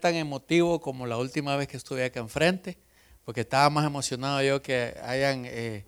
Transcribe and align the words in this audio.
tan 0.00 0.14
emotivo 0.16 0.80
como 0.80 1.06
la 1.06 1.18
última 1.18 1.56
vez 1.56 1.68
que 1.68 1.76
estuve 1.76 2.04
acá 2.04 2.20
enfrente, 2.20 2.78
porque 3.24 3.42
estaba 3.42 3.70
más 3.70 3.86
emocionado 3.86 4.42
yo 4.42 4.62
que 4.62 4.96
hayan 5.04 5.44
eh, 5.46 5.84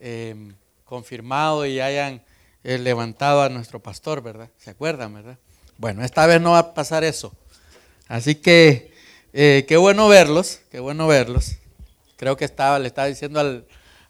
em, 0.00 0.54
confirmado 0.84 1.64
y 1.64 1.80
hayan 1.80 2.22
eh, 2.64 2.78
levantado 2.78 3.42
a 3.42 3.48
nuestro 3.48 3.80
pastor, 3.80 4.22
¿verdad? 4.22 4.50
¿Se 4.58 4.70
acuerdan, 4.70 5.14
verdad? 5.14 5.38
Bueno, 5.78 6.04
esta 6.04 6.26
vez 6.26 6.40
no 6.40 6.52
va 6.52 6.58
a 6.58 6.74
pasar 6.74 7.04
eso. 7.04 7.32
Así 8.08 8.34
que 8.34 8.92
eh, 9.32 9.64
qué 9.66 9.78
bueno 9.78 10.08
verlos, 10.08 10.60
qué 10.70 10.80
bueno 10.80 11.06
verlos. 11.06 11.56
Creo 12.16 12.36
que 12.36 12.44
estaba, 12.44 12.78
le 12.78 12.88
estaba 12.88 13.08
diciendo 13.08 13.64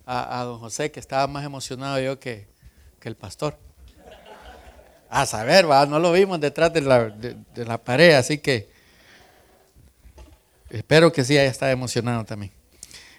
a, 0.05 0.43
don 0.45 0.59
José 0.59 0.91
que 0.91 0.99
estaba 0.99 1.27
más 1.29 1.45
emocionado 1.45 2.01
yo 2.01 2.19
que, 2.19 2.49
el 3.03 3.17
pastor. 3.17 3.57
A 5.09 5.27
saber, 5.27 5.67
no 5.67 5.99
lo 5.99 6.11
vimos 6.13 6.41
detrás 6.41 6.73
de 6.73 6.81
la, 6.81 7.85
pared, 7.85 8.15
así 8.15 8.39
que 8.39 8.72
espero 10.73 11.13
que 11.13 11.25
sí 11.25 11.39
haya 11.39 11.51
estado 11.51 11.73
emocionado 11.73 12.25
también. 12.25 12.53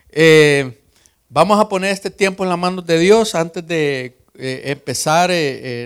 Eh, 0.10 0.82
vamos 1.30 1.60
a 1.60 1.70
poner 1.70 1.92
este 1.92 2.10
tiempo 2.10 2.44
en 2.44 2.50
las 2.50 2.60
manos 2.60 2.86
de 2.86 3.00
Dios 3.00 3.36
antes 3.36 3.66
de 3.66 4.18
eh, 4.36 4.62
empezar 4.66 5.32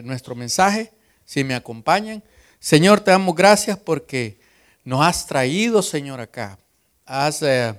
nuestro 0.04 0.34
mensaje, 0.36 0.92
si 1.26 1.44
me 1.44 1.54
acompañan. 1.54 2.24
Señor, 2.60 3.02
te 3.02 3.12
damos 3.12 3.36
gracias 3.36 3.78
porque 3.78 4.40
nos 4.84 5.06
has 5.06 5.28
traído, 5.28 5.82
Señor, 5.82 6.22
acá. 6.22 6.58
Has 7.06 7.42
eh, 7.42 7.74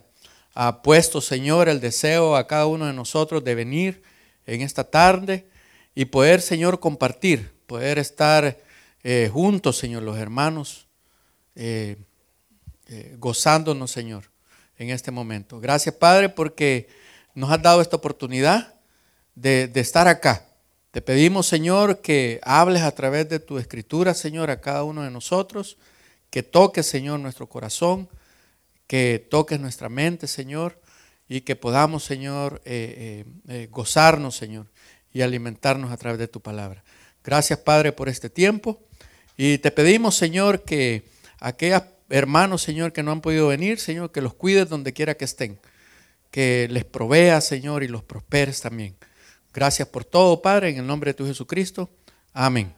puesto, 0.82 1.20
Señor, 1.20 1.68
el 1.68 1.80
deseo 1.80 2.36
a 2.36 2.46
cada 2.46 2.66
uno 2.66 2.86
de 2.86 2.92
nosotros 2.92 3.42
de 3.44 3.54
venir 3.54 4.02
en 4.46 4.62
esta 4.62 4.84
tarde 4.84 5.46
y 5.94 6.06
poder, 6.06 6.40
Señor, 6.40 6.80
compartir, 6.80 7.52
poder 7.66 7.98
estar 7.98 8.58
eh, 9.02 9.30
juntos, 9.32 9.78
Señor, 9.78 10.02
los 10.02 10.18
hermanos, 10.18 10.86
eh, 11.54 11.96
gozándonos, 13.18 13.90
Señor, 13.90 14.30
en 14.78 14.90
este 14.90 15.10
momento. 15.10 15.60
Gracias, 15.60 15.94
Padre, 15.94 16.28
porque 16.28 16.88
nos 17.34 17.50
has 17.50 17.62
dado 17.62 17.80
esta 17.80 17.96
oportunidad 17.96 18.74
de, 19.34 19.70
estar 19.74 20.08
acá. 20.08 20.46
Te 20.90 21.02
pedimos, 21.02 21.46
Señor, 21.46 22.00
que 22.00 22.40
hables 22.42 22.82
a 22.82 22.92
través 22.92 23.28
de 23.28 23.38
tu 23.38 23.58
escritura, 23.58 24.14
Señor, 24.14 24.50
a 24.50 24.60
cada 24.60 24.84
uno 24.84 25.02
de 25.02 25.10
nosotros 25.10 25.76
que 26.30 26.42
toques, 26.42 26.86
Señor, 26.86 27.20
nuestro 27.20 27.48
corazón, 27.48 28.08
que 28.86 29.24
toques 29.30 29.60
nuestra 29.60 29.88
mente, 29.88 30.26
Señor, 30.26 30.80
y 31.28 31.42
que 31.42 31.56
podamos, 31.56 32.04
Señor, 32.04 32.60
eh, 32.64 33.24
eh, 33.48 33.54
eh, 33.62 33.68
gozarnos, 33.70 34.36
Señor, 34.36 34.66
y 35.12 35.22
alimentarnos 35.22 35.92
a 35.92 35.96
través 35.96 36.18
de 36.18 36.28
tu 36.28 36.40
palabra. 36.40 36.82
Gracias, 37.22 37.58
Padre, 37.58 37.92
por 37.92 38.08
este 38.08 38.30
tiempo. 38.30 38.82
Y 39.36 39.58
te 39.58 39.70
pedimos, 39.70 40.16
Señor, 40.16 40.64
que 40.64 41.04
aquellos 41.38 41.82
hermanos, 42.08 42.62
Señor, 42.62 42.92
que 42.92 43.02
no 43.02 43.12
han 43.12 43.20
podido 43.20 43.48
venir, 43.48 43.78
Señor, 43.78 44.12
que 44.12 44.20
los 44.20 44.34
cuides 44.34 44.68
donde 44.68 44.92
quiera 44.92 45.14
que 45.14 45.24
estén. 45.24 45.60
Que 46.30 46.68
les 46.70 46.84
provea, 46.84 47.40
Señor, 47.40 47.82
y 47.82 47.88
los 47.88 48.02
prosperes 48.02 48.60
también. 48.60 48.96
Gracias 49.52 49.88
por 49.88 50.04
todo, 50.04 50.42
Padre, 50.42 50.70
en 50.70 50.78
el 50.78 50.86
nombre 50.86 51.10
de 51.10 51.14
tu 51.14 51.26
Jesucristo. 51.26 51.90
Amén. 52.32 52.72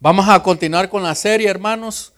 Vamos 0.00 0.28
a 0.28 0.42
continuar 0.42 0.88
con 0.88 1.02
la 1.02 1.14
serie, 1.14 1.48
hermanos, 1.48 2.12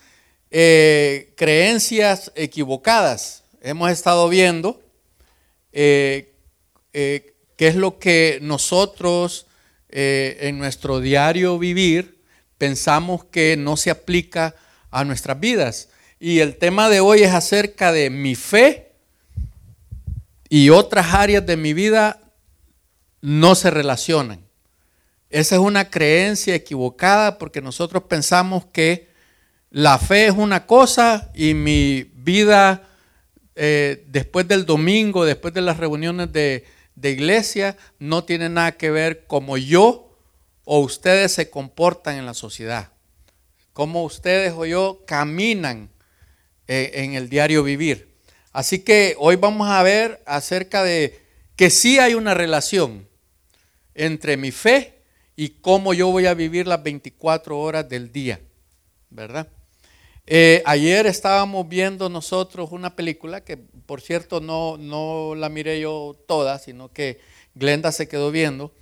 eh, 0.50 1.32
creencias 1.36 2.30
equivocadas. 2.34 3.44
Hemos 3.62 3.90
estado 3.90 4.28
viendo 4.28 4.82
eh, 5.72 6.34
eh, 6.92 7.34
qué 7.56 7.68
es 7.68 7.76
lo 7.76 7.98
que 7.98 8.38
nosotros 8.42 9.46
en 9.92 10.58
nuestro 10.58 11.00
diario 11.00 11.58
vivir 11.58 12.20
pensamos 12.58 13.24
que 13.24 13.56
no 13.56 13.76
se 13.76 13.90
aplica 13.90 14.46
a 14.46 14.54
nuestras 15.04 15.38
vidas. 15.40 15.88
Y 16.18 16.40
el 16.40 16.56
tema 16.56 16.88
de 16.88 17.00
hoy 17.00 17.22
es 17.22 17.32
acerca 17.32 17.92
de 17.92 18.10
mi 18.10 18.34
fe 18.34 18.92
y 20.48 20.70
otras 20.70 21.14
áreas 21.14 21.46
de 21.46 21.56
mi 21.56 21.72
vida 21.72 22.20
no 23.20 23.54
se 23.54 23.70
relacionan. 23.70 24.40
Esa 25.30 25.54
es 25.54 25.60
una 25.60 25.90
creencia 25.90 26.54
equivocada 26.54 27.38
porque 27.38 27.62
nosotros 27.62 28.02
pensamos 28.04 28.66
que 28.66 29.08
la 29.70 29.98
fe 29.98 30.26
es 30.26 30.32
una 30.32 30.66
cosa 30.66 31.30
y 31.34 31.54
mi 31.54 32.10
vida 32.14 32.88
eh, 33.54 34.04
después 34.08 34.48
del 34.48 34.66
domingo, 34.66 35.24
después 35.24 35.54
de 35.54 35.60
las 35.60 35.76
reuniones 35.76 36.32
de, 36.32 36.64
de 36.96 37.10
iglesia, 37.10 37.76
no 37.98 38.24
tiene 38.24 38.48
nada 38.48 38.72
que 38.72 38.90
ver 38.90 39.26
como 39.26 39.56
yo 39.56 40.16
o 40.64 40.80
ustedes 40.80 41.32
se 41.32 41.50
comportan 41.50 42.16
en 42.16 42.26
la 42.26 42.34
sociedad, 42.34 42.90
como 43.72 44.04
ustedes 44.04 44.52
o 44.56 44.66
yo 44.66 45.02
caminan 45.06 45.90
eh, 46.66 46.90
en 46.94 47.14
el 47.14 47.28
diario 47.28 47.62
vivir. 47.62 48.14
Así 48.52 48.80
que 48.80 49.14
hoy 49.18 49.36
vamos 49.36 49.68
a 49.68 49.82
ver 49.82 50.22
acerca 50.26 50.82
de 50.82 51.20
que 51.56 51.70
sí 51.70 51.98
hay 51.98 52.14
una 52.14 52.34
relación 52.34 53.08
entre 53.94 54.36
mi 54.36 54.50
fe 54.50 55.02
y 55.36 55.50
cómo 55.60 55.94
yo 55.94 56.08
voy 56.08 56.26
a 56.26 56.34
vivir 56.34 56.66
las 56.66 56.82
24 56.82 57.58
horas 57.58 57.88
del 57.88 58.12
día, 58.12 58.40
¿verdad? 59.08 59.48
Eh, 60.26 60.62
ayer 60.64 61.06
estábamos 61.06 61.68
viendo 61.68 62.08
nosotros 62.08 62.70
una 62.72 62.94
película 62.94 63.42
que, 63.42 63.56
por 63.56 64.00
cierto, 64.00 64.40
no, 64.40 64.76
no 64.76 65.34
la 65.34 65.48
miré 65.48 65.80
yo 65.80 66.16
toda, 66.28 66.58
sino 66.58 66.92
que 66.92 67.20
Glenda 67.54 67.90
se 67.90 68.06
quedó 68.06 68.30
viendo. 68.30 68.72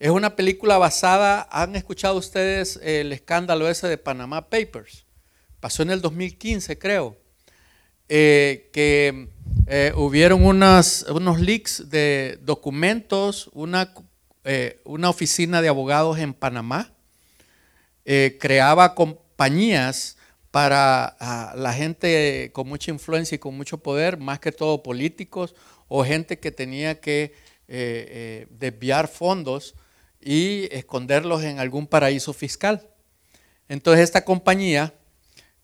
Es 0.00 0.10
una 0.10 0.36
película 0.36 0.78
basada, 0.78 1.48
¿han 1.50 1.74
escuchado 1.74 2.18
ustedes 2.18 2.78
el 2.84 3.12
escándalo 3.12 3.68
ese 3.68 3.88
de 3.88 3.98
Panama 3.98 4.48
Papers? 4.48 5.04
Pasó 5.58 5.82
en 5.82 5.90
el 5.90 6.00
2015, 6.00 6.78
creo. 6.78 7.16
Eh, 8.08 8.70
que 8.72 9.28
eh, 9.66 9.92
hubieron 9.96 10.44
unos 10.44 11.40
leaks 11.40 11.90
de 11.90 12.38
documentos, 12.42 13.50
una 13.52 13.92
eh, 14.44 14.80
una 14.84 15.10
oficina 15.10 15.60
de 15.60 15.68
abogados 15.68 16.16
en 16.18 16.32
Panamá, 16.32 16.92
creaba 18.38 18.94
compañías 18.94 20.16
para 20.52 21.16
ah, 21.18 21.54
la 21.56 21.74
gente 21.74 22.50
con 22.54 22.68
mucha 22.68 22.92
influencia 22.92 23.34
y 23.34 23.38
con 23.38 23.56
mucho 23.56 23.78
poder, 23.78 24.16
más 24.16 24.38
que 24.38 24.52
todo 24.52 24.82
políticos 24.82 25.56
o 25.88 26.04
gente 26.04 26.38
que 26.38 26.52
tenía 26.52 27.00
que 27.00 27.34
desviar 28.48 29.08
fondos 29.08 29.74
y 30.20 30.68
esconderlos 30.72 31.42
en 31.44 31.58
algún 31.58 31.86
paraíso 31.86 32.32
fiscal. 32.32 32.88
Entonces 33.68 34.04
esta 34.04 34.24
compañía 34.24 34.94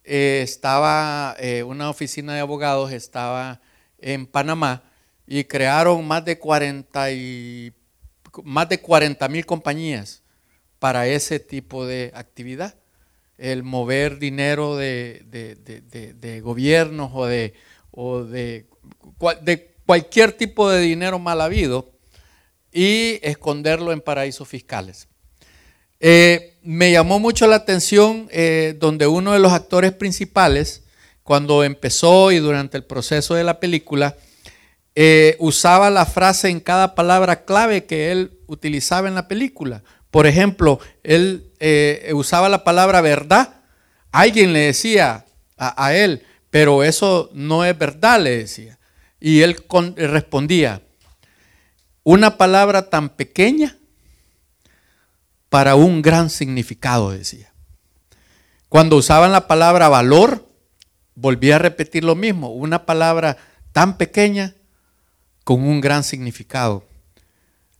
estaba, 0.04 1.37
una 1.66 1.91
oficina 1.91 2.34
de 2.34 2.41
abogados 2.41 2.92
estaba 2.92 3.60
en 3.98 4.26
Panamá 4.26 4.82
y 5.26 5.44
crearon 5.44 6.06
más 6.06 6.25
de 6.25 6.38
40 6.38 7.10
y 7.12 7.72
más 8.42 8.69
de 8.69 8.81
40 8.81 9.28
mil 9.28 9.47
compañías 9.47 10.22
para 10.78 11.06
ese 11.06 11.41
tipo 11.41 11.86
de 11.86 12.12
actividad. 12.15 12.75
El 13.38 13.62
mover 13.62 14.19
dinero 14.19 14.76
de, 14.76 15.25
de, 15.25 16.41
gobiernos 16.41 17.10
o, 17.15 17.26
de, 17.26 17.54
o 17.91 18.22
de, 18.25 18.69
cualquier 19.86 20.32
tipo 20.32 20.69
de 20.71 20.81
dinero 20.81 21.19
mal 21.19 21.41
habido 21.41 21.94
y 22.74 23.20
esconderlo 23.22 23.92
en 23.92 24.02
paraísos 24.02 24.46
fiscales. 24.46 25.08
Eh, 26.00 26.58
me 26.62 26.92
llamó 26.92 27.18
mucho 27.18 27.46
la 27.46 27.56
atención 27.56 28.28
eh, 28.30 28.74
donde 28.78 29.06
uno 29.06 29.32
de 29.32 29.38
los 29.38 29.52
actores 29.52 29.92
principales, 29.92 30.82
cuando 31.22 31.64
empezó 31.64 32.32
y 32.32 32.38
durante 32.38 32.76
el 32.76 32.84
proceso 32.84 33.34
de 33.34 33.44
la 33.44 33.60
película, 33.60 34.16
eh, 34.96 35.36
usaba 35.40 35.90
la 35.90 36.06
frase 36.06 36.50
en 36.50 36.60
cada 36.60 36.94
palabra 36.94 37.44
clave 37.44 37.84
que 37.84 38.12
él 38.12 38.38
utilizaba 38.46 39.08
en 39.08 39.14
la 39.14 39.28
película. 39.28 39.82
Por 40.10 40.26
ejemplo, 40.26 40.78
él 41.02 41.50
eh, 41.58 42.12
usaba 42.14 42.48
la 42.48 42.62
palabra 42.62 43.00
verdad. 43.00 43.62
Alguien 44.12 44.52
le 44.52 44.60
decía 44.60 45.24
a, 45.56 45.94
él, 45.94 46.22
pero 46.50 46.84
eso 46.84 47.30
no 47.32 47.65
es 47.65 47.77
verdad, 47.77 48.20
le 48.20 48.38
decía. 48.38 48.78
Y 49.18 49.41
él 49.41 49.56
respondía, 49.97 50.82
una 52.04 52.36
palabra 52.36 52.91
tan 52.91 53.09
pequeña 53.09 53.77
para 55.48 55.74
un 55.74 56.03
gran 56.03 56.30
significado, 56.30 57.10
decía. 57.10 57.53
Cuando 58.68 58.97
usaban 58.97 59.33
la 59.33 59.47
palabra 59.47 59.89
valor, 59.89 60.48
volvía 61.15 61.56
a 61.56 61.60
repetir 61.60 62.04
lo 62.04 62.15
mismo, 62.15 62.51
una 62.53 62.86
palabra 62.86 63.39
tan 63.72 63.97
pequeña 63.97 64.54
con 65.45 65.62
un 65.62 65.80
gran 65.80 66.04
significado. 66.04 66.84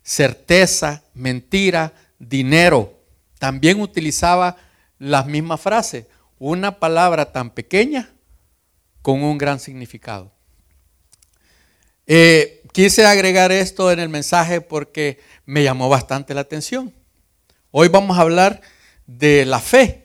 Certeza, 0.03 1.03
mentira, 1.15 1.93
dinero. 2.19 2.99
También 3.39 3.81
utilizaba 3.81 4.57
las 4.99 5.27
mismas 5.27 5.61
frases. 5.61 6.07
Una 6.39 6.79
palabra 6.79 7.33
tan 7.33 7.51
pequeña 7.51 8.11
con 9.03 9.23
un 9.23 9.39
gran 9.39 9.61
significado. 9.61 10.33
Eh, 12.07 12.63
quise 12.75 13.07
agregar 13.07 13.53
esto 13.53 13.93
en 13.93 14.01
el 14.01 14.09
mensaje 14.09 14.61
porque 14.61 15.21
me 15.47 15.63
llamó 15.63 15.89
bastante 15.89 16.35
la 16.35 16.41
atención. 16.41 16.93
Hoy 17.71 17.87
vamos 17.87 18.19
a 18.19 18.23
hablar 18.23 18.61
de 19.07 19.47
la 19.47 19.61
fe. 19.61 20.01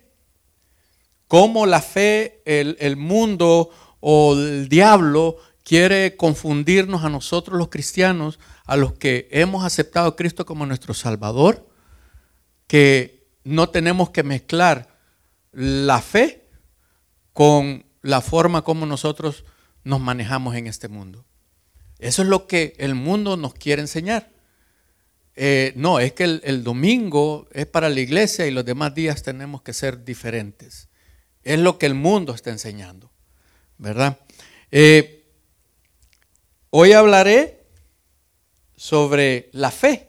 cómo 1.28 1.66
la 1.66 1.82
fe, 1.82 2.42
el, 2.46 2.96
mundo 2.96 3.70
o 4.00 4.34
el 4.34 4.70
diablo 4.70 5.38
quiere 5.64 6.16
confundirnos 6.16 7.04
a 7.04 7.10
nosotros 7.10 7.58
los 7.58 7.70
cristianos, 7.70 8.40
a 8.66 8.76
los 8.76 8.94
que 8.94 9.28
hemos 9.32 9.64
aceptado 9.64 10.10
a 10.10 10.16
Cristo 10.16 10.46
como 10.46 10.66
nuestro 10.66 10.94
Salvador, 10.94 11.68
que 12.68 13.28
no 13.44 13.70
tenemos 13.70 14.12
que 14.12 14.24
mezclar 14.24 14.90
la 15.52 16.02
fe 16.02 16.48
con 17.34 17.86
la 18.02 18.22
forma 18.22 18.64
como 18.64 18.86
nosotros 18.86 19.44
nos 19.84 20.00
manejamos 20.00 20.56
en 20.56 20.68
este 20.68 20.88
mundo. 20.88 21.26
Eso 22.00 22.22
es 22.22 22.28
lo 22.30 22.48
que 22.48 22.76
el 22.80 22.96
mundo 22.96 23.36
nos 23.36 23.54
quiere 23.54 23.82
enseñar. 23.82 24.32
Eh, 25.36 25.74
no, 25.76 26.00
es 26.00 26.14
que 26.14 26.24
el, 26.24 26.64
domingo 26.64 27.48
es 27.52 27.66
para 27.66 27.90
la 27.90 28.00
iglesia 28.00 28.48
y 28.48 28.52
los 28.52 28.66
demás 28.66 28.96
días 28.96 29.22
tenemos 29.22 29.62
que 29.62 29.74
ser 29.74 30.04
diferentes. 30.04 30.90
Es 31.44 31.60
lo 31.60 31.78
que 31.78 31.86
el 31.86 31.94
mundo 31.94 32.34
está 32.34 32.50
enseñando, 32.50 33.12
¿verdad? 33.78 34.18
Eh, 34.72 35.26
hoy 36.70 36.94
hablaré 36.94 37.64
sobre 38.76 39.50
la 39.52 39.72
fe. 39.72 40.08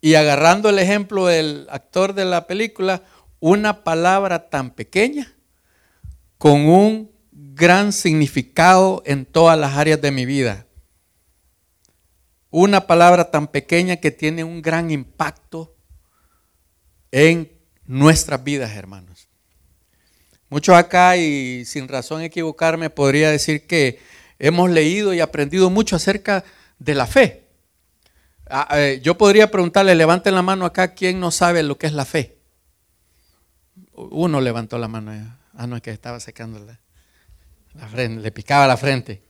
Y 0.00 0.14
agarrando 0.14 0.68
el 0.68 0.78
ejemplo 0.78 1.26
del 1.26 1.66
actor 1.70 2.14
de 2.14 2.24
la 2.24 2.46
película, 2.46 3.02
una 3.40 3.84
palabra 3.84 4.48
tan 4.48 4.70
pequeña 4.70 5.34
con 6.38 6.66
un 6.66 7.10
gran 7.40 7.92
significado 7.92 9.02
en 9.06 9.24
todas 9.24 9.56
las 9.58 9.76
áreas 9.76 10.00
de 10.00 10.10
mi 10.10 10.26
vida. 10.26 10.66
Una 12.50 12.86
palabra 12.86 13.30
tan 13.30 13.46
pequeña 13.46 13.96
que 13.96 14.10
tiene 14.10 14.42
un 14.42 14.60
gran 14.60 14.90
impacto 14.90 15.76
en 17.12 17.52
nuestras 17.86 18.42
vidas, 18.42 18.72
hermanos. 18.72 19.28
Muchos 20.48 20.74
acá, 20.74 21.16
y 21.16 21.64
sin 21.64 21.86
razón 21.86 22.22
equivocarme, 22.22 22.90
podría 22.90 23.30
decir 23.30 23.66
que 23.66 24.00
hemos 24.38 24.70
leído 24.70 25.14
y 25.14 25.20
aprendido 25.20 25.70
mucho 25.70 25.94
acerca 25.94 26.42
de 26.78 26.94
la 26.94 27.06
fe. 27.06 27.44
Ah, 28.50 28.66
eh, 28.72 29.00
yo 29.02 29.16
podría 29.16 29.50
preguntarle, 29.50 29.94
levanten 29.94 30.34
la 30.34 30.42
mano 30.42 30.64
acá, 30.64 30.94
¿quién 30.94 31.20
no 31.20 31.30
sabe 31.30 31.62
lo 31.62 31.78
que 31.78 31.86
es 31.86 31.92
la 31.92 32.06
fe? 32.06 32.38
Uno 33.92 34.40
levantó 34.40 34.78
la 34.78 34.88
mano. 34.88 35.12
Ah, 35.54 35.66
no, 35.66 35.76
es 35.76 35.82
que 35.82 35.90
estaba 35.90 36.18
secando 36.18 36.58
la, 37.74 38.08
le 38.08 38.30
picaba 38.32 38.66
la 38.66 38.76
frente. 38.76 39.22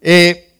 Eh, 0.00 0.52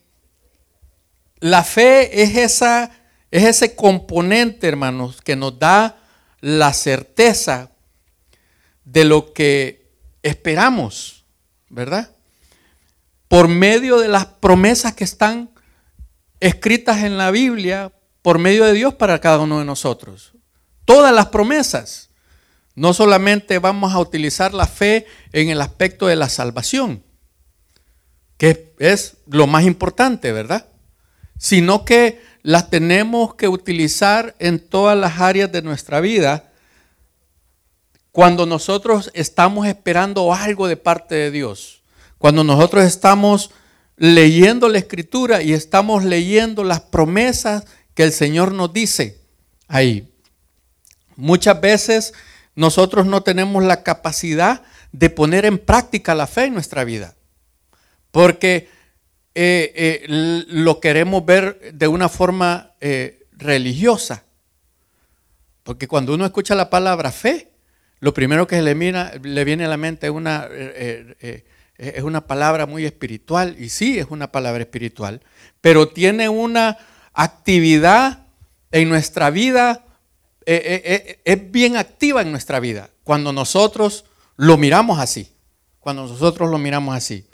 la 1.39 1.63
fe 1.63 2.21
es, 2.21 2.37
esa, 2.37 2.91
es 3.31 3.43
ese 3.43 3.75
componente, 3.75 4.67
hermanos, 4.67 5.21
que 5.21 5.35
nos 5.35 5.57
da 5.57 5.97
la 6.39 6.73
certeza 6.73 7.71
de 8.85 9.05
lo 9.05 9.33
que 9.33 9.89
esperamos, 10.23 11.25
¿verdad? 11.69 12.15
Por 13.27 13.47
medio 13.47 13.99
de 13.99 14.07
las 14.07 14.25
promesas 14.25 14.93
que 14.93 15.03
están 15.03 15.49
escritas 16.39 17.03
en 17.03 17.17
la 17.17 17.31
Biblia 17.31 17.91
por 18.21 18.37
medio 18.37 18.65
de 18.65 18.73
Dios 18.73 18.95
para 18.95 19.19
cada 19.19 19.39
uno 19.39 19.59
de 19.59 19.65
nosotros. 19.65 20.33
Todas 20.85 21.13
las 21.13 21.27
promesas. 21.27 22.09
No 22.75 22.93
solamente 22.93 23.59
vamos 23.59 23.93
a 23.93 23.99
utilizar 23.99 24.53
la 24.53 24.65
fe 24.65 25.05
en 25.33 25.49
el 25.49 25.61
aspecto 25.61 26.07
de 26.07 26.15
la 26.15 26.29
salvación, 26.29 27.03
que 28.41 28.73
es 28.79 29.17
lo 29.27 29.45
más 29.45 29.65
importante, 29.65 30.31
¿verdad? 30.31 30.65
Sino 31.37 31.85
que 31.85 32.23
las 32.41 32.71
tenemos 32.71 33.35
que 33.35 33.47
utilizar 33.47 34.35
en 34.39 34.57
todas 34.57 34.97
las 34.97 35.19
áreas 35.19 35.51
de 35.51 35.61
nuestra 35.61 35.99
vida 35.99 36.51
cuando 38.11 38.47
nosotros 38.47 39.11
estamos 39.13 39.67
esperando 39.67 40.33
algo 40.33 40.67
de 40.67 40.75
parte 40.75 41.13
de 41.13 41.29
Dios. 41.29 41.83
Cuando 42.17 42.43
nosotros 42.43 42.83
estamos 42.83 43.51
leyendo 43.95 44.69
la 44.69 44.79
escritura 44.79 45.43
y 45.43 45.53
estamos 45.53 46.03
leyendo 46.03 46.63
las 46.63 46.81
promesas 46.81 47.65
que 47.93 48.01
el 48.01 48.11
Señor 48.11 48.53
nos 48.55 48.73
dice 48.73 49.19
ahí. 49.67 50.11
Muchas 51.15 51.61
veces 51.61 52.15
nosotros 52.55 53.05
no 53.05 53.21
tenemos 53.21 53.63
la 53.63 53.83
capacidad 53.83 54.63
de 54.91 55.11
poner 55.11 55.45
en 55.45 55.59
práctica 55.59 56.15
la 56.15 56.25
fe 56.25 56.45
en 56.45 56.55
nuestra 56.55 56.83
vida, 56.83 57.13
porque 58.11 58.69
eh, 59.33 59.71
eh, 59.75 60.45
lo 60.49 60.81
queremos 60.81 61.25
ver 61.25 61.73
de 61.73 61.87
una 61.87 62.09
forma 62.09 62.73
eh, 62.81 63.25
religiosa. 63.31 64.25
Porque 65.63 65.87
cuando 65.87 66.13
uno 66.13 66.25
escucha 66.25 66.53
la 66.53 66.69
palabra 66.69 67.11
fe, 67.11 67.51
lo 67.99 68.13
primero 68.13 68.45
que 68.45 68.61
le, 68.61 68.75
le 68.75 69.43
viene 69.45 69.65
a 69.65 69.69
la 69.69 69.77
mente 69.77 70.07
es 70.07 70.13
una 70.13 70.47
es 71.77 72.03
una 72.03 72.27
palabra 72.27 72.67
muy 72.67 72.85
espiritual, 72.85 73.55
y 73.57 73.69
sí 73.69 73.97
es 73.97 74.05
una 74.11 74.31
palabra 74.31 74.61
espiritual, 74.61 75.19
pero 75.61 75.87
tiene 75.87 76.29
una 76.29 76.77
actividad 77.11 78.27
en 78.71 78.87
nuestra 78.87 79.31
vida, 79.31 79.83
es 80.45 81.51
bien 81.51 81.77
activa 81.77 82.21
en 82.21 82.29
nuestra 82.29 82.59
vida, 82.59 82.91
cuando 83.03 83.33
nosotros 83.33 84.05
lo 84.35 84.57
miramos 84.57 84.99
así, 84.99 85.31
cuando 85.79 86.05
nosotros 86.05 86.51
lo 86.51 86.59
miramos 86.59 86.95
así. 86.95 87.25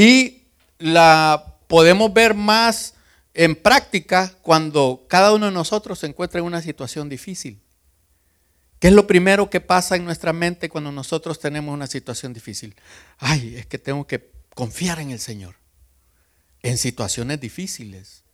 Y 0.00 0.44
la 0.78 1.58
podemos 1.66 2.10
ver 2.14 2.32
más 2.32 2.94
en 3.34 3.54
práctica 3.54 4.32
cuando 4.40 5.04
cada 5.10 5.34
uno 5.34 5.44
de 5.44 5.52
nosotros 5.52 5.98
se 5.98 6.06
encuentra 6.06 6.40
en 6.40 6.46
una 6.46 6.62
situación 6.62 7.10
difícil. 7.10 7.60
¿Qué 8.78 8.88
es 8.88 8.94
lo 8.94 9.06
primero 9.06 9.50
que 9.50 9.60
pasa 9.60 9.96
en 9.96 10.06
nuestra 10.06 10.32
mente 10.32 10.70
cuando 10.70 10.90
nosotros 10.90 11.38
tenemos 11.38 11.74
una 11.74 11.86
situación 11.86 12.32
difícil? 12.32 12.74
Ay, 13.18 13.56
es 13.56 13.66
que 13.66 13.76
tengo 13.76 14.06
que 14.06 14.30
confiar 14.54 15.00
en 15.00 15.10
el 15.10 15.18
Señor. 15.18 15.56
En 16.62 16.78
situaciones 16.78 17.38
difíciles. 17.38 18.24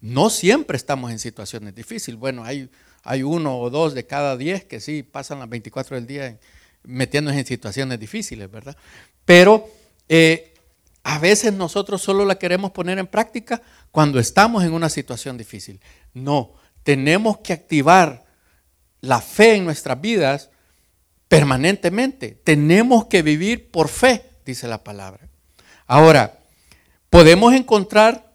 No 0.00 0.30
siempre 0.30 0.76
estamos 0.76 1.10
en 1.10 1.18
situaciones 1.18 1.74
difíciles. 1.74 2.20
Bueno, 2.20 2.44
hay, 2.44 2.70
hay 3.02 3.24
uno 3.24 3.58
o 3.58 3.70
dos 3.70 3.92
de 3.92 4.06
cada 4.06 4.36
diez 4.36 4.64
que 4.64 4.78
sí 4.78 5.02
pasan 5.02 5.40
las 5.40 5.48
24 5.48 5.96
del 5.96 6.06
día 6.06 6.38
metiéndose 6.84 7.40
en 7.40 7.46
situaciones 7.46 7.98
difíciles, 7.98 8.48
¿verdad? 8.48 8.76
Pero 9.24 9.68
eh, 10.08 10.54
a 11.02 11.18
veces 11.18 11.52
nosotros 11.52 12.02
solo 12.02 12.24
la 12.24 12.38
queremos 12.38 12.70
poner 12.72 12.98
en 12.98 13.06
práctica 13.06 13.62
cuando 13.90 14.18
estamos 14.18 14.64
en 14.64 14.72
una 14.72 14.88
situación 14.88 15.38
difícil. 15.38 15.80
No, 16.12 16.54
tenemos 16.82 17.38
que 17.38 17.52
activar 17.52 18.24
la 19.00 19.20
fe 19.20 19.56
en 19.56 19.64
nuestras 19.64 20.00
vidas 20.00 20.50
permanentemente. 21.28 22.40
Tenemos 22.44 23.06
que 23.06 23.22
vivir 23.22 23.70
por 23.70 23.88
fe, 23.88 24.24
dice 24.44 24.66
la 24.66 24.82
palabra. 24.82 25.28
Ahora, 25.86 26.38
podemos 27.10 27.54
encontrar 27.54 28.28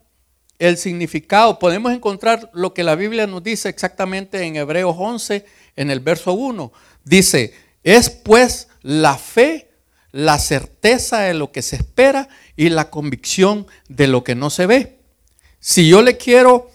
el 0.59 0.77
significado, 0.77 1.59
podemos 1.59 1.91
encontrar 1.91 2.49
lo 2.53 2.73
que 2.73 2.83
la 2.83 2.95
Biblia 2.95 3.27
nos 3.27 3.43
dice 3.43 3.69
exactamente 3.69 4.43
en 4.43 4.55
Hebreos 4.55 4.95
11, 4.97 5.45
en 5.75 5.91
el 5.91 5.99
verso 5.99 6.33
1. 6.33 6.71
Dice, 7.03 7.53
es 7.83 8.09
pues 8.09 8.69
la 8.81 9.17
fe, 9.17 9.71
la 10.13 10.37
certeza 10.37 11.21
de 11.21 11.33
lo 11.33 11.51
que 11.51 11.63
se 11.63 11.75
espera 11.75 12.29
y 12.55 12.69
la 12.69 12.89
convicción 12.89 13.67
de 13.89 14.07
lo 14.07 14.23
que 14.23 14.35
no 14.35 14.49
se 14.51 14.67
ve. 14.67 14.99
Si 15.59 15.89
yo 15.89 16.01
le 16.01 16.17
quiero 16.17 16.69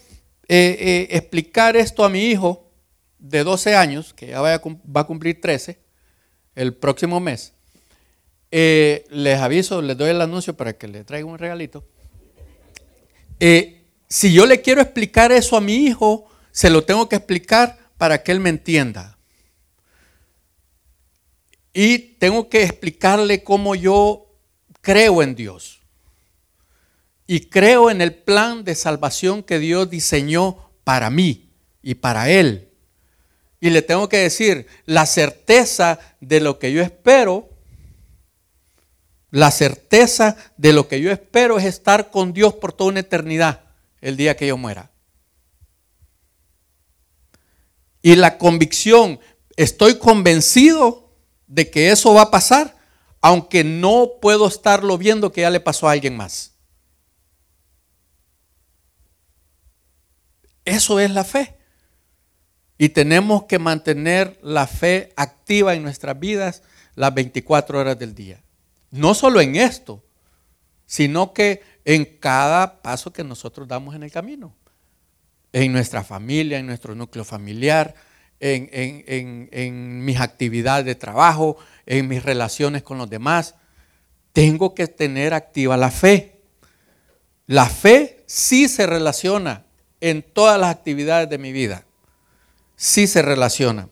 eh, 0.49 0.77
eh, 0.79 1.09
explicar 1.13 1.77
esto 1.77 2.05
a 2.05 2.11
mi 2.11 2.27
hijo, 2.27 2.67
de 3.21 3.43
12 3.43 3.75
años, 3.75 4.15
que 4.15 4.29
ya 4.29 4.41
va 4.41 4.55
a 4.55 5.05
cumplir 5.05 5.41
13 5.41 5.79
el 6.55 6.75
próximo 6.75 7.19
mes, 7.21 7.53
eh, 8.51 9.05
les 9.11 9.39
aviso, 9.41 9.83
les 9.83 9.97
doy 9.97 10.11
el 10.11 10.21
anuncio 10.21 10.57
para 10.57 10.73
que 10.73 10.87
le 10.87 11.05
traiga 11.05 11.27
un 11.27 11.39
regalito. 11.39 11.85
Si 14.09 14.33
yo 14.33 14.47
le 14.47 14.63
quiero 14.63 14.81
explicar 14.81 15.33
eso 15.33 15.57
a 15.57 15.61
mi 15.61 15.75
hijo, 15.75 16.27
se 16.51 16.71
lo 16.71 16.83
tengo 16.85 17.09
que 17.09 17.17
explicar 17.17 17.79
para 17.99 18.23
que 18.23 18.33
él 18.33 18.41
me 18.41 18.51
entienda. 18.51 19.18
Y 21.81 22.17
tengo 22.19 22.49
que 22.49 22.65
explicarle 22.65 23.45
cómo 23.45 23.77
yo 23.77 24.27
creo 24.81 25.23
en 25.23 25.37
Dios. 25.37 25.79
Y 27.25 27.43
creo 27.51 27.89
en 27.89 28.01
el 28.01 28.17
plan 28.17 28.65
de 28.65 28.75
salvación 28.75 29.45
que 29.45 29.61
Dios 29.61 29.89
diseñó 29.89 30.73
para 30.83 31.09
mí 31.09 31.53
y 31.81 31.95
para 31.95 32.31
él. 32.31 32.69
Y 33.61 33.71
le 33.71 33.83
tengo 33.83 34.09
que 34.09 34.17
decir, 34.17 34.67
la 34.87 35.07
certeza 35.07 36.01
de 36.21 36.41
lo 36.41 36.59
que 36.59 36.73
yo 36.73 36.83
espero, 36.83 37.49
la 39.31 39.53
certeza 39.53 40.37
de 40.57 40.73
lo 40.73 40.89
que 40.89 41.01
yo 41.01 41.13
espero 41.13 41.59
es 41.59 41.65
estar 41.65 42.11
con 42.11 42.33
Dios 42.33 42.55
por 42.55 42.73
toda 42.73 42.91
una 42.91 43.01
eternidad 43.01 43.63
el 44.01 44.17
día 44.17 44.37
que 44.37 44.49
yo 44.49 44.57
muera. 44.57 44.91
Y 48.03 48.17
la 48.17 48.37
convicción, 48.37 49.21
estoy 49.55 49.99
convencido 49.99 51.08
de 51.49 51.71
que 51.71 51.91
eso 51.91 52.15
va 52.15 52.23
a 52.23 52.31
pasar, 52.31 52.77
aunque 53.21 53.65
no 53.65 54.13
puedo 54.21 54.47
estarlo 54.47 54.97
viendo 54.97 55.33
que 55.33 55.41
ya 55.41 55.51
le 55.51 55.61
pasó 55.61 55.89
a 55.89 55.93
alguien 55.93 56.17
más. 56.17 56.55
Eso 60.65 61.01
es 61.01 61.11
la 61.11 61.25
fe. 61.25 61.57
Y 62.77 62.91
tenemos 62.91 63.45
que 63.45 63.59
mantener 63.59 64.39
la 64.43 64.67
fe 64.67 65.13
activa 65.17 65.75
en 65.75 65.83
nuestras 65.83 66.21
vidas 66.21 66.63
las 66.95 67.13
24 67.13 67.81
horas 67.81 67.99
del 67.99 68.15
día. 68.15 68.45
No 68.91 69.15
solo 69.15 69.41
en 69.41 69.57
esto, 69.57 70.05
sino 70.87 71.33
que 71.33 71.63
en 71.85 72.05
cada 72.05 72.83
paso 72.83 73.13
que 73.13 73.25
nosotros 73.25 73.67
damos 73.67 73.95
en 73.95 74.03
el 74.03 74.13
camino. 74.13 74.55
En 75.53 75.73
nuestra 75.73 76.05
familia, 76.05 76.59
en 76.59 76.67
nuestro 76.67 76.95
núcleo 76.95 77.25
familiar, 77.25 77.95
en, 78.41 80.05
mis 80.05 80.21
actividades 80.21 80.87
de 80.87 80.95
trabajo, 80.95 81.57
en 81.87 82.09
mis 82.09 82.23
relaciones 82.23 82.83
con 82.83 82.99
los 82.99 83.11
demás. 83.11 83.55
Tengo 84.33 84.75
que 84.75 84.87
tener 84.87 85.35
activa 85.35 85.77
la 85.77 85.91
fe. 85.91 86.37
La 87.47 87.67
fe 87.67 88.23
sí 88.27 88.69
se 88.69 88.87
relaciona 88.87 89.65
en 90.01 90.23
todas 90.23 90.61
las 90.61 90.71
actividades 90.71 91.29
de 91.29 91.39
mi 91.39 91.53
vida. 91.53 91.85
Sí 92.77 93.07
se 93.07 93.23
relaciona. 93.23 93.89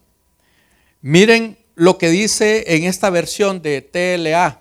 Miren 1.01 1.59
lo 1.75 1.99
que 1.99 2.11
dice 2.11 2.65
en 2.69 2.85
esta 2.85 3.11
versión 3.11 3.63
de 3.63 3.83
TLA. 3.83 4.61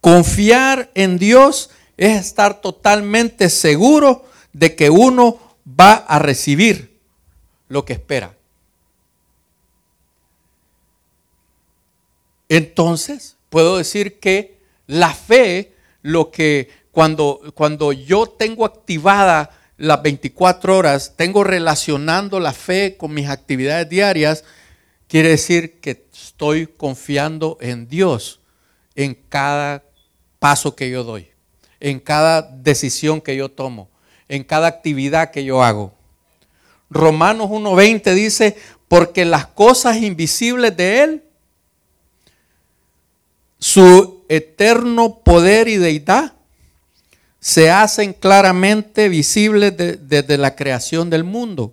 Confiar 0.00 0.90
en 0.94 1.18
Dios 1.18 1.70
es 1.96 2.18
estar 2.18 2.60
totalmente 2.60 3.50
seguro 3.50 4.24
de 4.52 4.74
que 4.74 4.88
uno 4.88 5.38
va 5.78 5.92
a 5.92 6.18
recibir 6.18 6.89
lo 7.70 7.84
que 7.84 7.94
espera. 7.94 8.36
Entonces, 12.48 13.36
puedo 13.48 13.78
decir 13.78 14.18
que 14.18 14.58
la 14.88 15.14
fe, 15.14 15.72
lo 16.02 16.32
que 16.32 16.68
cuando, 16.90 17.40
cuando 17.54 17.92
yo 17.92 18.26
tengo 18.26 18.64
activada 18.66 19.50
las 19.76 20.02
24 20.02 20.76
horas, 20.76 21.14
tengo 21.16 21.44
relacionando 21.44 22.40
la 22.40 22.52
fe 22.52 22.96
con 22.98 23.14
mis 23.14 23.28
actividades 23.28 23.88
diarias, 23.88 24.44
quiere 25.06 25.28
decir 25.28 25.78
que 25.80 26.04
estoy 26.12 26.66
confiando 26.66 27.56
en 27.60 27.86
Dios 27.86 28.40
en 28.96 29.14
cada 29.14 29.84
paso 30.40 30.74
que 30.74 30.90
yo 30.90 31.04
doy, 31.04 31.28
en 31.78 32.00
cada 32.00 32.42
decisión 32.42 33.20
que 33.20 33.36
yo 33.36 33.48
tomo, 33.48 33.88
en 34.28 34.42
cada 34.42 34.66
actividad 34.66 35.30
que 35.30 35.44
yo 35.44 35.62
hago. 35.62 35.99
Romanos 36.90 37.48
1.20 37.48 38.14
dice, 38.14 38.56
porque 38.88 39.24
las 39.24 39.46
cosas 39.46 39.98
invisibles 39.98 40.76
de 40.76 41.02
Él, 41.02 41.24
su 43.58 44.24
eterno 44.28 45.20
poder 45.20 45.68
y 45.68 45.76
deidad, 45.76 46.34
se 47.38 47.70
hacen 47.70 48.12
claramente 48.12 49.08
visibles 49.08 49.74
desde 49.76 50.36
la 50.36 50.56
creación 50.56 51.08
del 51.08 51.24
mundo, 51.24 51.72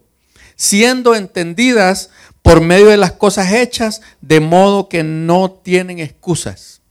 siendo 0.55 1.13
entendidas 1.15 2.09
por 2.41 2.61
medio 2.61 2.87
de 2.87 2.97
las 2.97 3.11
cosas 3.11 3.51
hechas, 3.51 4.01
de 4.21 4.39
modo 4.39 4.87
que 4.87 5.03
no 5.03 5.51
tienen 5.51 5.99
excusas. 5.99 6.81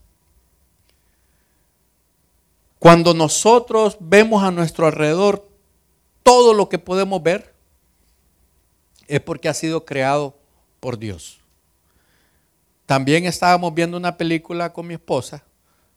Cuando 2.78 3.14
nosotros 3.14 3.96
vemos 4.00 4.42
a 4.42 4.50
nuestro 4.50 4.86
alrededor 4.86 5.48
todo 6.22 6.52
lo 6.52 6.68
que 6.68 6.78
podemos 6.78 7.22
ver, 7.22 7.55
es 9.08 9.20
porque 9.20 9.48
ha 9.48 9.54
sido 9.54 9.84
creado 9.84 10.36
por 10.80 10.98
Dios. 10.98 11.38
También 12.86 13.24
estábamos 13.24 13.74
viendo 13.74 13.96
una 13.96 14.16
película 14.16 14.72
con 14.72 14.86
mi 14.86 14.94
esposa 14.94 15.44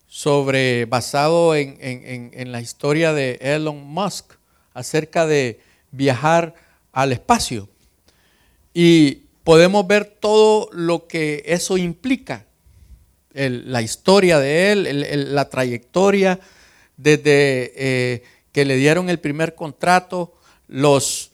sobre, 0.08 0.86
basado 0.86 1.56
en, 1.56 1.78
en 1.82 2.52
la 2.52 2.62
historia 2.62 3.14
de 3.14 3.38
Elon 3.42 3.84
Musk, 3.86 4.34
acerca 4.74 5.28
de 5.28 5.60
viajar 5.92 6.56
al 6.92 7.12
espacio. 7.12 7.70
Y 8.74 9.24
podemos 9.44 9.86
ver 9.88 10.06
todo 10.06 10.70
lo 10.72 11.08
que 11.08 11.44
eso 11.46 11.78
implica, 11.78 12.46
la 13.34 13.82
historia 13.82 14.40
de 14.40 14.72
él, 14.72 15.34
la 15.34 15.50
trayectoria, 15.50 16.40
desde 16.98 17.74
eh, 17.76 18.24
que 18.52 18.66
le 18.66 18.76
dieron 18.76 19.10
el 19.10 19.20
primer 19.20 19.56
contrato, 19.56 20.34
los 20.68 21.32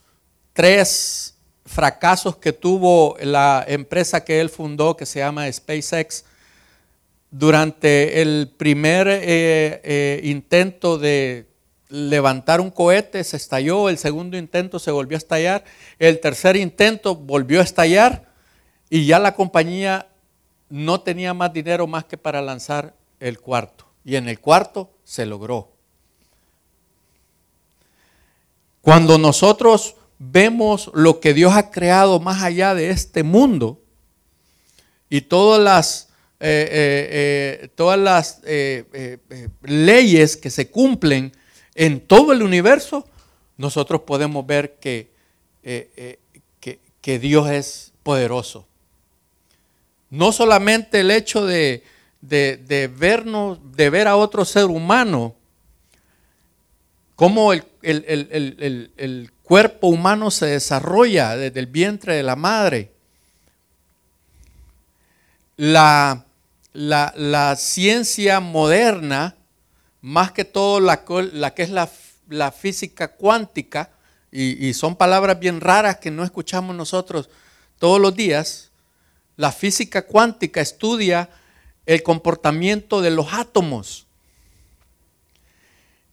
tres 0.53 1.34
fracasos 1.65 2.37
que 2.37 2.53
tuvo 2.53 3.17
la 3.19 3.65
empresa 3.67 4.23
que 4.23 4.39
él 4.39 4.49
fundó, 4.49 4.95
que 4.95 5.05
se 5.05 5.19
llama 5.19 5.51
SpaceX, 5.51 6.25
durante 7.31 8.21
el 8.21 8.53
primer 8.55 9.07
eh, 9.07 9.81
eh, 9.83 10.21
intento 10.23 10.97
de 10.97 11.47
levantar 11.89 12.61
un 12.61 12.71
cohete 12.71 13.23
se 13.23 13.37
estalló, 13.37 13.89
el 13.89 13.97
segundo 13.97 14.37
intento 14.37 14.79
se 14.79 14.91
volvió 14.91 15.17
a 15.17 15.19
estallar, 15.19 15.63
el 15.99 16.19
tercer 16.19 16.55
intento 16.55 17.15
volvió 17.15 17.59
a 17.59 17.63
estallar 17.63 18.25
y 18.89 19.05
ya 19.05 19.19
la 19.19 19.35
compañía 19.35 20.07
no 20.69 21.01
tenía 21.01 21.33
más 21.33 21.53
dinero 21.53 21.87
más 21.87 22.05
que 22.05 22.17
para 22.17 22.41
lanzar 22.41 22.95
el 23.19 23.39
cuarto. 23.39 23.85
Y 24.03 24.15
en 24.15 24.29
el 24.29 24.39
cuarto 24.39 24.91
se 25.03 25.25
logró. 25.25 25.71
Cuando 28.81 29.17
nosotros 29.17 29.95
vemos 30.19 30.91
lo 30.93 31.19
que 31.19 31.33
Dios 31.33 31.53
ha 31.55 31.71
creado 31.71 32.19
más 32.19 32.43
allá 32.43 32.73
de 32.73 32.89
este 32.89 33.23
mundo 33.23 33.81
y 35.09 35.21
todas 35.21 35.61
las, 35.61 36.09
eh, 36.39 36.67
eh, 36.71 37.59
eh, 37.61 37.69
todas 37.75 37.99
las 37.99 38.41
leyes 39.63 40.37
que 40.37 40.49
se 40.49 40.69
cumplen 40.69 41.31
en 41.75 41.99
todo 41.99 42.31
el 42.31 42.43
universo, 42.43 43.07
nosotros 43.57 44.01
podemos 44.01 44.45
ver 44.45 44.75
que, 44.79 45.11
que 45.61 47.19
Dios 47.19 47.49
es 47.49 47.93
poderoso. 48.03 48.67
No 50.09 50.31
solamente 50.31 51.01
el 51.01 51.11
hecho 51.11 51.45
de, 51.45 51.83
de, 52.21 52.91
vernos, 52.95 53.59
de 53.75 53.89
ver 53.89 54.07
a 54.07 54.15
otro 54.15 54.45
ser 54.45 54.65
humano, 54.65 55.35
cómo 57.15 57.53
el, 57.53 57.63
cuerpo 59.45 59.87
humano 59.87 60.31
se 60.31 60.47
desarrolla 60.47 61.37
desde 61.37 61.59
el 61.59 61.67
vientre 61.67 62.15
de 62.15 62.23
la 62.23 62.35
madre. 62.35 62.91
La, 65.55 66.25
la, 66.73 67.55
ciencia 67.55 68.39
moderna, 68.41 69.35
más 70.01 70.31
que 70.31 70.43
todo 70.43 70.79
la, 70.79 71.05
la 71.31 71.53
que 71.53 71.63
es 71.63 71.69
la, 71.69 72.51
física 72.51 73.09
cuántica, 73.09 73.91
y, 74.31 74.67
y, 74.67 74.73
son 74.73 74.97
palabras 74.97 75.39
bien 75.39 75.61
raras 75.61 75.97
que 75.97 76.11
no 76.11 76.23
escuchamos 76.23 76.75
nosotros 76.75 77.29
todos 77.79 78.01
los 78.01 78.15
días, 78.15 78.71
la 79.37 79.51
física 79.53 80.05
cuántica 80.05 80.59
estudia 80.59 81.29
el 81.85 82.03
comportamiento 82.03 82.99
de 82.99 83.11
los 83.11 83.31
átomos. 83.31 84.07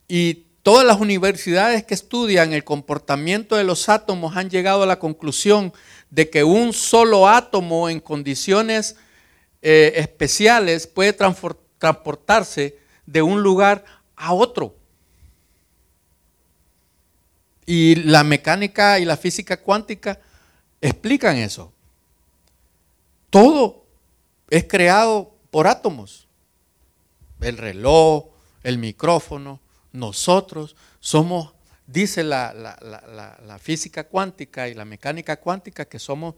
Y 0.07 0.45
todas 0.63 0.87
las 0.87 1.01
universidades 1.01 1.85
que 1.85 1.95
estudian 1.95 2.53
el 2.53 2.65
comportamiento 2.65 3.57
de 3.57 3.65
los 3.65 3.89
átomos 3.89 4.37
han 4.37 4.49
llegado 4.49 4.85
a 4.85 4.87
la 4.87 4.99
conclusión 4.99 5.73
de 6.11 6.31
que 6.31 6.45
un 6.45 6.73
solo 6.73 7.29
átomo 7.29 7.89
en 7.89 8.01
condiciones 8.01 8.97
eh, 9.61 9.93
especiales 9.97 10.87
puede 10.87 11.13
transportarse 11.13 12.79
de 13.07 13.23
un 13.23 13.43
lugar 13.43 13.85
a 14.17 14.33
otro. 14.33 14.77
Y 17.67 17.97
la 17.97 18.25
mecánica 18.25 18.99
y 18.99 19.05
la 19.05 19.17
física 19.17 19.57
cuántica 19.57 20.21
explican 20.81 21.37
eso. 21.37 21.73
Todo 23.31 23.85
es 24.51 24.65
creado 24.65 25.35
por 25.51 25.67
átomos. 25.67 26.29
El 27.41 27.57
reloj, 27.57 28.27
el 28.63 28.79
micrófono, 28.79 29.61
nosotros 29.93 30.75
somos, 31.01 31.53
dice 31.87 32.25
la, 32.25 33.59
física 33.61 34.05
cuántica 34.05 34.69
y 34.69 34.75
la 34.75 34.85
mecánica 34.85 35.37
cuántica, 35.37 35.85
que 35.85 35.99
somos 35.99 36.35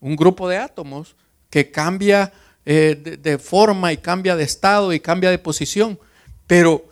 un 0.00 0.16
grupo 0.16 0.48
de 0.48 0.58
átomos 0.58 1.16
que 1.50 1.70
cambia 1.70 2.32
eh, 2.64 3.18
de, 3.20 3.38
forma 3.38 3.92
y 3.92 3.96
cambia 3.96 4.36
de 4.36 4.44
estado 4.44 4.92
y 4.92 5.00
cambia 5.00 5.30
de 5.30 5.38
posición. 5.38 5.98
Pero, 6.46 6.84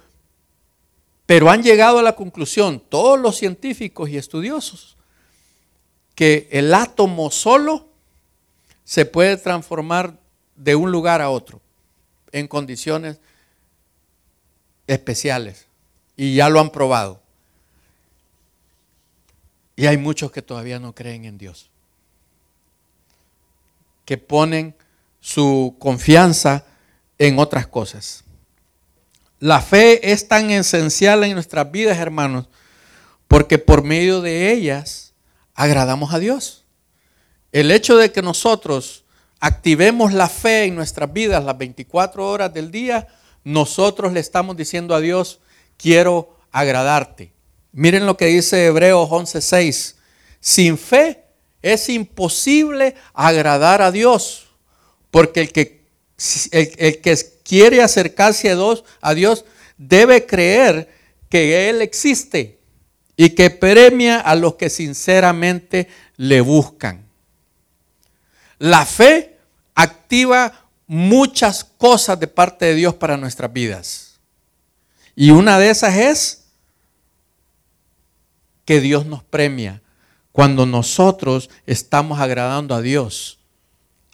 pero 1.26 1.50
han 1.50 1.62
llegado 1.62 1.98
a 1.98 2.02
la 2.02 2.14
conclusión, 2.14 2.80
todos 2.88 3.18
los 3.18 3.36
científicos 3.36 4.08
y 4.08 4.16
estudiosos, 4.16 4.96
que 6.14 6.48
el 6.50 6.72
átomo 6.72 7.30
solo 7.30 7.88
se 8.84 9.04
puede 9.04 9.36
transformar 9.36 10.18
de 10.54 10.74
un 10.74 10.90
lugar 10.90 11.20
a 11.20 11.30
otro 11.30 11.60
en 12.32 12.48
condiciones 12.48 13.18
especiales. 14.86 15.65
Y 16.16 16.34
ya 16.34 16.48
lo 16.48 16.60
han 16.60 16.70
probado. 16.70 17.20
Y 19.76 19.86
hay 19.86 19.98
muchos 19.98 20.32
que 20.32 20.42
todavía 20.42 20.78
no 20.78 20.94
creen 20.94 21.26
en 21.26 21.36
Dios. 21.36 21.70
Que 24.04 24.16
ponen 24.16 24.74
su 25.20 25.76
confianza 25.78 26.64
en 27.18 27.38
otras 27.38 27.66
cosas. 27.66 28.24
La 29.38 29.60
fe 29.60 30.12
es 30.12 30.28
tan 30.28 30.50
esencial 30.50 31.24
en 31.24 31.34
nuestras 31.34 31.70
vidas, 31.70 31.98
hermanos, 31.98 32.48
porque 33.28 33.58
por 33.58 33.84
medio 33.84 34.22
de 34.22 34.52
ellas 34.52 35.12
agradamos 35.54 36.14
a 36.14 36.18
Dios. 36.18 36.64
el 37.52 37.70
hecho 37.70 37.96
de 37.96 38.12
que 38.12 38.20
nosotros 38.20 39.04
activemos 39.40 40.12
la 40.12 40.28
fe 40.28 40.64
en 40.64 40.74
nuestras 40.74 41.10
vidas 41.10 41.42
las 41.42 41.56
24 41.56 42.28
horas 42.28 42.52
del 42.52 42.70
día, 42.70 43.06
nosotros 43.44 44.12
le 44.12 44.20
estamos 44.20 44.56
diciendo 44.56 44.94
a 44.94 45.00
Dios, 45.00 45.40
quiero 45.76 46.36
agradarte. 46.52 47.32
Miren 47.72 48.06
lo 48.06 48.16
que 48.16 48.26
dice 48.26 48.66
Hebreos 48.66 49.08
11:6. 49.10 49.96
Sin 50.40 50.78
fe 50.78 51.24
es 51.62 51.88
imposible 51.88 52.94
agradar 53.12 53.82
a 53.82 53.90
Dios, 53.90 54.46
porque 55.10 55.40
el 55.40 55.52
que, 55.52 55.84
el, 56.52 57.00
que 57.00 57.18
quiere 57.42 57.82
acercarse 57.82 58.50
a 58.50 58.54
Dios, 58.54 58.84
a 59.00 59.14
Dios 59.14 59.44
debe 59.76 60.26
creer 60.26 60.88
que 61.28 61.68
Él 61.68 61.82
existe 61.82 62.58
y 63.16 63.30
que 63.30 63.50
premia 63.50 64.20
a 64.20 64.34
los 64.34 64.54
que 64.54 64.70
sinceramente 64.70 65.88
le 66.16 66.40
buscan. 66.40 67.04
La 68.58 68.86
fe 68.86 69.38
activa 69.74 70.70
muchas 70.86 71.64
cosas 71.64 72.18
de 72.20 72.28
parte 72.28 72.66
de 72.66 72.74
Dios 72.74 72.94
para 72.94 73.16
nuestras 73.16 73.52
vidas. 73.52 74.05
Y 75.16 75.30
una 75.30 75.58
de 75.58 75.70
esas 75.70 75.96
es 75.96 76.44
que 78.66 78.80
Dios 78.80 79.06
nos 79.06 79.22
premia 79.24 79.80
cuando 80.30 80.66
nosotros 80.66 81.48
estamos 81.66 82.20
agradando 82.20 82.74
a 82.74 82.82
Dios 82.82 83.38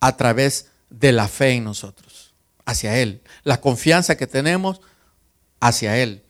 a 0.01 0.17
través 0.17 0.69
de 0.89 1.11
la 1.11 1.27
fe 1.27 1.51
en 1.51 1.65
nosotros, 1.65 2.33
hacia 2.65 2.99
Él, 2.99 3.21
la 3.43 3.61
confianza 3.61 4.17
que 4.17 4.29
tenemos 4.29 4.81
hacia 5.59 5.99
Él. 5.99 6.23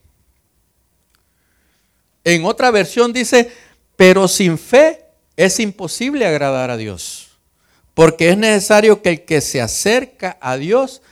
En 2.25 2.47
otra 2.47 2.71
versión 2.71 3.13
dice, 3.13 3.53
pero 3.97 4.29
sin 4.29 4.57
fe 4.57 5.05
es 5.37 5.61
imposible 5.61 6.25
agradar 6.25 6.71
a 6.71 6.79
Dios, 6.79 7.29
porque 7.93 8.31
es 8.31 8.39
necesario 8.39 9.03
que 9.03 9.11
el 9.11 9.25
que 9.27 9.43
se 9.43 9.61
acerca 9.61 10.39
a 10.41 10.57
Dios 10.57 11.03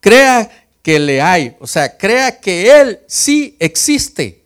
crea 0.00 0.63
que 0.84 0.98
le 0.98 1.22
hay, 1.22 1.56
o 1.60 1.66
sea, 1.66 1.96
crea 1.96 2.38
que 2.38 2.70
Él 2.78 3.00
sí 3.06 3.56
existe 3.58 4.44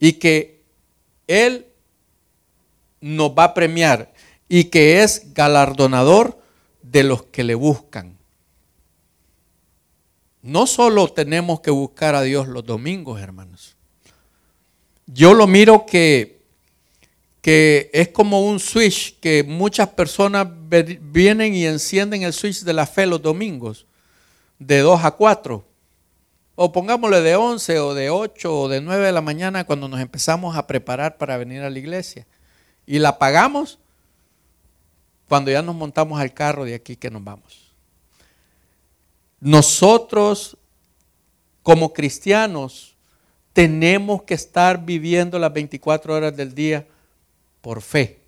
y 0.00 0.14
que 0.14 0.62
Él 1.26 1.66
nos 2.98 3.32
va 3.32 3.44
a 3.44 3.54
premiar 3.54 4.10
y 4.48 4.64
que 4.64 5.02
es 5.02 5.34
galardonador 5.34 6.40
de 6.80 7.04
los 7.04 7.22
que 7.24 7.44
le 7.44 7.54
buscan. 7.54 8.16
No 10.40 10.66
solo 10.66 11.06
tenemos 11.08 11.60
que 11.60 11.70
buscar 11.70 12.14
a 12.14 12.22
Dios 12.22 12.48
los 12.48 12.64
domingos, 12.64 13.20
hermanos. 13.20 13.76
Yo 15.04 15.34
lo 15.34 15.46
miro 15.46 15.84
que, 15.84 16.40
que 17.42 17.90
es 17.92 18.08
como 18.08 18.48
un 18.48 18.58
switch 18.58 19.20
que 19.20 19.44
muchas 19.44 19.90
personas 19.90 20.48
vienen 20.48 21.52
y 21.52 21.66
encienden 21.66 22.22
el 22.22 22.32
switch 22.32 22.62
de 22.62 22.72
la 22.72 22.86
fe 22.86 23.04
los 23.04 23.20
domingos, 23.20 23.84
de 24.58 24.78
2 24.80 25.04
a 25.04 25.10
4 25.12 25.64
o 26.60 26.72
pongámosle 26.72 27.20
de 27.20 27.36
11 27.36 27.78
o 27.78 27.94
de 27.94 28.10
8 28.10 28.60
o 28.60 28.68
de 28.68 28.80
9 28.80 29.06
de 29.06 29.12
la 29.12 29.20
mañana 29.20 29.64
cuando 29.64 29.88
nos 29.88 30.00
empezamos 30.00 30.56
a 30.56 30.66
preparar 30.66 31.16
para 31.16 31.36
venir 31.36 31.62
a 31.62 31.70
la 31.70 31.78
iglesia. 31.78 32.26
Y 32.84 32.98
la 32.98 33.18
pagamos 33.18 33.78
cuando 35.28 35.52
ya 35.52 35.62
nos 35.62 35.76
montamos 35.76 36.20
al 36.20 36.34
carro 36.34 36.64
de 36.64 36.74
aquí 36.74 36.96
que 36.96 37.10
nos 37.10 37.22
vamos. 37.22 37.70
Nosotros 39.40 40.56
como 41.62 41.92
cristianos 41.92 42.96
tenemos 43.52 44.22
que 44.22 44.34
estar 44.34 44.84
viviendo 44.84 45.38
las 45.38 45.52
24 45.52 46.14
horas 46.14 46.36
del 46.36 46.54
día 46.54 46.86
por 47.60 47.82
fe. 47.82 48.18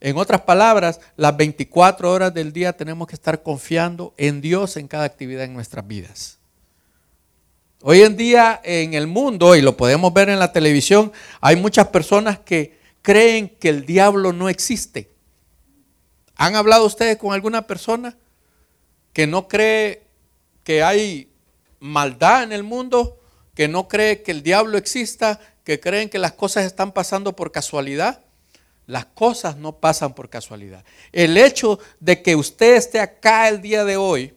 En 0.00 0.16
otras 0.16 0.42
palabras, 0.42 1.00
las 1.16 1.36
24 1.36 2.10
horas 2.10 2.32
del 2.32 2.52
día 2.52 2.72
tenemos 2.76 3.08
que 3.08 3.16
estar 3.16 3.42
confiando 3.42 4.14
en 4.16 4.40
Dios 4.40 4.76
en 4.76 4.86
cada 4.86 5.04
actividad 5.04 5.44
en 5.44 5.54
nuestras 5.54 5.86
vidas. 5.86 6.38
Hoy 7.82 8.02
en 8.02 8.16
día 8.16 8.60
en 8.64 8.94
el 8.94 9.06
mundo, 9.06 9.56
y 9.56 9.62
lo 9.62 9.76
podemos 9.76 10.12
ver 10.12 10.28
en 10.28 10.38
la 10.38 10.52
televisión, 10.52 11.12
hay 11.40 11.56
muchas 11.56 11.88
personas 11.88 12.38
que 12.38 12.78
creen 13.02 13.48
que 13.48 13.68
el 13.68 13.86
diablo 13.86 14.32
no 14.32 14.48
existe. 14.48 15.10
¿Han 16.36 16.54
hablado 16.54 16.86
ustedes 16.86 17.16
con 17.16 17.32
alguna 17.32 17.66
persona 17.66 18.16
que 19.12 19.26
no 19.26 19.48
cree 19.48 20.04
que 20.62 20.82
hay 20.82 21.28
maldad 21.80 22.44
en 22.44 22.52
el 22.52 22.62
mundo, 22.62 23.20
que 23.54 23.66
no 23.66 23.88
cree 23.88 24.22
que 24.22 24.30
el 24.30 24.44
diablo 24.44 24.78
exista, 24.78 25.40
que 25.64 25.80
creen 25.80 26.08
que 26.08 26.18
las 26.18 26.32
cosas 26.32 26.64
están 26.64 26.92
pasando 26.92 27.34
por 27.34 27.50
casualidad? 27.50 28.22
Las 28.88 29.04
cosas 29.04 29.58
no 29.58 29.76
pasan 29.76 30.14
por 30.14 30.30
casualidad. 30.30 30.82
El 31.12 31.36
hecho 31.36 31.78
de 32.00 32.22
que 32.22 32.34
usted 32.34 32.74
esté 32.74 33.00
acá 33.00 33.46
el 33.50 33.60
día 33.60 33.84
de 33.84 33.98
hoy, 33.98 34.34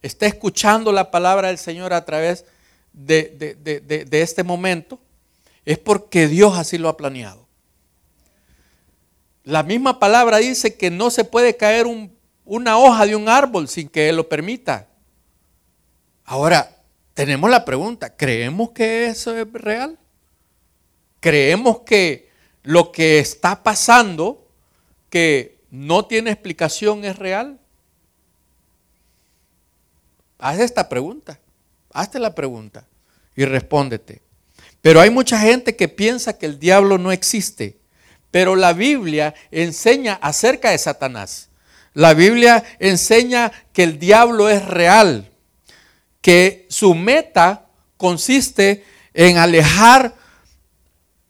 esté 0.00 0.24
escuchando 0.24 0.90
la 0.90 1.10
palabra 1.10 1.48
del 1.48 1.58
Señor 1.58 1.92
a 1.92 2.02
través 2.02 2.46
de, 2.94 4.08
este 4.10 4.42
momento 4.42 4.98
es 5.66 5.76
porque 5.76 6.28
Dios 6.28 6.56
así 6.56 6.78
lo 6.78 6.88
ha 6.88 6.96
planeado. 6.96 7.46
La 9.42 9.62
misma 9.62 9.98
palabra 9.98 10.38
dice 10.38 10.78
que 10.78 10.90
no 10.90 11.10
se 11.10 11.24
puede 11.24 11.54
caer 11.54 11.86
una 12.46 12.78
hoja 12.78 13.04
de 13.04 13.16
un 13.16 13.28
árbol 13.28 13.68
sin 13.68 13.90
que 13.90 14.08
Él 14.08 14.16
lo 14.16 14.30
permita. 14.30 14.88
Ahora, 16.24 16.74
tenemos 17.12 17.50
la 17.50 17.66
pregunta, 17.66 18.16
¿creemos 18.16 18.70
que 18.70 19.08
eso 19.08 19.36
es 19.36 19.52
real? 19.52 19.98
¿Creemos 21.20 21.80
que 21.80 22.32
lo 22.64 22.90
que 22.90 23.20
está 23.20 23.62
pasando, 23.62 24.48
que 25.10 25.58
no 25.70 26.06
tiene 26.06 26.30
explicación, 26.30 27.04
es 27.04 27.16
real? 27.16 27.60
Haz 30.38 30.58
esta 30.58 30.88
pregunta. 30.88 31.38
Hazte 31.92 32.18
la 32.18 32.34
pregunta 32.34 32.86
y 33.36 33.44
respóndete. 33.44 34.20
Pero 34.80 35.00
hay 35.00 35.10
mucha 35.10 35.38
gente 35.38 35.76
que 35.76 35.88
piensa 35.88 36.36
que 36.36 36.46
el 36.46 36.58
diablo 36.58 36.98
no 36.98 37.12
existe. 37.12 37.78
Pero 38.30 38.56
la 38.56 38.72
Biblia 38.72 39.34
enseña 39.50 40.18
acerca 40.20 40.70
de 40.70 40.78
Satanás. 40.78 41.50
La 41.92 42.14
Biblia 42.14 42.64
enseña 42.80 43.52
que 43.72 43.84
el 43.84 43.98
diablo 43.98 44.48
es 44.48 44.64
real, 44.64 45.30
que 46.20 46.66
su 46.68 46.94
meta 46.94 47.66
consiste 47.96 48.84
en 49.14 49.38
alejar 49.38 50.16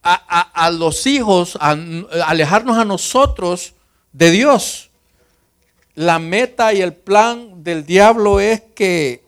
a, 0.07 0.69
los 0.69 1.07
hijos, 1.07 1.57
alejarnos 1.59 2.77
a 2.77 2.85
nosotros 2.85 3.73
de 4.13 4.29
Dios. 4.29 4.91
La 5.95 6.19
meta 6.19 6.73
y 6.73 6.81
el 6.81 6.93
plan 6.93 7.63
del 7.63 7.85
diablo 7.85 8.39
es 8.39 8.61
que 8.75 9.23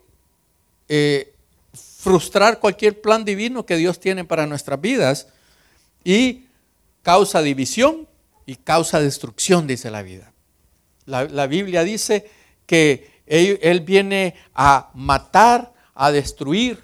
eh, 0.87 1.33
frustrar 1.73 2.59
cualquier 2.59 3.01
plan 3.01 3.25
divino 3.25 3.65
que 3.65 3.75
Dios 3.75 3.99
tiene 3.99 4.23
para 4.23 4.45
nuestras 4.45 4.79
vidas 4.79 5.27
y 6.03 6.43
causa 7.01 7.41
división 7.41 8.07
y 8.45 8.55
causa 8.55 8.99
destrucción, 8.99 9.65
dice 9.65 9.89
la 9.89 10.03
vida. 10.03 10.31
La, 11.05 11.47
Biblia 11.47 11.83
dice 11.83 12.29
que 12.65 13.11
él, 13.25 13.79
viene 13.81 14.35
a 14.53 14.91
matar, 14.93 15.73
a 15.95 16.11
destruir, 16.11 16.83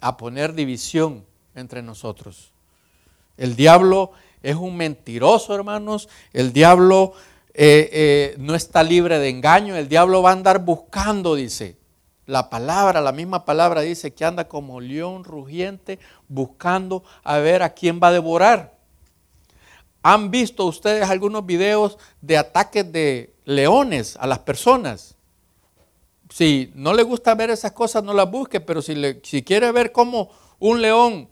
a 0.00 0.16
poner 0.16 0.54
división 0.54 1.24
entre 1.54 1.82
nosotros. 1.82 2.52
El 3.36 3.56
diablo 3.56 4.12
es 4.42 4.56
un 4.56 4.76
mentiroso, 4.76 5.54
hermanos. 5.54 6.08
El 6.32 6.52
diablo 6.52 7.14
eh, 7.54 7.90
eh, 7.92 8.34
no 8.38 8.54
está 8.54 8.82
libre 8.82 9.18
de 9.18 9.28
engaño, 9.28 9.76
el 9.76 9.88
diablo 9.88 10.22
va 10.22 10.30
a 10.30 10.34
andar 10.34 10.64
buscando, 10.64 11.34
dice. 11.34 11.76
La 12.26 12.48
palabra, 12.48 13.00
la 13.00 13.10
misma 13.10 13.44
palabra 13.44 13.80
dice 13.80 14.12
que 14.12 14.24
anda 14.24 14.46
como 14.46 14.80
león 14.80 15.24
rugiente 15.24 15.98
buscando 16.28 17.02
a 17.24 17.38
ver 17.38 17.62
a 17.62 17.70
quién 17.70 17.98
va 18.00 18.08
a 18.08 18.12
devorar. 18.12 18.74
¿Han 20.02 20.30
visto 20.30 20.64
ustedes 20.64 21.10
algunos 21.10 21.44
videos 21.44 21.98
de 22.20 22.38
ataques 22.38 22.90
de 22.92 23.34
leones 23.44 24.16
a 24.20 24.26
las 24.28 24.38
personas? 24.38 25.16
Si 26.30 26.70
no 26.76 26.94
le 26.94 27.02
gusta 27.02 27.34
ver 27.34 27.50
esas 27.50 27.72
cosas, 27.72 28.04
no 28.04 28.14
las 28.14 28.30
busque, 28.30 28.60
pero 28.60 28.80
si, 28.80 28.94
quiere 29.42 29.72
ver 29.72 29.90
cómo 29.90 30.30
un 30.60 30.80
león 30.80 31.28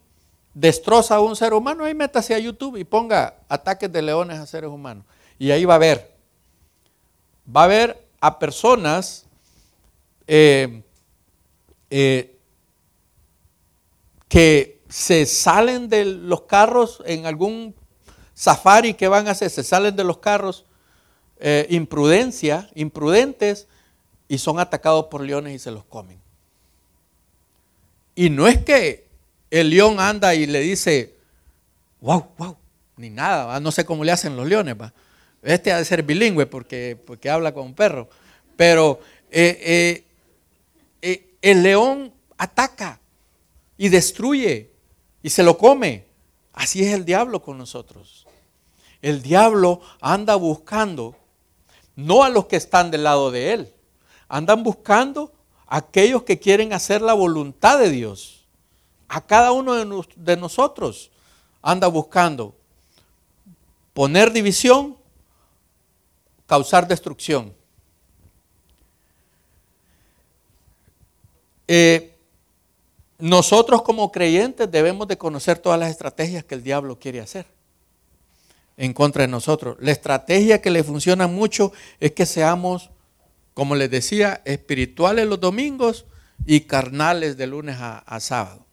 destroza 0.54 1.16
a 1.16 1.20
un 1.20 1.36
ser 1.36 1.54
humano, 1.54 1.84
ahí 1.84 1.94
métase 1.94 2.34
a 2.34 2.38
YouTube 2.38 2.76
y 2.76 2.84
ponga 2.84 3.38
ataques 3.48 3.90
de 3.92 4.02
leones 4.02 4.38
a 4.38 4.46
seres 4.46 4.68
humanos. 4.68 5.04
Y 5.38 5.52
ahí 5.52 5.64
va 5.64 5.76
a 5.76 5.78
ver. 5.78 6.16
Va 7.56 7.64
a 7.64 7.66
ver 7.68 8.08
a 8.20 8.40
personas 8.40 9.24
eh, 10.26 10.82
eh, 11.90 12.36
que 14.26 14.82
se 14.88 15.26
salen 15.26 15.88
de 15.88 16.04
los 16.04 16.42
carros 16.42 17.02
en 17.06 17.24
algún 17.24 17.74
safari 18.34 18.94
que 18.94 19.06
van 19.06 19.28
a 19.28 19.30
hacer, 19.30 19.48
se 19.48 19.62
salen 19.62 19.94
de 19.94 20.04
los 20.04 20.18
carros 20.18 20.64
eh, 21.38 21.66
imprudencia, 21.70 22.68
imprudentes 22.74 23.68
y 24.28 24.38
son 24.38 24.60
atacados 24.60 25.06
por 25.06 25.22
leones 25.22 25.54
y 25.54 25.58
se 25.58 25.70
los 25.70 25.84
comen. 25.84 26.20
Y 28.14 28.30
no 28.30 28.46
es 28.46 28.58
que 28.58 29.06
el 29.50 29.70
león 29.70 29.98
anda 29.98 30.34
y 30.34 30.46
le 30.46 30.60
dice, 30.60 31.14
wow, 32.00 32.26
wow, 32.36 32.56
ni 32.96 33.10
nada, 33.10 33.58
no 33.60 33.72
sé 33.72 33.84
cómo 33.84 34.04
le 34.04 34.12
hacen 34.12 34.36
los 34.36 34.46
leones. 34.46 34.76
Este 35.42 35.72
ha 35.72 35.78
de 35.78 35.84
ser 35.84 36.02
bilingüe 36.02 36.46
porque, 36.46 36.98
porque 37.06 37.30
habla 37.30 37.54
con 37.54 37.66
un 37.66 37.74
perro. 37.74 38.08
Pero 38.56 39.00
eh, 39.30 39.58
eh, 39.62 40.04
eh, 41.00 41.34
el 41.40 41.62
león 41.62 42.12
ataca 42.36 43.00
y 43.76 43.88
destruye 43.88 44.70
y 45.22 45.30
se 45.30 45.42
lo 45.42 45.56
come. 45.56 46.04
Así 46.52 46.84
es 46.84 46.92
el 46.92 47.04
diablo 47.04 47.40
con 47.40 47.56
nosotros. 47.56 48.26
El 49.00 49.22
diablo 49.22 49.80
anda 50.00 50.34
buscando 50.34 51.16
no 51.94 52.24
a 52.24 52.28
los 52.28 52.46
que 52.46 52.56
están 52.56 52.90
del 52.90 53.04
lado 53.04 53.30
de 53.30 53.52
él, 53.52 53.72
andan 54.28 54.62
buscando 54.62 55.32
aquellos 55.66 56.22
que 56.22 56.38
quieren 56.38 56.72
hacer 56.72 57.02
la 57.02 57.14
voluntad 57.14 57.78
de 57.78 57.90
Dios. 57.90 58.46
A 59.08 59.20
cada 59.20 59.52
uno 59.52 60.04
de 60.16 60.36
nosotros 60.36 61.10
anda 61.62 61.88
buscando 61.88 62.54
poner 63.94 64.32
división, 64.32 64.96
causar 66.46 66.86
destrucción. 66.86 67.54
Eh, 71.66 72.16
nosotros 73.18 73.82
como 73.82 74.12
creyentes 74.12 74.70
debemos 74.70 75.08
de 75.08 75.18
conocer 75.18 75.58
todas 75.58 75.78
las 75.78 75.90
estrategias 75.90 76.44
que 76.44 76.54
el 76.54 76.62
diablo 76.62 76.98
quiere 76.98 77.20
hacer 77.20 77.46
en 78.76 78.92
contra 78.92 79.22
de 79.22 79.28
nosotros. 79.28 79.76
La 79.80 79.90
estrategia 79.90 80.62
que 80.62 80.70
le 80.70 80.84
funciona 80.84 81.26
mucho 81.26 81.72
es 81.98 82.12
que 82.12 82.24
seamos, 82.24 82.90
como 83.58 83.74
les 83.74 83.90
decía, 83.90 84.40
espirituales 84.44 85.26
los 85.26 85.40
domingos 85.40 86.06
y 86.46 86.60
carnales 86.60 87.36
de 87.36 87.48
lunes 87.48 87.76
a, 87.80 88.20
sábado. 88.20 88.64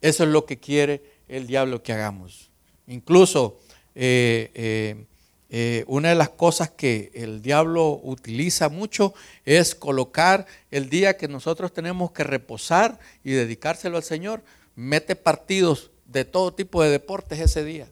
Eso 0.00 0.24
es 0.24 0.30
lo 0.30 0.44
que 0.44 0.58
quiere 0.58 1.00
el 1.28 1.46
diablo 1.46 1.84
que 1.84 1.92
hagamos. 1.92 2.50
Incluso 2.88 3.60
eh, 3.94 4.50
eh, 4.54 5.04
eh, 5.50 5.84
una 5.86 6.08
de 6.08 6.16
las 6.16 6.30
cosas 6.30 6.70
que 6.70 7.12
el 7.14 7.42
diablo 7.42 8.00
utiliza 8.02 8.68
mucho 8.68 9.14
es 9.44 9.76
colocar 9.76 10.46
el 10.72 10.90
día 10.90 11.16
que 11.16 11.28
nosotros 11.28 11.72
tenemos 11.72 12.10
que 12.10 12.24
reposar 12.24 12.98
y 13.22 13.30
dedicárselo 13.30 13.98
al 13.98 14.02
Señor, 14.02 14.42
mete 14.74 15.14
partidos 15.14 15.92
de 16.06 16.24
todo 16.24 16.54
tipo 16.54 16.82
de 16.82 16.90
deportes 16.90 17.38
ese 17.38 17.62
día. 17.62 17.86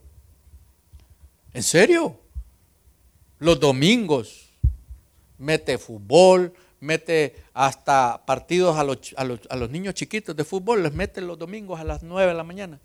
¿En 1.55 1.63
serio? 1.63 2.21
Los 3.39 3.61
domingos 3.61 4.48
mete 5.39 5.79
fútbol, 5.79 6.53
mete 6.81 7.37
hasta 7.55 8.25
partidos 8.27 8.77
a 8.77 8.85
los, 8.85 9.15
a 9.17 9.57
los 9.57 9.71
niños 9.71 9.95
chiquitos 9.95 10.37
de 10.37 10.45
fútbol, 10.45 10.83
les 10.83 10.93
mete 10.93 11.21
los 11.21 11.39
domingos 11.39 11.81
a 11.81 11.85
las 11.85 12.03
9 12.03 12.31
de 12.31 12.37
la 12.37 12.45
mañana. 12.45 12.81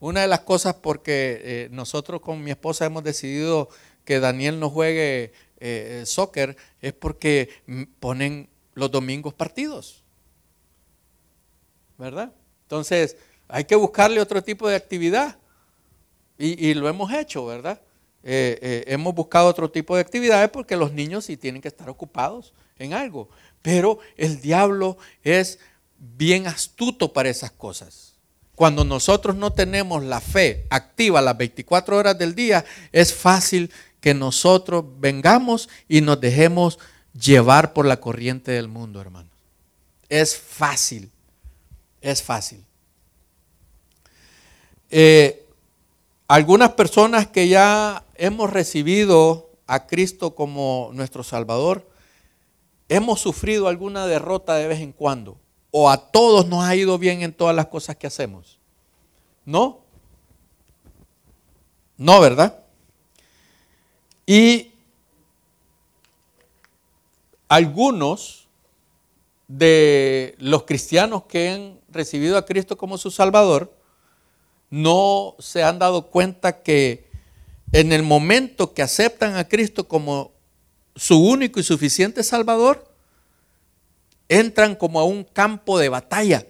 Una 0.00 0.20
de 0.22 0.28
las 0.28 0.40
cosas 0.40 0.74
porque 0.74 1.40
eh, 1.42 1.68
nosotros 1.72 2.20
con 2.20 2.42
mi 2.42 2.50
esposa 2.50 2.86
hemos 2.86 3.02
decidido 3.02 3.68
que 4.04 4.20
Daniel 4.20 4.60
no 4.60 4.70
juegue 4.70 5.32
eh, 5.58 6.04
soccer 6.06 6.56
es 6.80 6.92
porque 6.92 7.50
ponen 7.98 8.48
los 8.74 8.90
domingos 8.90 9.34
partidos. 9.34 10.04
¿Verdad? 11.98 12.32
Entonces, 12.62 13.16
hay 13.48 13.64
que 13.64 13.74
buscarle 13.74 14.20
otro 14.20 14.42
tipo 14.42 14.68
de 14.68 14.76
actividad. 14.76 15.36
Y, 16.40 16.72
lo 16.74 16.88
hemos 16.88 17.12
hecho, 17.12 17.44
¿verdad? 17.44 17.80
Eh, 18.30 18.84
hemos 18.88 19.14
buscado 19.14 19.48
otro 19.48 19.70
tipo 19.70 19.94
de 19.94 20.02
actividades 20.02 20.50
porque 20.50 20.76
los 20.76 20.92
niños 20.92 21.24
sí 21.24 21.38
tienen 21.38 21.62
que 21.62 21.68
estar 21.68 21.88
ocupados 21.88 22.52
en 22.78 22.92
algo. 22.92 23.30
Pero 23.62 24.00
el 24.16 24.40
diablo 24.40 24.98
es 25.22 25.58
bien 25.98 26.46
astuto 26.46 27.12
para 27.12 27.30
esas 27.30 27.50
cosas. 27.50 28.14
Cuando 28.54 28.84
nosotros 28.84 29.36
no 29.36 29.52
tenemos 29.52 30.02
la 30.02 30.20
fe 30.20 30.66
activa 30.68 31.22
las 31.22 31.38
24 31.38 31.96
horas 31.96 32.18
del 32.18 32.34
día, 32.34 32.64
es 32.92 33.14
fácil 33.14 33.70
que 34.00 34.14
nosotros 34.14 34.84
vengamos 34.98 35.68
y 35.88 36.00
nos 36.00 36.20
dejemos 36.20 36.78
llevar 37.12 37.72
por 37.72 37.86
la 37.86 38.00
corriente 38.00 38.52
del 38.52 38.68
mundo, 38.68 39.00
hermanos. 39.00 39.32
Es 40.08 40.36
fácil, 40.36 41.10
es 42.00 42.22
fácil. 42.22 42.64
Eh, 44.90 45.46
algunas 46.28 46.72
personas 46.72 47.26
que 47.26 47.48
ya 47.48 48.04
hemos 48.14 48.50
recibido 48.50 49.50
a 49.66 49.86
Cristo 49.86 50.34
como 50.34 50.90
nuestro 50.92 51.24
Salvador, 51.24 51.88
hemos 52.88 53.20
sufrido 53.20 53.66
alguna 53.66 54.06
derrota 54.06 54.54
de 54.56 54.68
vez 54.68 54.80
en 54.80 54.92
cuando 54.92 55.38
o 55.70 55.90
a 55.90 56.10
todos 56.10 56.46
nos 56.46 56.64
ha 56.64 56.76
ido 56.76 56.98
bien 56.98 57.22
en 57.22 57.32
todas 57.32 57.56
las 57.56 57.66
cosas 57.66 57.96
que 57.96 58.06
hacemos. 58.06 58.58
¿No? 59.44 59.80
No, 61.96 62.20
¿verdad? 62.20 62.58
Y 64.26 64.72
algunos 67.48 68.46
de 69.48 70.34
los 70.38 70.64
cristianos 70.64 71.24
que 71.24 71.48
han 71.48 71.80
recibido 71.88 72.36
a 72.36 72.44
Cristo 72.44 72.76
como 72.76 72.98
su 72.98 73.10
Salvador 73.10 73.77
no 74.70 75.34
se 75.38 75.62
han 75.62 75.78
dado 75.78 76.06
cuenta 76.06 76.62
que 76.62 77.08
en 77.72 77.92
el 77.92 78.02
momento 78.02 78.74
que 78.74 78.82
aceptan 78.82 79.36
a 79.36 79.48
Cristo 79.48 79.88
como 79.88 80.32
su 80.96 81.18
único 81.18 81.60
y 81.60 81.62
suficiente 81.62 82.22
Salvador, 82.22 82.92
entran 84.28 84.74
como 84.74 85.00
a 85.00 85.04
un 85.04 85.24
campo 85.24 85.78
de 85.78 85.88
batalla. 85.88 86.46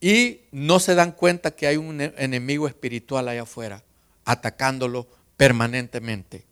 Y 0.00 0.42
no 0.52 0.80
se 0.80 0.94
dan 0.94 1.12
cuenta 1.12 1.50
que 1.50 1.66
hay 1.66 1.76
un 1.76 2.00
enemigo 2.00 2.68
espiritual 2.68 3.28
allá 3.28 3.42
afuera, 3.42 3.82
atacándolo 4.24 5.06
permanentemente. 5.36 6.44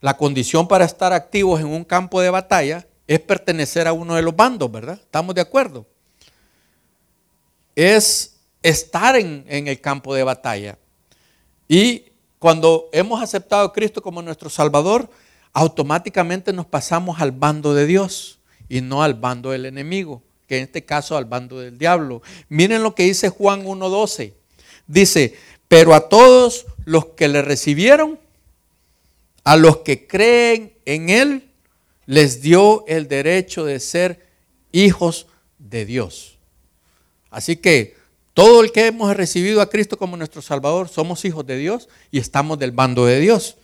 La 0.00 0.16
condición 0.16 0.68
para 0.68 0.84
estar 0.84 1.12
activos 1.12 1.60
en 1.60 1.66
un 1.66 1.84
campo 1.84 2.20
de 2.20 2.30
batalla 2.30 2.86
es 3.06 3.20
pertenecer 3.20 3.88
a 3.88 3.92
uno 3.92 4.14
de 4.14 4.22
los 4.22 4.34
bandos, 4.34 4.70
¿verdad? 4.70 4.98
¿Estamos 5.02 5.34
de 5.34 5.40
acuerdo? 5.40 5.86
Es 7.74 8.36
estar 8.62 9.16
en, 9.16 9.44
el 9.48 9.80
campo 9.80 10.14
de 10.14 10.22
batalla. 10.22 10.78
Y 11.68 12.04
cuando 12.38 12.88
hemos 12.92 13.22
aceptado 13.22 13.66
a 13.66 13.72
Cristo 13.72 14.02
como 14.02 14.22
nuestro 14.22 14.50
Salvador, 14.50 15.08
automáticamente 15.52 16.52
nos 16.52 16.66
pasamos 16.66 17.20
al 17.20 17.32
bando 17.32 17.74
de 17.74 17.86
Dios 17.86 18.38
y 18.68 18.80
no 18.80 19.02
al 19.02 19.14
bando 19.14 19.50
del 19.50 19.66
enemigo, 19.66 20.22
que 20.46 20.58
en 20.58 20.64
este 20.64 20.84
caso 20.84 21.16
al 21.16 21.24
bando 21.24 21.60
del 21.60 21.78
diablo. 21.78 22.22
Miren 22.48 22.82
lo 22.82 22.94
que 22.94 23.04
dice 23.04 23.28
Juan 23.28 23.64
1.12. 23.64 24.32
Dice, 24.86 25.36
pero 25.68 25.94
a 25.94 26.08
todos 26.08 26.66
los 26.84 27.06
que 27.06 27.28
le 27.28 27.42
recibieron, 27.42 28.18
a 29.44 29.56
los 29.56 29.78
que 29.78 30.06
creen 30.06 30.72
en 30.84 31.08
Él, 31.08 31.50
les 32.06 32.42
dio 32.42 32.84
el 32.88 33.06
derecho 33.06 33.64
de 33.64 33.78
ser 33.78 34.26
hijos 34.72 35.26
de 35.58 35.84
Dios. 35.84 36.29
Así 37.30 37.56
que 37.56 37.96
todo 38.34 38.62
el 38.62 38.72
que 38.72 38.86
hemos 38.86 39.16
recibido 39.16 39.60
a 39.60 39.68
Cristo 39.68 39.98
como 39.98 40.16
nuestro 40.16 40.42
Salvador, 40.42 40.88
somos 40.88 41.24
hijos 41.24 41.46
de 41.46 41.56
Dios 41.56 41.88
y 42.10 42.18
estamos 42.18 42.58
del 42.58 42.72
bando 42.72 43.06
de 43.06 43.20
Dios. 43.20 43.56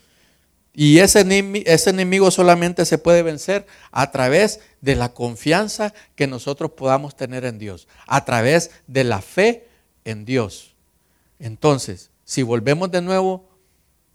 Y 0.79 0.99
ese 0.99 1.21
enemigo, 1.21 2.31
solamente 2.31 2.85
se 2.85 2.99
puede 2.99 3.23
vencer 3.23 3.67
a 3.93 4.11
través 4.11 4.61
de 4.83 4.95
la 4.95 5.15
confianza 5.15 5.95
que 6.15 6.27
nosotros 6.27 6.73
podamos 6.73 7.17
tener 7.17 7.47
en 7.47 7.59
Dios, 7.59 7.89
a 8.07 8.27
través 8.27 8.71
de 8.87 9.05
la 9.05 9.23
fe 9.23 9.69
en 10.05 10.27
Dios. 10.27 10.75
Entonces, 11.39 12.11
si 12.25 12.43
volvemos 12.43 12.91
de 12.91 13.01
nuevo 13.01 13.49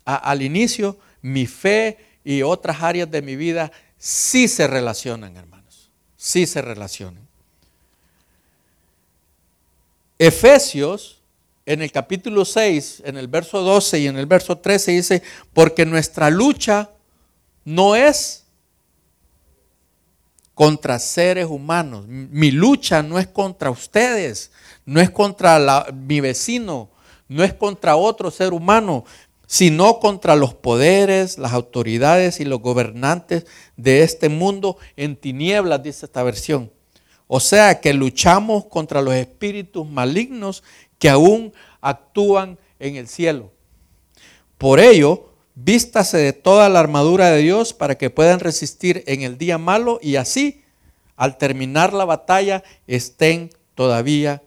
al 0.05 0.43
inicio, 0.43 0.99
mi 1.23 1.47
fe 1.47 1.97
y 2.23 2.43
otras 2.43 2.83
áreas 2.83 3.09
de 3.09 3.23
mi 3.23 3.35
vida 3.35 3.71
sí 3.97 4.47
se 4.47 4.67
relacionan, 4.67 5.35
hermanos, 5.37 5.89
sí 6.15 6.45
se 6.45 6.61
relacionan. 6.61 7.27
Efesios 10.21 11.19
en 11.65 11.81
el 11.81 11.91
capítulo 11.91 12.45
6, 12.45 13.01
en 13.05 13.17
el 13.17 13.27
verso 13.27 13.63
12 13.63 14.01
y 14.01 14.05
en 14.05 14.17
el 14.17 14.27
verso 14.27 14.55
13 14.55 14.91
dice, 14.91 15.23
porque 15.51 15.84
nuestra 15.84 16.29
lucha 16.29 16.91
no 17.65 17.95
es 17.95 18.45
contra 20.53 20.99
seres 20.99 21.47
humanos. 21.47 22.05
Mi 22.07 22.51
lucha 22.51 23.01
no 23.01 23.17
es 23.17 23.25
contra 23.25 23.71
ustedes, 23.71 24.51
no 24.86 25.01
es 25.01 25.10
contra 25.10 25.88
mi 25.91 26.19
vecino, 26.19 26.91
no 27.27 27.43
es 27.43 27.55
contra 27.55 27.95
otro 27.95 28.29
ser 28.29 28.53
humano, 28.53 29.05
sino 29.47 29.97
contra 29.97 30.36
los 30.36 30.53
poderes, 30.53 31.39
las 31.39 31.53
autoridades 31.53 32.39
y 32.39 32.45
los 32.45 32.62
gobernantes 32.62 33.47
de 33.75 34.03
este 34.03 34.29
mundo 34.29 34.77
en 34.97 35.15
tinieblas, 35.15 35.81
dice 35.81 36.05
esta 36.05 36.21
versión. 36.21 36.71
O 37.34 37.39
sea 37.39 37.80
que 37.80 37.94
luchamos 37.94 38.65
contra 38.65 39.02
los 39.02 39.13
espíritus 39.13 39.89
malignos 39.89 40.63
que 41.00 41.10
aún 41.10 41.54
actúan 41.80 42.60
en 42.78 42.98
el 42.98 43.08
cielo. 43.08 43.54
Por 44.58 44.82
ello, 44.82 45.30
vístase 45.56 46.17
de 46.17 46.34
toda 46.34 46.67
la 46.67 46.82
armadura 46.82 47.30
de 47.30 47.38
Dios 47.38 47.72
para 47.72 47.98
que 47.98 48.10
puedan 48.10 48.41
resistir 48.41 49.06
en 49.08 49.22
el 49.22 49.38
día 49.38 49.58
malo 49.58 49.98
y 50.02 50.17
así, 50.17 50.62
al 51.15 51.38
terminar 51.38 51.94
la 51.94 52.04
batalla, 52.04 52.65
estén 52.86 53.50
todavía 53.76 54.44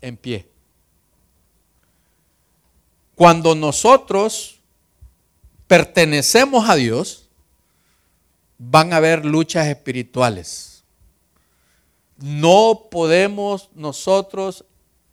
en 0.00 0.16
pie. 0.16 0.46
Cuando 3.16 3.56
nosotros 3.56 4.60
pertenecemos 5.66 6.70
a 6.70 6.76
Dios, 6.76 7.28
van 8.56 8.92
a 8.92 8.98
haber 8.98 9.24
luchas 9.24 9.66
espirituales. 9.66 10.73
No 12.18 12.88
podemos 12.90 13.70
nosotros 13.74 14.64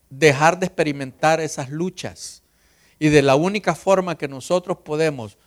dejar 0.09 0.59
de 0.59 0.67
experimentar 0.67 1.39
esas 1.39 1.69
luchas. 1.69 2.43
Y 2.99 3.09
de 3.09 3.23
la 3.23 3.35
única 3.35 3.73
forma 3.73 4.17
que 4.17 4.27
nosotros 4.27 4.77
podemos 4.83 5.37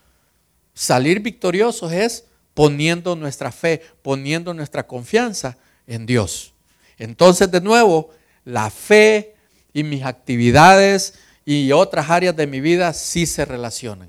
salir 0.73 1.21
victoriosos 1.21 1.93
es 1.93 2.25
poniendo 2.55 3.14
nuestra 3.14 3.53
fe, 3.53 3.83
poniendo 4.03 4.53
nuestra 4.55 4.87
confianza 4.87 5.57
en 5.87 6.07
Dios. 6.07 6.53
Entonces, 6.99 7.51
de 7.51 7.61
nuevo, 7.61 8.11
la 8.45 8.71
fe 8.71 9.37
y 9.73 9.85
mis 9.85 10.05
actividades 10.05 11.14
y 11.45 11.71
otras 11.73 12.11
áreas 12.11 12.35
de 12.35 12.47
mi 12.47 12.61
vida 12.61 12.93
sí 12.93 13.27
se 13.27 13.45
relacionan. 13.45 14.09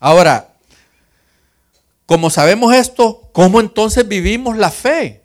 Ahora, 0.00 0.54
como 2.06 2.28
sabemos 2.28 2.74
esto, 2.74 3.30
¿cómo 3.32 3.60
entonces 3.60 4.06
vivimos 4.06 4.56
la 4.56 4.70
fe 4.70 5.21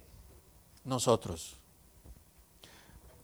nosotros? 0.88 1.58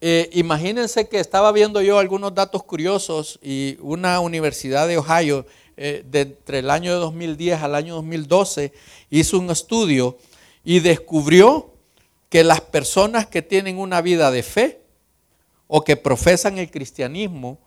Eh, 0.02 0.30
imagínense 0.34 1.08
que 1.08 1.20
estaba 1.20 1.52
viendo 1.54 1.82
yo 1.82 1.98
algunos 1.98 2.36
datos 2.36 2.64
curiosos 2.64 3.40
y 3.42 3.78
una 3.80 4.20
universidad 4.20 4.88
de 4.88 4.98
Ohio, 4.98 5.46
eh, 5.78 6.04
de 6.06 6.22
entre 6.22 6.60
el 6.60 6.70
año 6.70 6.94
2010 7.00 7.62
al 7.62 7.74
año 7.74 7.96
2012, 7.96 8.74
hizo 9.10 9.40
un 9.40 9.50
estudio 9.50 10.18
y 10.66 10.82
descubrió 10.82 11.74
que 12.30 12.44
las 12.44 12.60
personas 12.60 13.28
que 13.28 13.42
tienen 13.42 13.78
una 13.78 14.02
vida 14.02 14.30
de 14.30 14.44
fe 14.44 14.82
o 15.68 15.84
que 15.84 15.96
profesan 15.96 16.58
el 16.58 16.70
cristianismo 16.70 17.60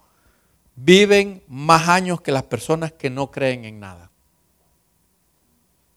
viven 0.75 1.43
más 1.49 1.89
años 1.89 2.21
que 2.21 2.33
las 2.33 2.43
personas 2.43 2.93
que 2.93 3.09
no 3.09 3.31
creen 3.31 3.65
en 3.65 3.81
nada. 3.81 4.11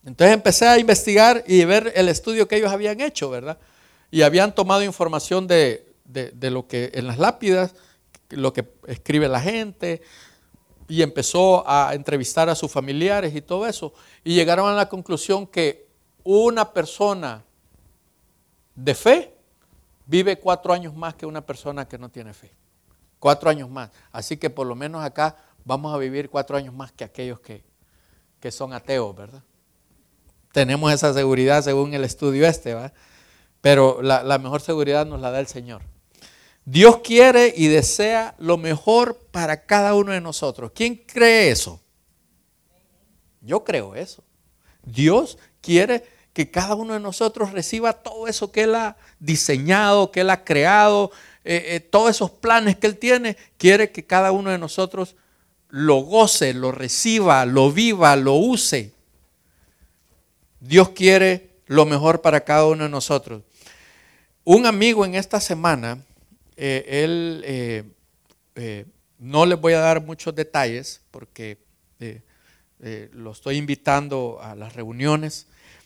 Entonces 0.06 0.34
empecé 0.34 0.68
a 0.68 0.80
investigar 0.80 1.44
y 1.46 1.66
ver 1.66 1.92
el 1.96 2.08
estudio 2.08 2.48
que 2.48 2.56
ellos 2.56 2.72
habían 2.72 3.02
hecho, 3.02 3.30
¿verdad? 3.30 3.58
Y 4.12 4.24
habían 4.24 4.54
tomado 4.56 4.84
información 4.84 5.48
de, 5.48 5.86
lo 6.42 6.68
que 6.68 6.92
en 6.94 7.08
las 7.08 7.20
lápidas, 7.20 7.76
lo 8.30 8.54
que 8.54 8.66
escribe 8.88 9.28
la 9.28 9.42
gente, 9.42 10.02
y 10.88 11.04
empezó 11.04 11.64
a 11.70 11.94
entrevistar 11.94 12.50
a 12.50 12.56
sus 12.56 12.72
familiares 12.72 13.36
y 13.36 13.42
todo 13.42 13.68
eso. 13.68 13.94
Y 14.24 14.34
llegaron 14.34 14.68
a 14.70 14.74
la 14.74 14.90
conclusión 14.90 15.46
que 15.46 15.88
una 16.24 16.74
persona 16.74 17.44
de 18.76 18.96
fe 18.96 19.36
vive 20.06 20.40
cuatro 20.40 20.74
años 20.74 20.96
más 20.96 21.14
que 21.14 21.28
una 21.28 21.46
persona 21.46 21.88
que 21.88 22.00
no 22.00 22.10
tiene 22.10 22.34
fe. 22.34 22.52
Cuatro 23.20 23.50
años 23.50 23.70
más. 23.70 23.92
Así 24.12 24.38
que 24.38 24.50
por 24.50 24.66
lo 24.66 24.76
menos 24.76 25.04
acá 25.04 25.36
vamos 25.64 25.94
a 25.94 25.98
vivir 25.98 26.30
cuatro 26.30 26.58
años 26.58 26.74
más 26.74 26.92
que 26.92 27.04
aquellos 27.04 27.40
que, 27.40 27.64
son 28.52 28.74
ateos, 28.74 29.16
¿verdad? 29.16 29.44
Tenemos 30.52 30.92
esa 30.92 31.14
seguridad 31.14 31.62
según 31.62 31.94
el 31.94 32.04
estudio 32.04 32.48
este, 32.48 32.74
¿va? 32.74 32.92
Pero 33.62 34.02
la, 34.02 34.38
mejor 34.38 34.62
seguridad 34.62 35.06
nos 35.06 35.20
la 35.20 35.32
da 35.32 35.40
el 35.40 35.48
Señor. 35.48 35.82
Dios 36.66 37.00
quiere 37.00 37.54
y 37.56 37.68
desea 37.68 38.36
lo 38.38 38.58
mejor 38.58 39.18
para 39.32 39.66
cada 39.66 39.96
uno 39.96 40.12
de 40.12 40.22
nosotros. 40.22 40.72
¿Quién 40.74 40.96
cree 40.96 41.50
eso? 41.52 41.82
Yo 43.42 43.64
creo 43.64 43.96
eso. 43.96 44.24
Dios 44.84 45.38
quiere 45.62 46.04
que 46.34 46.52
cada 46.52 46.76
uno 46.76 46.94
de 46.94 47.00
nosotros 47.00 47.52
reciba 47.52 47.94
todo 47.94 48.28
eso 48.28 48.52
que 48.52 48.64
Él 48.64 48.76
ha 48.76 48.98
diseñado, 49.20 50.12
que 50.12 50.22
Él 50.22 50.30
ha 50.30 50.44
creado, 50.44 51.12
eh, 51.44 51.66
eh, 51.70 51.80
todos 51.80 52.12
esos 52.12 52.32
planes 52.32 52.78
que 52.78 52.88
Él 52.88 52.98
tiene, 52.98 53.36
quiere 53.58 53.92
que 53.92 54.06
cada 54.06 54.32
uno 54.32 54.52
de 54.52 54.58
nosotros 54.58 55.16
lo 55.70 55.98
goce, 55.98 56.54
lo 56.54 56.72
reciba, 56.72 57.46
lo 57.46 57.72
viva, 57.72 58.16
lo 58.16 58.36
use. 58.36 58.94
Dios 60.60 60.90
quiere 60.90 61.50
lo 61.66 61.86
mejor 61.86 62.22
para 62.22 62.42
cada 62.42 62.66
uno 62.66 62.84
de 62.84 62.90
nosotros. 62.90 63.44
Un 64.52 64.66
amigo 64.66 65.06
en 65.06 65.14
esta 65.14 65.40
semana, 65.40 66.04
eh, 66.58 66.84
él, 66.88 67.94
no 69.20 69.46
les 69.46 69.62
voy 69.62 69.74
a 69.74 69.80
dar 69.80 70.04
muchos 70.04 70.34
detalles 70.34 71.04
porque 71.12 71.60
lo 73.12 73.32
estoy 73.32 73.58
invitando 73.58 74.40
a 74.42 74.56
las 74.56 74.74
reuniones, 74.74 75.46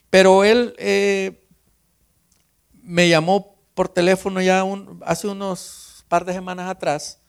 pero 0.10 0.46
él 0.46 0.74
eh, 0.78 1.46
me 2.82 3.10
llamó 3.10 3.58
por 3.74 3.90
teléfono 3.90 4.42
ya 4.42 4.64
hace 5.02 5.28
unos 5.28 6.06
par 6.08 6.24
de 6.24 6.32
semanas 6.32 6.70
atrás 6.70 7.20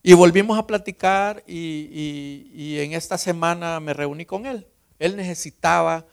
y 0.00 0.12
volvimos 0.12 0.56
a 0.60 0.66
platicar 0.68 1.42
y, 1.44 2.76
en 2.78 2.92
esta 2.92 3.18
semana 3.18 3.80
me 3.80 3.94
reuní 3.94 4.24
con 4.24 4.46
él. 4.46 4.68
Él 5.00 5.16
necesitaba 5.16 6.06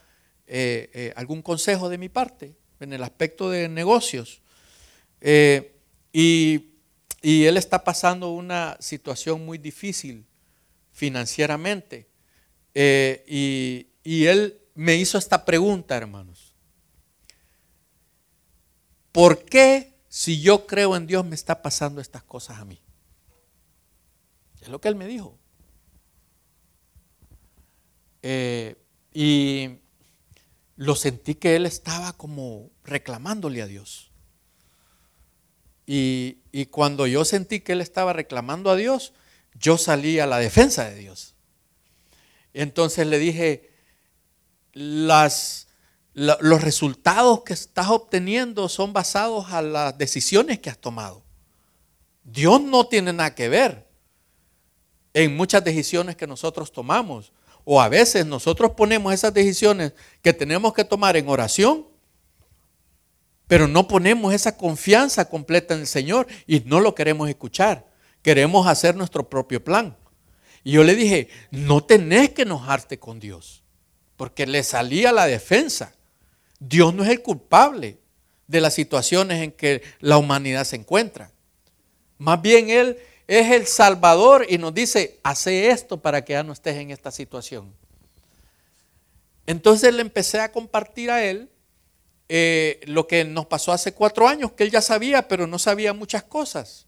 eh, 0.48 0.90
eh, 0.92 1.14
algún 1.16 1.44
consejo 1.44 1.88
de 1.88 2.00
mi 2.00 2.10
parte 2.10 2.56
en 2.80 2.94
el 2.94 3.04
aspecto 3.04 3.52
de 3.52 3.70
negocios. 3.70 4.42
Y, 6.14 6.72
él 7.22 7.58
está 7.58 7.84
pasando 7.84 8.32
una 8.32 8.78
situación 8.80 9.46
muy 9.46 9.58
difícil 9.58 10.26
financieramente. 10.92 12.08
y, 12.76 13.88
y 14.04 14.26
él 14.26 14.62
me 14.76 14.96
hizo 14.96 15.18
esta 15.18 15.44
pregunta, 15.44 15.96
hermanos. 15.96 16.54
¿Por 19.12 19.46
qué 19.46 19.94
si 20.10 20.42
yo 20.42 20.68
creo 20.68 20.96
en 20.96 21.08
Dios 21.08 21.26
me 21.26 21.36
está 21.36 21.62
pasando 21.62 22.02
estas 22.02 22.24
cosas 22.24 22.60
a 22.60 22.66
mí? 22.66 22.80
Es 24.62 24.68
lo 24.68 24.82
que 24.82 24.90
él 24.90 24.96
me 24.96 25.08
dijo. 25.08 25.38
Eh, 28.24 28.76
y 29.14 29.78
lo 30.76 30.96
sentí 30.96 31.36
que 31.36 31.56
él 31.56 31.66
estaba 31.66 32.14
como 32.14 32.72
reclamándole 32.84 33.62
a 33.62 33.68
Dios. 33.68 34.05
Y, 35.88 36.66
cuando 36.72 37.06
yo 37.06 37.26
sentí 37.26 37.60
que 37.60 37.74
él 37.74 37.82
estaba 37.82 38.14
reclamando 38.14 38.70
a 38.70 38.76
Dios, 38.76 39.14
yo 39.54 39.78
salí 39.78 40.20
a 40.20 40.26
la 40.26 40.40
defensa 40.40 40.90
de 40.90 40.96
Dios. 40.96 41.36
Entonces 42.54 43.06
le 43.08 43.20
dije, 43.20 43.70
los 44.74 45.68
resultados 46.62 47.44
que 47.44 47.54
estás 47.54 47.90
obteniendo 47.90 48.70
son 48.70 48.94
basados 48.94 49.52
a 49.52 49.62
las 49.62 49.98
decisiones 49.98 50.60
que 50.60 50.70
has 50.70 50.78
tomado. 50.78 51.24
Dios 52.24 52.62
no 52.62 52.88
tiene 52.88 53.14
nada 53.14 53.36
que 53.36 53.50
ver 53.50 53.86
en 55.14 55.36
muchas 55.36 55.64
decisiones 55.64 56.16
que 56.16 56.28
nosotros 56.28 56.72
tomamos. 56.72 57.32
O 57.64 57.82
a 57.82 57.90
veces 57.90 58.26
nosotros 58.26 58.72
ponemos 58.72 59.14
esas 59.14 59.34
decisiones 59.34 59.94
que 60.22 60.34
tenemos 60.34 60.74
que 60.74 60.84
tomar 60.84 61.18
en 61.18 61.28
oración, 61.28 61.88
pero 63.48 63.68
no 63.68 63.88
ponemos 63.88 64.34
esa 64.34 64.58
confianza 64.58 65.26
completa 65.26 65.74
en 65.74 65.82
el 65.82 65.88
Señor 65.88 66.28
y 66.48 66.62
no 66.62 66.80
lo 66.80 66.96
queremos 66.96 67.30
escuchar. 67.30 67.86
Queremos 68.22 68.68
hacer 68.68 68.96
nuestro 68.96 69.30
propio 69.30 69.64
plan. 69.64 69.96
Y 70.64 70.72
yo 70.72 70.84
le 70.84 70.96
dije, 70.96 71.30
no 71.52 71.84
tenés 71.84 72.32
que 72.32 72.42
enojarte 72.42 72.98
con 72.98 73.20
Dios 73.20 73.64
porque 74.18 74.48
le 74.48 74.64
salía 74.64 75.12
la 75.12 75.28
defensa. 75.28 75.94
Dios 76.60 76.94
no 76.94 77.04
es 77.04 77.10
el 77.10 77.22
culpable 77.22 78.00
de 78.48 78.62
las 78.62 78.74
situaciones 78.74 79.44
en 79.44 79.52
que 79.52 79.84
la 80.00 80.18
humanidad 80.18 80.64
se 80.64 80.76
encuentra. 80.76 81.32
Más 82.18 82.42
bien 82.42 82.70
Él 82.70 82.98
es 83.28 83.52
el 83.52 83.68
Salvador 83.68 84.46
y 84.50 84.58
nos 84.58 84.74
dice, 84.74 85.20
hace 85.24 85.70
esto 85.70 86.02
para 86.02 86.24
que 86.24 86.34
ya 86.34 86.44
no 86.44 86.54
estés 86.54 86.78
en 86.78 86.92
esta 86.92 87.12
situación. 87.12 87.74
Entonces 89.46 89.94
le 89.94 90.02
empecé 90.02 90.40
a 90.40 90.52
compartir 90.52 91.12
a 91.12 91.24
Él 91.24 91.50
eh, 92.28 92.82
lo 92.86 93.08
que 93.08 93.24
nos 93.24 93.46
pasó 93.46 93.72
hace 93.72 93.94
cuatro 93.94 94.28
años, 94.28 94.54
que 94.54 94.64
Él 94.64 94.72
ya 94.72 94.82
sabía, 94.82 95.28
pero 95.28 95.48
no 95.48 95.60
sabía 95.60 95.94
muchas 95.94 96.24
cosas. 96.24 96.88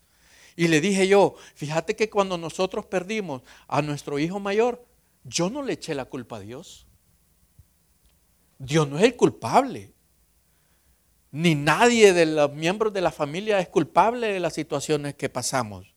Y 0.56 0.68
le 0.68 0.82
dije 0.82 1.08
yo, 1.08 1.36
fíjate 1.54 1.96
que 1.96 2.10
cuando 2.10 2.38
nosotros 2.38 2.86
perdimos 2.86 3.44
a 3.68 3.82
nuestro 3.84 4.18
hijo 4.18 4.40
mayor, 4.40 4.84
yo 5.24 5.50
no 5.50 5.62
le 5.62 5.74
eché 5.74 5.94
la 5.94 6.06
culpa 6.06 6.38
a 6.38 6.40
Dios. 6.40 6.88
Dios 8.58 8.88
no 8.88 8.98
es 8.98 9.04
el 9.04 9.16
culpable. 9.16 9.94
Ni 11.32 11.54
nadie 11.54 12.14
de 12.14 12.26
los 12.26 12.52
miembros 12.54 12.92
de 12.94 13.02
la 13.02 13.12
familia 13.12 13.60
es 13.60 13.70
culpable 13.70 14.34
de 14.34 14.40
las 14.40 14.54
situaciones 14.54 15.14
que 15.14 15.30
pasamos. 15.30 15.94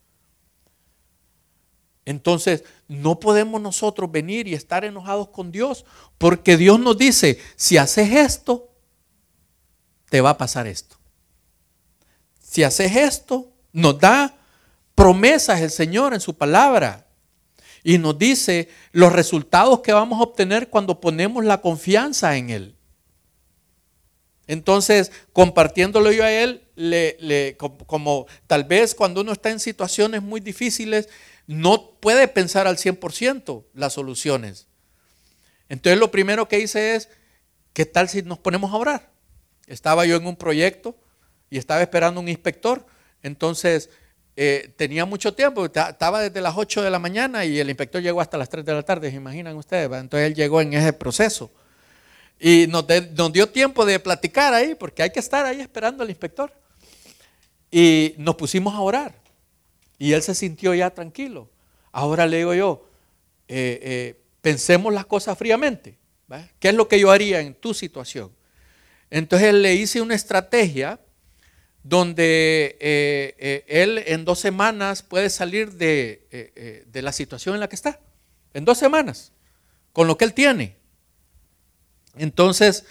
Entonces, 2.05 2.65
no 2.89 3.21
podemos 3.21 3.61
nosotros 3.61 4.11
venir 4.11 4.49
y 4.49 4.55
estar 4.55 4.85
enojados 4.85 5.29
con 5.29 5.53
Dios, 5.53 5.85
porque 6.19 6.57
Dios 6.57 6.81
nos 6.81 6.99
dice, 6.99 7.39
si 7.57 7.77
haces 7.77 8.13
esto, 8.13 8.70
te 10.11 10.21
va 10.21 10.31
a 10.31 10.39
pasar 10.39 10.67
esto. 10.67 10.99
Si 12.43 12.63
haces 12.63 12.95
esto, 12.95 13.51
nos 13.73 13.99
da 13.99 14.37
promesas 14.95 15.63
el 15.63 15.71
Señor 15.71 16.13
en 16.13 16.21
su 16.21 16.37
palabra. 16.37 17.07
Y 17.83 17.97
nos 17.97 18.19
dice 18.19 18.69
los 18.93 19.13
resultados 19.13 19.81
que 19.81 19.95
vamos 19.95 20.21
a 20.21 20.25
obtener 20.25 20.69
cuando 20.69 21.01
ponemos 21.01 21.45
la 21.47 21.63
confianza 21.63 22.37
en 22.37 22.51
Él. 22.51 22.77
Entonces, 24.51 25.13
compartiéndolo 25.33 26.11
yo 26.11 26.25
a 26.25 26.33
él, 26.33 26.65
le, 26.75 27.57
como, 27.57 28.27
tal 28.49 28.65
vez 28.65 28.97
cuando 28.97 29.21
uno 29.21 29.31
está 29.31 29.51
en 29.51 29.61
situaciones 29.61 30.23
muy 30.23 30.41
difíciles, 30.41 31.09
no 31.47 31.93
puede 32.01 32.27
pensar 32.27 32.67
al 32.67 32.77
100% 32.77 33.65
las 33.75 33.93
soluciones. 33.93 34.67
Entonces, 35.69 36.01
lo 36.01 36.11
primero 36.11 36.49
que 36.49 36.59
hice 36.59 36.97
es, 36.97 37.09
¿qué 37.73 37.87
tal 37.87 38.09
si 38.09 38.23
nos 38.23 38.41
ponemos 38.41 38.73
a 38.73 38.77
orar? 38.77 39.11
Estaba 39.71 40.05
yo 40.05 40.17
en 40.17 40.27
un 40.27 40.35
proyecto 40.35 40.97
y 41.49 41.57
estaba 41.57 41.81
esperando 41.81 42.21
un 42.21 42.29
inspector. 42.29 42.85
Entonces, 43.23 43.89
eh, 44.35 44.73
tenía 44.77 45.05
mucho 45.05 45.33
tiempo, 45.33 45.65
estaba 45.65 46.23
desde 46.23 46.41
las 46.41 46.57
8 46.57 46.83
de 46.83 46.91
la 46.91 46.99
mañana 46.99 47.45
y 47.45 47.59
el 47.61 47.69
inspector 47.69 48.03
llegó 48.03 48.21
hasta 48.21 48.37
las 48.37 48.49
3 48.49 48.65
de 48.65 48.75
la 48.75 48.83
tarde, 48.83 49.11
¿se 49.11 49.17
imaginan 49.17 49.57
ustedes? 49.57 49.85
Entonces 49.87 50.27
él 50.27 50.35
llegó 50.35 50.61
en 50.61 50.73
ese 50.73 50.93
proceso. 50.93 51.53
Y 52.41 52.67
nos, 52.67 52.85
dio 53.33 53.49
tiempo 53.49 53.85
de 53.85 54.01
platicar 54.01 54.55
ahí, 54.55 54.75
porque 54.75 55.05
hay 55.05 55.11
que 55.11 55.21
estar 55.21 55.47
ahí 55.47 55.61
esperando 55.61 56.03
al 56.03 56.11
inspector. 56.11 56.53
Y 57.71 58.15
nos 58.19 58.35
pusimos 58.35 58.75
a 58.75 58.81
orar. 58.81 59.15
Y 59.99 60.15
él 60.15 60.23
se 60.23 60.35
sintió 60.35 60.75
ya 60.75 60.91
tranquilo. 60.91 61.49
Ahora 61.93 62.27
le 62.27 62.39
digo 62.39 62.55
yo, 62.55 62.89
eh, 63.47 63.79
eh, 63.83 64.21
pensemos 64.41 64.93
las 64.93 65.07
cosas 65.07 65.39
fríamente. 65.39 65.97
¿Qué 66.59 66.71
es 66.71 66.75
lo 66.75 66.89
que 66.89 66.99
yo 66.99 67.11
haría 67.13 67.41
en 67.41 67.55
tu 67.55 67.73
situación? 67.73 68.33
Entonces 69.11 69.53
le 69.55 69.75
hice 69.75 70.01
una 70.01 70.15
estrategia 70.15 71.01
donde 71.83 72.77
eh, 72.81 73.65
él 73.67 74.03
en 74.07 74.25
dos 74.25 74.39
semanas 74.39 75.03
puede 75.03 75.31
salir 75.31 75.73
de, 75.73 76.85
de 76.87 77.03
la 77.03 77.13
situación 77.13 77.55
en 77.55 77.61
la 77.61 77.69
que 77.69 77.77
está. 77.77 78.01
En 78.55 78.65
dos 78.65 78.79
semanas, 78.79 79.33
con 79.93 80.07
lo 80.07 80.17
que 80.17 80.25
él 80.25 80.35
tiene. 80.35 80.77
Entonces 82.17 82.85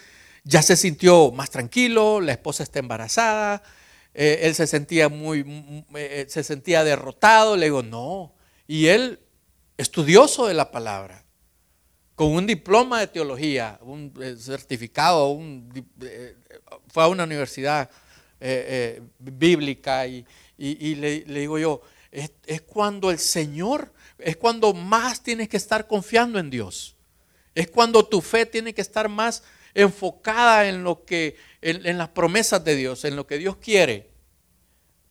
ya 0.43 0.61
se 0.61 0.75
sintió 0.75 1.31
más 1.31 1.49
tranquilo, 1.49 2.21
la 2.21 2.31
esposa 2.31 2.63
está 2.63 2.79
embarazada, 2.79 3.61
eh, 4.13 4.39
él 4.43 4.55
se 4.55 4.67
sentía 4.67 5.09
muy, 5.09 5.85
eh, 5.95 6.25
se 6.27 6.43
sentía 6.43 6.83
derrotado, 6.83 7.55
le 7.55 7.67
digo, 7.67 7.83
no. 7.83 8.33
Y 8.67 8.87
él, 8.87 9.19
estudioso 9.77 10.47
de 10.47 10.53
la 10.53 10.71
palabra, 10.71 11.25
con 12.19 12.33
un 12.33 12.45
diploma 12.45 12.99
de 12.99 13.07
teología, 13.07 13.79
un 13.81 14.11
eh, 14.21 14.35
certificado, 14.37 15.39
fue 16.89 17.03
a 17.03 17.07
una 17.07 17.23
universidad 17.23 17.89
bíblica 19.17 20.05
y, 20.05 20.25
le, 20.57 21.21
digo 21.23 21.57
yo, 21.57 21.81
es, 22.11 22.61
cuando 22.67 23.09
el 23.09 23.19
Señor, 23.19 23.93
es 24.17 24.35
cuando 24.35 24.73
más 24.73 25.23
tienes 25.23 25.47
que 25.47 25.55
estar 25.55 25.87
confiando 25.87 26.39
en 26.39 26.49
Dios. 26.49 26.97
Es 27.55 27.69
cuando 27.69 28.05
tu 28.05 28.19
fe 28.19 28.45
tiene 28.45 28.73
que 28.73 28.81
estar 28.81 29.07
más 29.07 29.41
enfocada 29.73 30.67
en 30.67 30.83
lo 30.83 31.05
que, 31.05 31.37
en, 31.61 31.97
las 31.97 32.09
promesas 32.09 32.61
de 32.65 32.75
Dios, 32.75 33.05
en 33.05 33.15
lo 33.15 33.27
que 33.27 33.37
Dios 33.37 33.55
quiere. 33.55 34.09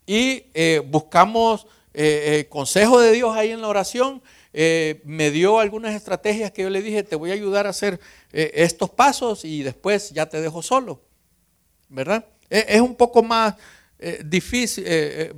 Y 0.05 0.45
eh, 0.53 0.83
buscamos 0.87 1.67
eh, 1.95 2.41
eh, 2.41 2.49
consejo 2.51 3.01
de 3.01 3.13
Dios 3.13 3.35
ahí 3.35 3.51
en 3.51 3.63
la 3.63 3.69
oración. 3.69 4.23
Me 4.53 5.31
dio 5.31 5.61
algunas 5.61 5.95
estrategias 5.95 6.51
que 6.51 6.63
yo 6.63 6.71
le 6.71 6.83
dije, 6.83 7.03
te 7.03 7.17
voy 7.17 7.31
a 7.31 7.35
ayudar 7.35 7.67
a 7.67 7.71
hacer 7.71 8.01
estos 8.33 8.91
pasos 8.91 9.45
y 9.45 9.63
después 9.63 10.11
ya 10.11 10.27
te 10.27 10.41
dejo 10.41 10.63
solo. 10.63 11.03
¿Verdad? 11.89 12.27
Es, 12.51 12.81
un 12.81 12.97
poco 12.97 13.23
más 13.23 13.55
difícil, 14.25 14.85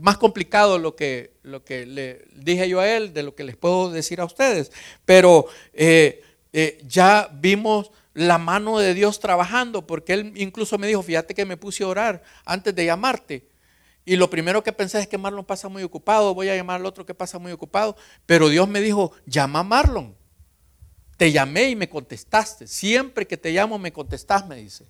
más 0.00 0.18
complicado 0.18 0.78
lo 0.78 0.96
que, 0.96 1.34
lo 1.42 1.64
que 1.64 1.86
le 1.86 2.24
dije 2.34 2.68
yo 2.68 2.80
a 2.80 2.88
él 2.88 3.12
de 3.12 3.22
lo 3.22 3.34
que 3.34 3.44
les 3.44 3.56
puedo 3.56 3.90
decir 3.90 4.20
a 4.20 4.24
ustedes. 4.24 4.72
Pero 5.04 5.46
eh, 6.52 6.80
ya 6.86 7.30
vimos 7.32 7.92
la 8.12 8.38
mano 8.38 8.78
de 8.78 8.92
Dios 8.94 9.20
trabajando, 9.20 9.86
porque 9.86 10.14
Él 10.14 10.32
incluso 10.36 10.78
me 10.78 10.88
dijo, 10.88 11.02
fíjate 11.02 11.34
que 11.34 11.44
me 11.44 11.56
puse 11.56 11.84
a 11.84 11.88
orar 11.88 12.22
antes 12.44 12.74
de 12.74 12.84
llamarte. 12.84 13.46
Y 14.10 14.16
lo 14.16 14.28
primero 14.28 14.64
que 14.64 14.72
pensé 14.72 14.98
es 14.98 15.06
que 15.06 15.18
Marlon 15.18 15.44
pasa 15.44 15.68
muy 15.68 15.84
ocupado, 15.84 16.34
voy 16.34 16.48
a 16.48 16.56
llamar 16.56 16.80
al 16.80 16.86
otro 16.86 17.06
que 17.06 17.14
pasa 17.14 17.38
muy 17.38 17.52
ocupado. 17.52 17.94
Pero 18.26 18.48
Dios 18.48 18.68
me 18.68 18.80
dijo, 18.80 19.12
llama 19.24 19.60
a 19.60 19.62
Marlon. 19.62 20.16
Te 21.16 21.30
llamé 21.30 21.70
y 21.70 21.76
me 21.76 21.88
contestaste. 21.88 22.66
Siempre 22.66 23.24
que 23.24 23.36
te 23.36 23.52
llamo 23.52 23.78
me 23.78 23.92
contestás, 23.92 24.48
me 24.48 24.56
dice. 24.56 24.88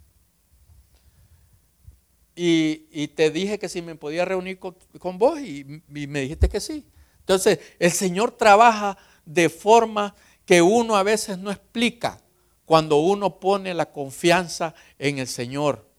Y, 2.35 3.09
te 3.09 3.31
dije 3.31 3.59
que 3.59 3.69
si 3.69 3.83
me 3.83 3.95
podía 3.95 4.25
reunir 4.25 4.59
con, 4.59 5.19
vos 5.19 5.39
y, 5.39 5.83
y 5.95 6.07
me 6.07 6.23
dijiste 6.23 6.49
que 6.49 6.59
sí. 6.59 6.87
Entonces, 7.19 7.59
el 7.79 7.93
Señor 7.93 8.31
trabaja 8.31 8.97
de 9.27 9.51
forma 9.51 10.15
que 10.47 10.63
uno 10.63 10.97
a 10.97 11.03
veces 11.03 11.37
no 11.37 11.51
explica 11.51 12.23
cuando 12.65 12.97
uno 12.97 13.39
pone 13.39 13.75
la 13.75 13.93
confianza 13.93 14.75
en 14.99 15.19
el 15.19 15.29
Señor. 15.29 15.91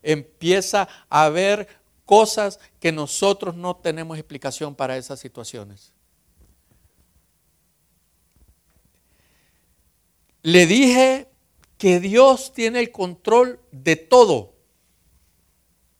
Empieza 0.00 0.88
a 1.08 1.28
ver 1.28 1.81
cosas 2.12 2.60
que 2.78 2.92
nosotros 2.92 3.56
no 3.56 3.74
tenemos 3.74 4.18
explicación 4.18 4.74
para 4.74 4.98
esas 4.98 5.18
situaciones. 5.18 5.94
Le 10.42 10.66
dije 10.66 11.30
que 11.78 12.00
Dios 12.00 12.52
tiene 12.52 12.80
el 12.80 12.92
control 12.92 13.60
de 13.70 13.96
todo, 13.96 14.52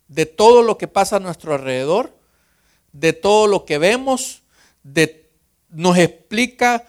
de 0.07 0.27
todo 0.27 0.63
lo 0.63 0.77
que 0.77 0.87
pasa 0.87 1.17
a 1.17 1.21
nuestro 1.21 1.55
alrededor, 1.55 2.15
de 2.93 3.15
todo 3.15 3.47
lo 3.47 3.65
que 3.65 3.79
vemos, 3.79 4.43
de, 4.83 5.31
nos 5.71 5.97
explica 5.97 6.87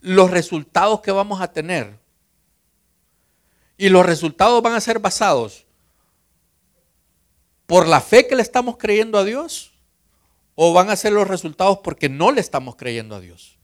los 0.00 0.30
resultados 0.30 1.02
que 1.02 1.12
vamos 1.12 1.42
a 1.42 1.52
tener. 1.52 1.98
Y 3.76 3.90
los 3.90 4.06
resultados 4.06 4.62
van 4.62 4.72
a 4.72 4.80
ser 4.80 4.98
basados 4.98 5.66
por 7.72 7.88
la 7.88 8.02
fe 8.02 8.26
que 8.26 8.36
le 8.36 8.42
estamos 8.42 8.76
creyendo 8.76 9.16
a 9.16 9.24
Dios 9.24 9.72
o 10.54 10.74
van 10.74 10.90
a 10.90 10.96
ser 10.96 11.14
los 11.14 11.26
resultados 11.26 11.78
porque 11.78 12.10
no 12.10 12.30
le 12.30 12.42
estamos 12.42 12.76
creyendo 12.76 13.14
a 13.14 13.20
Dios. 13.20 13.56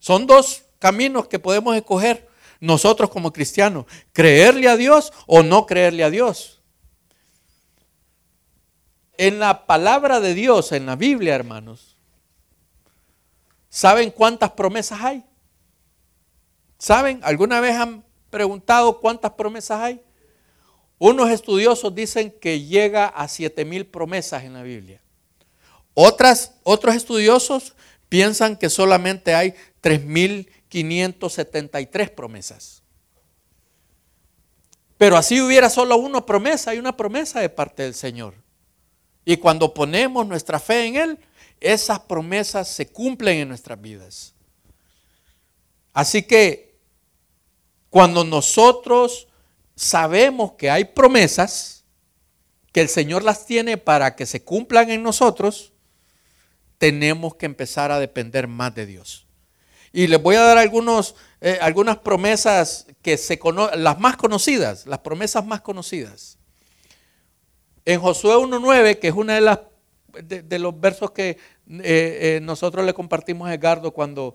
Son 0.00 0.26
dos 0.26 0.66
caminos 0.78 1.28
que 1.28 1.38
podemos 1.38 1.74
escoger 1.74 2.28
nosotros 2.60 3.08
como 3.08 3.32
cristianos, 3.32 3.86
creerle 4.12 4.68
a 4.68 4.76
Dios 4.76 5.14
o 5.26 5.42
no 5.42 5.64
creerle 5.64 6.04
a 6.04 6.10
Dios. 6.10 6.60
En 9.16 9.38
la 9.38 9.64
palabra 9.64 10.20
de 10.20 10.34
Dios, 10.34 10.72
en 10.72 10.84
la 10.84 10.96
Biblia, 10.96 11.34
hermanos, 11.34 11.96
¿saben 13.70 14.10
cuántas 14.10 14.50
promesas 14.50 15.00
hay? 15.00 15.24
¿Saben? 16.76 17.18
¿Alguna 17.22 17.60
vez 17.60 17.76
han 17.76 18.04
preguntado 18.28 19.00
cuántas 19.00 19.32
promesas 19.32 19.80
hay? 19.80 20.02
Unos 20.98 21.30
estudiosos 21.30 21.94
dicen 21.94 22.34
que 22.40 22.64
llega 22.64 23.06
a 23.06 23.28
siete 23.28 23.64
mil 23.64 23.86
promesas 23.86 24.42
en 24.44 24.54
la 24.54 24.62
Biblia. 24.62 25.00
Otras, 25.94 26.54
otros 26.64 26.96
estudiosos 26.96 27.76
piensan 28.08 28.56
que 28.56 28.68
solamente 28.70 29.34
hay 29.34 29.54
3.573 29.82 32.14
promesas. 32.14 32.82
Pero 34.96 35.16
así 35.16 35.40
hubiera 35.40 35.68
solo 35.70 35.96
una 35.96 36.26
promesa, 36.26 36.72
hay 36.72 36.78
una 36.78 36.96
promesa 36.96 37.38
de 37.40 37.48
parte 37.48 37.84
del 37.84 37.94
Señor. 37.94 38.34
Y 39.24 39.36
cuando 39.36 39.72
ponemos 39.72 40.26
nuestra 40.26 40.58
fe 40.58 40.86
en 40.86 40.96
Él, 40.96 41.20
esas 41.60 42.00
promesas 42.00 42.66
se 42.68 42.88
cumplen 42.88 43.38
en 43.38 43.46
nuestras 43.48 43.80
vidas. 43.80 44.34
Así 45.92 46.22
que 46.22 46.76
cuando 47.90 48.24
nosotros 48.24 49.27
sabemos 49.78 50.52
que 50.54 50.70
hay 50.70 50.86
promesas, 50.86 51.84
que 52.72 52.80
el 52.80 52.88
Señor 52.88 53.22
las 53.22 53.46
tiene 53.46 53.76
para 53.76 54.16
que 54.16 54.26
se 54.26 54.42
cumplan 54.42 54.90
en 54.90 55.04
nosotros, 55.04 55.72
tenemos 56.78 57.36
que 57.36 57.46
empezar 57.46 57.92
a 57.92 58.00
depender 58.00 58.48
más 58.48 58.74
de 58.74 58.86
Dios. 58.86 59.26
Y 59.92 60.08
les 60.08 60.20
voy 60.20 60.34
a 60.34 60.42
dar 60.42 60.58
eh, 60.58 61.58
algunas 61.60 61.96
promesas 61.98 62.86
que 63.02 63.16
se 63.16 63.38
conocen, 63.38 63.84
las 63.84 64.00
más 64.00 64.16
conocidas, 64.16 64.84
las 64.86 64.98
promesas 64.98 65.46
más 65.46 65.60
conocidas. 65.60 66.38
En 67.84 68.00
Josué 68.00 68.34
1.9, 68.34 68.98
que 68.98 69.08
es 69.08 69.14
una 69.14 69.36
de, 70.12 70.58
los 70.58 70.80
versos 70.80 71.12
que 71.12 71.30
eh, 71.30 71.38
eh, 71.68 72.40
nosotros 72.42 72.84
le 72.84 72.94
compartimos 72.94 73.48
a 73.48 73.54
Edgardo 73.54 73.92
cuando 73.92 74.34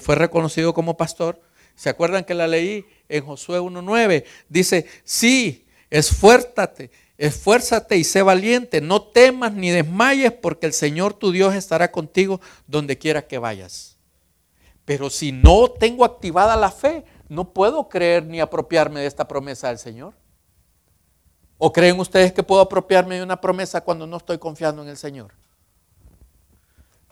fue 0.00 0.14
reconocido 0.14 0.72
como 0.72 0.96
pastor, 0.96 1.40
¿Se 1.74 1.88
acuerdan 1.88 2.24
que 2.24 2.34
la 2.34 2.46
leí 2.46 2.86
en 3.08 3.24
Josué 3.24 3.60
1.9? 3.60 4.24
Dice, 4.48 4.86
sí, 5.02 5.66
esfuérzate, 5.90 6.90
esfuérzate 7.18 7.96
y 7.96 8.04
sé 8.04 8.22
valiente, 8.22 8.80
no 8.80 9.02
temas 9.02 9.52
ni 9.52 9.70
desmayes 9.70 10.32
porque 10.32 10.66
el 10.66 10.72
Señor 10.72 11.14
tu 11.14 11.32
Dios 11.32 11.54
estará 11.54 11.90
contigo 11.90 12.40
donde 12.66 12.98
quiera 12.98 13.26
que 13.26 13.38
vayas. 13.38 13.96
Pero 14.84 15.10
si 15.10 15.32
no 15.32 15.70
tengo 15.70 16.04
activada 16.04 16.56
la 16.56 16.70
fe, 16.70 17.04
no 17.28 17.52
puedo 17.52 17.88
creer 17.88 18.24
ni 18.26 18.40
apropiarme 18.40 19.00
de 19.00 19.06
esta 19.06 19.26
promesa 19.26 19.68
del 19.68 19.78
Señor. 19.78 20.14
¿O 21.58 21.72
creen 21.72 21.98
ustedes 21.98 22.32
que 22.32 22.42
puedo 22.42 22.60
apropiarme 22.60 23.16
de 23.16 23.22
una 23.22 23.40
promesa 23.40 23.80
cuando 23.80 24.06
no 24.06 24.18
estoy 24.18 24.38
confiando 24.38 24.82
en 24.82 24.88
el 24.88 24.96
Señor? 24.96 25.32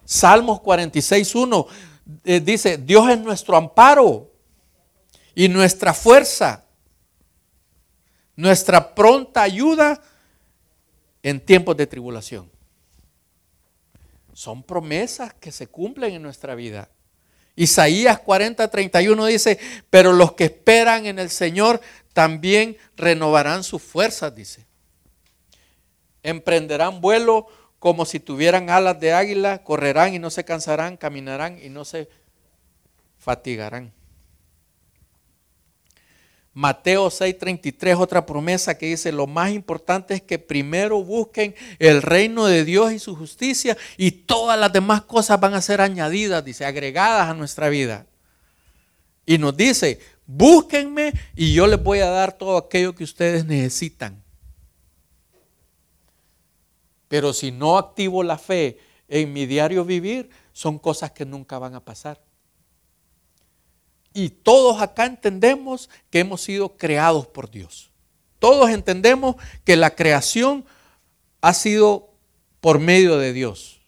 Salmos 0.04 0.60
46.1 0.60 1.66
eh, 2.24 2.40
dice, 2.40 2.76
Dios 2.76 3.08
es 3.08 3.18
nuestro 3.18 3.56
amparo 3.56 4.31
y 5.34 5.48
nuestra 5.48 5.94
fuerza. 5.94 6.64
nuestra 8.34 8.94
pronta 8.94 9.42
ayuda 9.42 10.02
en 11.22 11.38
tiempos 11.38 11.76
de 11.76 11.86
tribulación. 11.86 12.50
Son 14.32 14.62
promesas 14.62 15.34
que 15.34 15.52
se 15.52 15.66
cumplen 15.66 16.14
en 16.14 16.22
nuestra 16.22 16.54
vida. 16.54 16.88
Isaías 17.54 18.18
40, 18.18 18.68
31 18.68 19.26
dice, 19.26 19.58
pero 19.90 20.12
los 20.12 20.32
que 20.32 20.44
esperan 20.44 21.04
en 21.06 21.18
el 21.18 21.28
Señor 21.28 21.80
también 22.14 22.78
renovarán 22.96 23.62
sus 23.62 23.82
fuerzas, 23.82 24.34
dice. 24.34 24.66
Emprenderán 26.22 27.00
vuelo 27.00 27.46
como 27.78 28.06
si 28.06 28.20
tuvieran 28.20 28.70
alas 28.70 28.98
de 29.00 29.12
águila, 29.12 29.62
correrán 29.64 30.14
y 30.14 30.18
no 30.18 30.30
se 30.30 30.44
cansarán, 30.44 30.96
caminarán 30.96 31.58
y 31.62 31.68
no 31.68 31.84
se 31.84 32.08
fatigarán. 33.18 33.92
Mateo 36.54 37.08
6:33, 37.10 37.98
otra 37.98 38.26
promesa 38.26 38.76
que 38.76 38.86
dice, 38.86 39.10
lo 39.10 39.26
más 39.26 39.52
importante 39.52 40.14
es 40.14 40.22
que 40.22 40.38
primero 40.38 41.02
busquen 41.02 41.54
el 41.78 42.02
reino 42.02 42.46
de 42.46 42.64
Dios 42.64 42.92
y 42.92 42.98
su 42.98 43.16
justicia 43.16 43.76
y 43.96 44.10
todas 44.10 44.58
las 44.58 44.72
demás 44.72 45.02
cosas 45.02 45.40
van 45.40 45.54
a 45.54 45.62
ser 45.62 45.80
añadidas, 45.80 46.44
dice, 46.44 46.66
agregadas 46.66 47.30
a 47.30 47.34
nuestra 47.34 47.70
vida. 47.70 48.06
Y 49.24 49.38
nos 49.38 49.56
dice, 49.56 50.00
búsquenme 50.26 51.14
y 51.34 51.54
yo 51.54 51.66
les 51.66 51.82
voy 51.82 52.00
a 52.00 52.10
dar 52.10 52.36
todo 52.36 52.58
aquello 52.58 52.94
que 52.94 53.04
ustedes 53.04 53.46
necesitan. 53.46 54.22
Pero 57.08 57.32
si 57.32 57.50
no 57.50 57.78
activo 57.78 58.22
la 58.22 58.36
fe 58.36 58.78
en 59.08 59.32
mi 59.32 59.46
diario 59.46 59.84
vivir, 59.84 60.28
son 60.52 60.78
cosas 60.78 61.12
que 61.12 61.24
nunca 61.24 61.58
van 61.58 61.74
a 61.74 61.84
pasar. 61.84 62.20
Y 64.14 64.30
todos 64.30 64.80
acá 64.80 65.06
entendemos 65.06 65.88
que 66.10 66.20
hemos 66.20 66.42
sido 66.42 66.76
creados 66.76 67.26
por 67.26 67.50
Dios. 67.50 67.90
Todos 68.38 68.70
entendemos 68.70 69.36
que 69.64 69.76
la 69.76 69.94
creación 69.94 70.64
ha 71.40 71.54
sido 71.54 72.10
por 72.60 72.78
medio 72.78 73.18
de 73.18 73.32
Dios. 73.32 73.80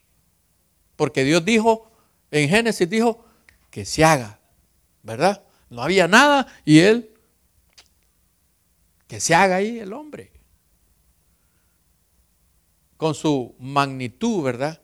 Porque 0.96 1.24
Dios 1.24 1.44
dijo, 1.44 1.90
en 2.30 2.48
Génesis 2.48 2.88
dijo, 2.88 3.24
que 3.70 3.84
se 3.84 4.04
haga, 4.04 4.38
¿verdad? 5.02 5.42
No 5.68 5.82
había 5.82 6.06
nada 6.06 6.46
y 6.64 6.78
Él, 6.78 7.12
que 9.08 9.20
se 9.20 9.34
haga 9.34 9.56
ahí 9.56 9.78
el 9.78 9.92
hombre. 9.92 10.32
Con 12.96 13.14
su 13.14 13.54
magnitud, 13.58 14.42
¿verdad? 14.42 14.80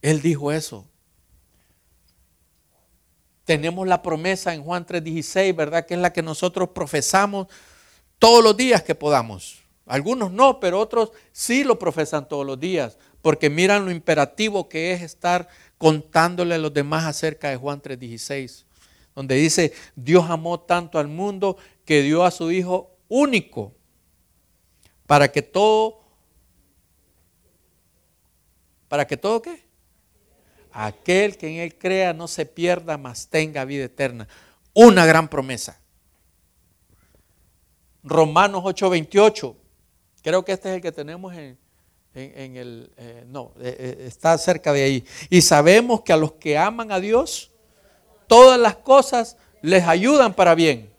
Él 0.00 0.22
dijo 0.22 0.52
eso 0.52 0.89
tenemos 3.50 3.88
la 3.88 4.00
promesa 4.00 4.54
en 4.54 4.62
Juan 4.62 4.86
3:16, 4.86 5.56
¿verdad? 5.56 5.84
Que 5.84 5.94
es 5.94 6.00
la 6.00 6.12
que 6.12 6.22
nosotros 6.22 6.68
profesamos 6.68 7.48
todos 8.20 8.44
los 8.44 8.56
días 8.56 8.84
que 8.84 8.94
podamos. 8.94 9.64
Algunos 9.86 10.30
no, 10.30 10.60
pero 10.60 10.78
otros 10.78 11.10
sí 11.32 11.64
lo 11.64 11.76
profesan 11.76 12.28
todos 12.28 12.46
los 12.46 12.60
días, 12.60 12.96
porque 13.22 13.50
miran 13.50 13.84
lo 13.84 13.90
imperativo 13.90 14.68
que 14.68 14.92
es 14.92 15.02
estar 15.02 15.48
contándole 15.78 16.54
a 16.54 16.58
los 16.58 16.72
demás 16.72 17.06
acerca 17.06 17.50
de 17.50 17.56
Juan 17.56 17.82
3:16, 17.82 18.66
donde 19.16 19.34
dice, 19.34 19.72
Dios 19.96 20.30
amó 20.30 20.60
tanto 20.60 21.00
al 21.00 21.08
mundo 21.08 21.56
que 21.84 22.02
dio 22.02 22.24
a 22.24 22.30
su 22.30 22.52
Hijo 22.52 22.98
único, 23.08 23.74
para 25.08 25.32
que 25.32 25.42
todo, 25.42 26.04
para 28.86 29.08
que 29.08 29.16
todo 29.16 29.42
qué? 29.42 29.69
Aquel 30.72 31.36
que 31.36 31.48
en 31.48 31.54
él 31.60 31.76
crea 31.76 32.12
no 32.12 32.28
se 32.28 32.46
pierda, 32.46 32.96
mas 32.96 33.28
tenga 33.28 33.64
vida 33.64 33.84
eterna. 33.84 34.28
Una 34.72 35.06
gran 35.06 35.28
promesa. 35.28 35.80
Romanos 38.02 38.62
8:28. 38.64 39.54
Creo 40.22 40.44
que 40.44 40.52
este 40.52 40.68
es 40.70 40.74
el 40.76 40.82
que 40.82 40.92
tenemos 40.92 41.34
en, 41.34 41.56
el... 42.14 42.92
Eh, 42.96 43.24
no, 43.28 43.52
eh, 43.60 43.76
eh, 43.78 44.04
está 44.06 44.36
cerca 44.36 44.72
de 44.72 44.82
ahí. 44.82 45.04
Y 45.30 45.40
sabemos 45.42 46.02
que 46.02 46.12
a 46.12 46.16
los 46.16 46.32
que 46.32 46.58
aman 46.58 46.92
a 46.92 47.00
Dios, 47.00 47.50
todas 48.26 48.60
las 48.60 48.76
cosas 48.76 49.36
les 49.62 49.84
ayudan 49.84 50.34
para 50.34 50.54
bien. 50.54 50.92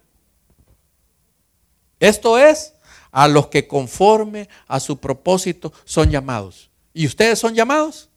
Esto 2.00 2.38
es, 2.38 2.74
a 3.12 3.28
los 3.28 3.48
que 3.48 3.68
conforme 3.68 4.50
a 4.68 4.80
su 4.80 4.98
propósito 4.98 5.72
son 5.86 6.10
llamados. 6.10 6.72
¿Y 6.94 7.06
ustedes 7.06 7.38
son 7.38 7.54
llamados? 7.54 8.10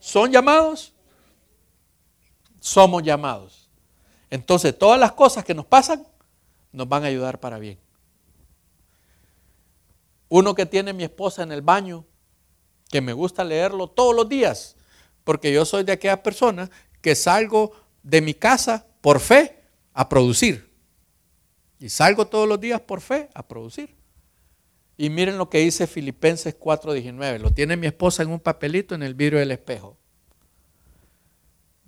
Son 0.00 0.32
llamados, 0.32 0.92
somos 2.58 3.02
llamados. 3.02 3.68
Entonces 4.30 4.76
todas 4.76 4.98
las 4.98 5.12
cosas 5.12 5.44
que 5.44 5.54
nos 5.54 5.66
pasan 5.66 6.06
nos 6.72 6.88
van 6.88 7.04
a 7.04 7.06
ayudar 7.06 7.38
para 7.38 7.58
bien. 7.58 7.78
Uno 10.28 10.54
que 10.54 10.66
tiene 10.66 10.92
mi 10.92 11.04
esposa 11.04 11.42
en 11.42 11.52
el 11.52 11.60
baño, 11.60 12.04
que 12.88 13.00
me 13.00 13.12
gusta 13.12 13.44
leerlo 13.44 13.88
todos 13.88 14.14
los 14.14 14.28
días, 14.28 14.76
porque 15.24 15.52
yo 15.52 15.64
soy 15.64 15.84
de 15.84 15.92
aquellas 15.92 16.20
personas 16.20 16.70
que 17.00 17.14
salgo 17.14 17.72
de 18.02 18.20
mi 18.20 18.34
casa 18.34 18.86
por 19.00 19.20
fe 19.20 19.62
a 19.92 20.08
producir. 20.08 20.70
Y 21.78 21.88
salgo 21.88 22.26
todos 22.26 22.48
los 22.48 22.60
días 22.60 22.80
por 22.80 23.00
fe 23.00 23.28
a 23.34 23.46
producir. 23.46 23.99
Y 25.00 25.08
miren 25.08 25.38
lo 25.38 25.48
que 25.48 25.60
dice 25.60 25.86
Filipenses 25.86 26.54
4:19. 26.54 27.38
Lo 27.38 27.50
tiene 27.54 27.78
mi 27.78 27.86
esposa 27.86 28.22
en 28.22 28.28
un 28.28 28.38
papelito 28.38 28.94
en 28.94 29.02
el 29.02 29.14
vidrio 29.14 29.38
del 29.38 29.50
espejo. 29.50 29.96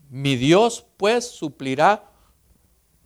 Mi 0.08 0.34
Dios 0.34 0.86
pues 0.96 1.28
suplirá 1.28 2.10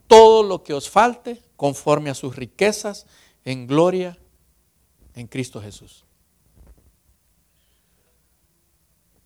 todo 0.07 0.43
lo 0.43 0.63
que 0.63 0.73
os 0.73 0.89
falte 0.89 1.41
conforme 1.57 2.09
a 2.09 2.13
sus 2.13 2.37
riquezas 2.37 3.05
en 3.43 3.67
gloria 3.67 4.17
en 5.13 5.27
Cristo 5.27 5.61
Jesús. 5.61 6.05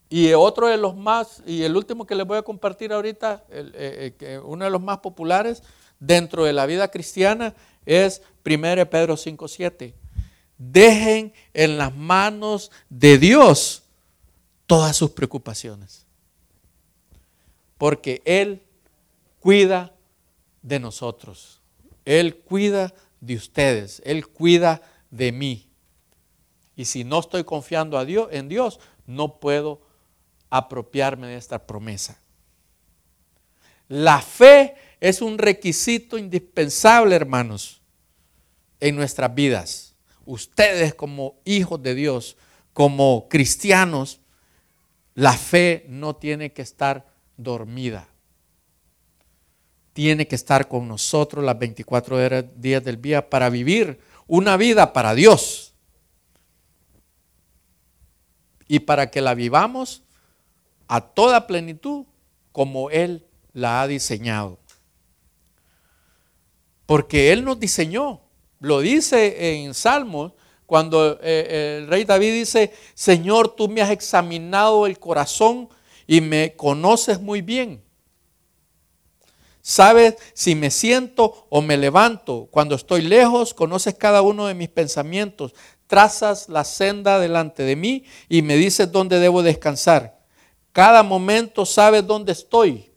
Y 0.08 0.32
otro 0.32 0.66
de 0.66 0.78
los 0.78 0.96
más, 0.96 1.44
y 1.46 1.62
el 1.62 1.76
último 1.76 2.06
que 2.06 2.16
les 2.16 2.26
voy 2.26 2.38
a 2.38 2.42
compartir 2.42 2.92
ahorita, 2.92 3.44
eh, 3.50 4.16
eh, 4.18 4.40
uno 4.44 4.64
de 4.64 4.70
los 4.72 4.82
más 4.82 4.98
populares 4.98 5.62
dentro 6.00 6.42
de 6.42 6.52
la 6.52 6.66
vida 6.66 6.88
cristiana 6.88 7.54
es 7.86 8.20
1 8.44 8.90
Pedro 8.90 9.14
5.7 9.14 10.01
dejen 10.70 11.32
en 11.54 11.78
las 11.78 11.94
manos 11.94 12.70
de 12.88 13.18
Dios 13.18 13.82
todas 14.66 14.96
sus 14.96 15.10
preocupaciones. 15.10 16.06
Porque 17.78 18.22
Él 18.24 18.62
cuida 19.40 19.92
de 20.62 20.78
nosotros. 20.78 21.60
Él 22.04 22.36
cuida 22.36 22.94
de 23.20 23.34
ustedes. 23.34 24.00
Él 24.04 24.28
cuida 24.28 24.80
de 25.10 25.32
mí. 25.32 25.68
Y 26.76 26.84
si 26.84 27.04
no 27.04 27.20
estoy 27.20 27.44
confiando 27.44 27.98
a 27.98 28.04
Dios, 28.04 28.28
en 28.30 28.48
Dios, 28.48 28.78
no 29.06 29.40
puedo 29.40 29.82
apropiarme 30.48 31.26
de 31.26 31.36
esta 31.36 31.66
promesa. 31.66 32.18
La 33.88 34.22
fe 34.22 34.76
es 35.00 35.20
un 35.20 35.38
requisito 35.38 36.16
indispensable, 36.16 37.16
hermanos, 37.16 37.80
en 38.80 38.96
nuestras 38.96 39.34
vidas 39.34 39.91
ustedes 40.24 40.94
como 40.94 41.40
hijos 41.44 41.82
de 41.82 41.94
Dios, 41.94 42.36
como 42.72 43.28
cristianos, 43.28 44.20
la 45.14 45.32
fe 45.34 45.84
no 45.88 46.16
tiene 46.16 46.52
que 46.52 46.62
estar 46.62 47.06
dormida. 47.36 48.08
Tiene 49.92 50.26
que 50.26 50.34
estar 50.34 50.68
con 50.68 50.88
nosotros 50.88 51.44
las 51.44 51.58
24 51.58 52.42
días 52.56 52.82
del 52.82 53.00
día 53.00 53.28
para 53.28 53.50
vivir 53.50 54.00
una 54.26 54.56
vida 54.56 54.92
para 54.92 55.14
Dios. 55.14 55.74
Y 58.66 58.80
para 58.80 59.10
que 59.10 59.20
la 59.20 59.34
vivamos 59.34 60.02
a 60.88 61.00
toda 61.02 61.46
plenitud 61.46 62.06
como 62.52 62.88
Él 62.88 63.26
la 63.52 63.82
ha 63.82 63.86
diseñado. 63.86 64.58
Porque 66.86 67.32
Él 67.32 67.44
nos 67.44 67.60
diseñó. 67.60 68.22
Lo 68.62 68.80
dice 68.80 69.60
en 69.60 69.74
Salmos 69.74 70.32
cuando 70.66 71.18
eh, 71.20 71.80
el 71.80 71.88
rey 71.88 72.04
David 72.04 72.32
dice, 72.32 72.72
Señor, 72.94 73.56
tú 73.56 73.68
me 73.68 73.82
has 73.82 73.90
examinado 73.90 74.86
el 74.86 75.00
corazón 75.00 75.68
y 76.06 76.20
me 76.20 76.54
conoces 76.54 77.20
muy 77.20 77.42
bien. 77.42 77.82
Sabes 79.60 80.14
si 80.32 80.54
me 80.54 80.70
siento 80.70 81.46
o 81.50 81.60
me 81.60 81.76
levanto. 81.76 82.48
Cuando 82.52 82.76
estoy 82.76 83.02
lejos, 83.02 83.52
conoces 83.52 83.94
cada 83.94 84.22
uno 84.22 84.46
de 84.46 84.54
mis 84.54 84.68
pensamientos. 84.68 85.54
Trazas 85.88 86.48
la 86.48 86.62
senda 86.62 87.18
delante 87.18 87.64
de 87.64 87.74
mí 87.74 88.04
y 88.28 88.42
me 88.42 88.54
dices 88.56 88.92
dónde 88.92 89.18
debo 89.18 89.42
descansar. 89.42 90.20
Cada 90.70 91.02
momento 91.02 91.66
sabes 91.66 92.06
dónde 92.06 92.30
estoy. 92.30 92.92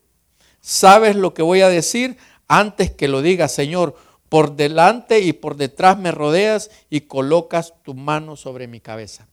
Sabes 0.61 1.15
lo 1.15 1.33
que 1.33 1.41
voy 1.41 1.61
a 1.61 1.69
decir 1.69 2.17
antes 2.47 2.91
que 2.91 3.07
lo 3.07 3.23
diga, 3.23 3.47
Señor. 3.47 3.95
Por 4.29 4.55
delante 4.55 5.19
y 5.19 5.33
por 5.33 5.55
detrás 5.55 5.97
me 5.97 6.11
rodeas 6.11 6.71
y 6.89 7.01
colocas 7.01 7.73
tu 7.83 7.93
mano 7.93 8.35
sobre 8.35 8.67
mi 8.67 8.79
cabeza. 8.79 9.27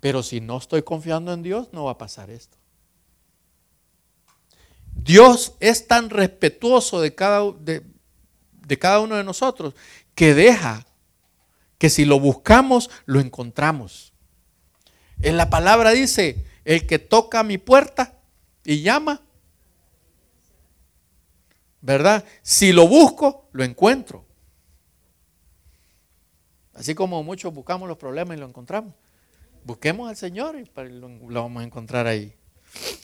Pero 0.00 0.22
si 0.22 0.40
no 0.40 0.58
estoy 0.58 0.82
confiando 0.82 1.32
en 1.32 1.42
Dios, 1.42 1.68
no 1.72 1.84
va 1.84 1.92
a 1.92 1.98
pasar 1.98 2.30
esto. 2.30 2.56
Dios 4.94 5.54
es 5.60 5.86
tan 5.86 6.10
respetuoso 6.10 7.00
de 7.00 7.14
cada, 7.14 7.42
de, 7.52 7.82
cada 8.78 9.00
uno 9.00 9.16
de 9.16 9.24
nosotros 9.24 9.74
que 10.14 10.34
deja 10.34 10.86
que 11.78 11.90
si 11.90 12.04
lo 12.04 12.20
buscamos, 12.20 12.90
lo 13.06 13.20
encontramos. 13.20 14.12
En 15.20 15.36
la 15.36 15.50
palabra 15.50 15.90
dice, 15.90 16.44
el 16.64 16.86
que 16.86 16.98
toca 16.98 17.42
mi 17.42 17.58
puerta 17.58 18.18
y 18.64 18.82
llama, 18.82 19.22
¿verdad? 21.82 22.24
Si 22.40 22.72
lo 22.72 22.88
busco, 22.88 23.48
lo 23.52 23.64
encuentro. 23.64 24.24
Así 26.72 26.94
como 26.94 27.22
muchos 27.22 27.52
buscamos 27.52 27.88
los 27.88 27.98
problemas 27.98 28.36
y 28.36 28.40
lo 28.40 28.46
encontramos. 28.46 28.94
Busquemos 29.64 30.08
al 30.08 30.16
Señor 30.16 30.56
y 30.58 30.70
lo 30.74 31.42
vamos 31.42 31.60
a 31.60 31.66
encontrar 31.66 32.06
ahí. 32.06 32.34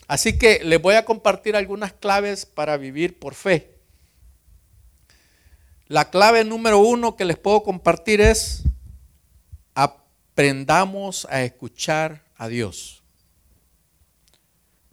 Así 0.06 0.38
que 0.38 0.60
les 0.64 0.80
voy 0.80 0.94
a 0.94 1.04
compartir 1.04 1.54
algunas 1.54 1.92
claves 1.92 2.46
para 2.46 2.78
vivir 2.78 3.18
por 3.18 3.34
fe. 3.34 3.76
La 5.86 6.10
clave 6.10 6.44
número 6.44 6.78
uno 6.78 7.16
que 7.16 7.24
les 7.24 7.36
puedo 7.36 7.62
compartir 7.62 8.20
es 8.20 8.62
aprendamos 9.74 11.26
a 11.30 11.42
escuchar 11.42 12.24
a 12.36 12.48
Dios. 12.48 12.97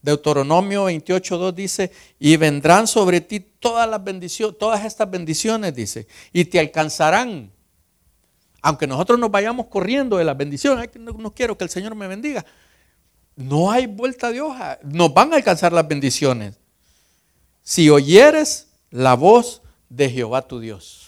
Deuteronomio 0.05 0.87
28.2 0.87 1.53
dice, 1.53 1.91
y 2.19 2.37
vendrán 2.37 2.85
sobre 2.85 3.21
ti 3.21 3.39
todas 3.39 3.89
las 3.89 4.03
bendiciones, 4.03 4.55
todas 4.59 4.85
estas 4.85 5.09
bendiciones, 5.09 5.73
dice, 5.73 6.07
y 6.31 6.45
te 6.45 6.59
alcanzarán. 6.59 7.51
Aunque 8.61 8.85
nosotros 8.85 9.19
nos 9.19 9.31
vayamos 9.31 9.65
corriendo 9.65 10.17
de 10.17 10.23
las 10.23 10.37
bendiciones, 10.37 10.89
no, 10.99 11.33
quiero 11.33 11.57
que 11.57 11.63
el 11.63 11.71
Señor 11.71 11.95
me 11.95 12.07
bendiga. 12.07 12.45
No 13.35 13.71
hay 13.71 13.87
vuelta 13.87 14.31
de 14.31 14.41
hoja, 14.41 14.77
nos 14.83 15.11
van 15.11 15.33
a 15.33 15.37
alcanzar 15.37 15.73
las 15.73 15.87
bendiciones. 15.87 16.55
Si 17.63 17.89
oyeres 17.89 18.67
la 18.91 19.15
voz 19.15 19.63
de 19.89 20.09
Jehová 20.09 20.43
tu 20.43 20.59
Dios. 20.59 21.04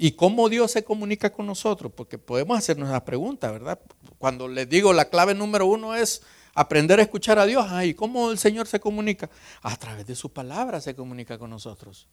¿Y 0.00 0.12
cómo 0.12 0.48
Dios 0.48 0.70
se 0.70 0.84
comunica 0.84 1.32
con 1.32 1.46
nosotros? 1.46 1.90
Porque 1.92 2.18
podemos 2.18 2.56
hacernos 2.56 2.88
la 2.88 3.04
pregunta, 3.04 3.50
¿verdad? 3.50 3.80
Cuando 4.16 4.46
les 4.46 4.68
digo 4.68 4.92
la 4.92 5.10
clave 5.10 5.34
número 5.34 5.66
uno 5.66 5.96
es 5.96 6.22
aprender 6.54 7.00
a 7.00 7.02
escuchar 7.02 7.40
a 7.40 7.46
Dios. 7.46 7.66
¿Y 7.84 7.94
cómo 7.94 8.30
el 8.30 8.38
Señor 8.38 8.68
se 8.68 8.78
comunica? 8.78 9.28
A 9.60 9.76
través 9.76 10.06
de 10.06 10.14
su 10.14 10.32
palabra 10.32 10.80
se 10.80 10.94
comunica 10.94 11.36
con 11.36 11.50
nosotros. 11.50 12.06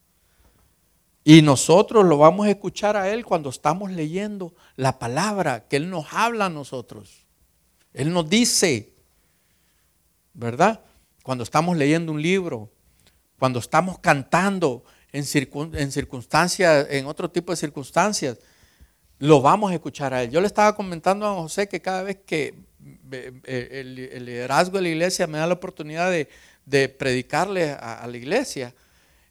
Y 1.23 1.43
nosotros 1.43 2.05
lo 2.05 2.17
vamos 2.17 2.47
a 2.47 2.49
escuchar 2.49 2.97
a 2.97 3.09
Él 3.09 3.23
cuando 3.23 3.49
estamos 3.49 3.91
leyendo 3.91 4.55
la 4.75 4.97
palabra, 4.97 5.67
que 5.67 5.75
Él 5.75 5.87
nos 5.87 6.07
habla 6.11 6.45
a 6.45 6.49
nosotros. 6.49 7.27
Él 7.93 8.11
nos 8.11 8.27
dice, 8.27 8.95
¿verdad? 10.33 10.81
Cuando 11.21 11.43
estamos 11.43 11.77
leyendo 11.77 12.11
un 12.11 12.21
libro, 12.21 12.71
cuando 13.37 13.59
estamos 13.59 13.99
cantando, 13.99 14.83
en, 15.15 15.91
circunstancias, 15.91 16.87
en 16.89 17.05
otro 17.05 17.29
tipo 17.29 17.51
de 17.51 17.57
circunstancias, 17.57 18.37
lo 19.19 19.41
vamos 19.41 19.71
a 19.71 19.75
escuchar 19.75 20.13
a 20.13 20.23
él. 20.23 20.29
Yo 20.29 20.41
le 20.41 20.47
estaba 20.47 20.75
comentando 20.75 21.25
a 21.25 21.33
José 21.35 21.67
que 21.67 21.81
cada 21.81 22.03
vez 22.03 22.17
que 22.25 22.53
el, 23.43 23.95
liderazgo 24.25 24.77
de 24.77 24.83
la 24.83 24.89
iglesia 24.89 25.27
me 25.27 25.37
da 25.37 25.47
la 25.47 25.53
oportunidad 25.53 26.11
de, 26.11 26.89
predicarle 26.89 27.71
a, 27.71 28.05
la 28.07 28.17
iglesia, 28.17 28.73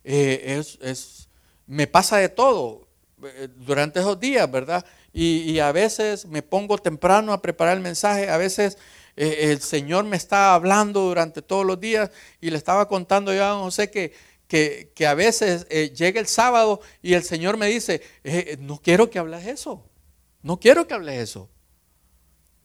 eh, 0.05 0.63
es, 0.81 1.29
me 1.67 1.87
pasa 1.87 2.17
de 2.17 2.29
todo 2.29 2.87
eh, 3.23 3.49
durante 3.57 4.01
esos 4.01 4.19
días, 4.19 4.51
¿verdad? 4.51 4.85
Y, 5.13 5.59
a 5.61 5.71
veces 5.71 6.27
me 6.27 6.43
pongo 6.43 6.79
temprano 6.79 7.33
a 7.33 7.41
preparar 7.41 7.77
el 7.77 7.83
mensaje, 7.83 8.29
a 8.29 8.37
veces 8.37 8.79
eh, 9.17 9.51
el 9.53 9.61
Señor 9.61 10.05
me 10.05 10.17
está 10.17 10.55
hablando 10.55 11.03
durante 11.03 11.41
todos 11.41 11.65
los 11.65 11.79
días 11.79 12.11
y 12.41 12.51
le 12.51 12.57
estaba 12.57 12.89
contando 12.89 13.33
yo 13.33 13.45
a 13.45 13.59
José 13.61 13.91
que 13.91 14.13
que, 14.95 15.07
a 15.07 15.15
veces 15.15 15.67
eh, 15.69 15.91
llega 15.91 16.21
el 16.21 16.29
sábado 16.29 16.81
y 17.03 17.15
el 17.15 17.25
Señor 17.25 17.57
me 17.57 17.67
dice, 17.67 17.95
eh, 18.23 18.45
eh, 18.53 18.57
no 18.61 18.81
quiero 18.81 19.11
que 19.11 19.19
hables 19.19 19.47
eso, 19.47 19.83
no 20.43 20.61
quiero 20.61 20.87
que 20.87 20.95
hables 20.95 21.21
eso. 21.21 21.49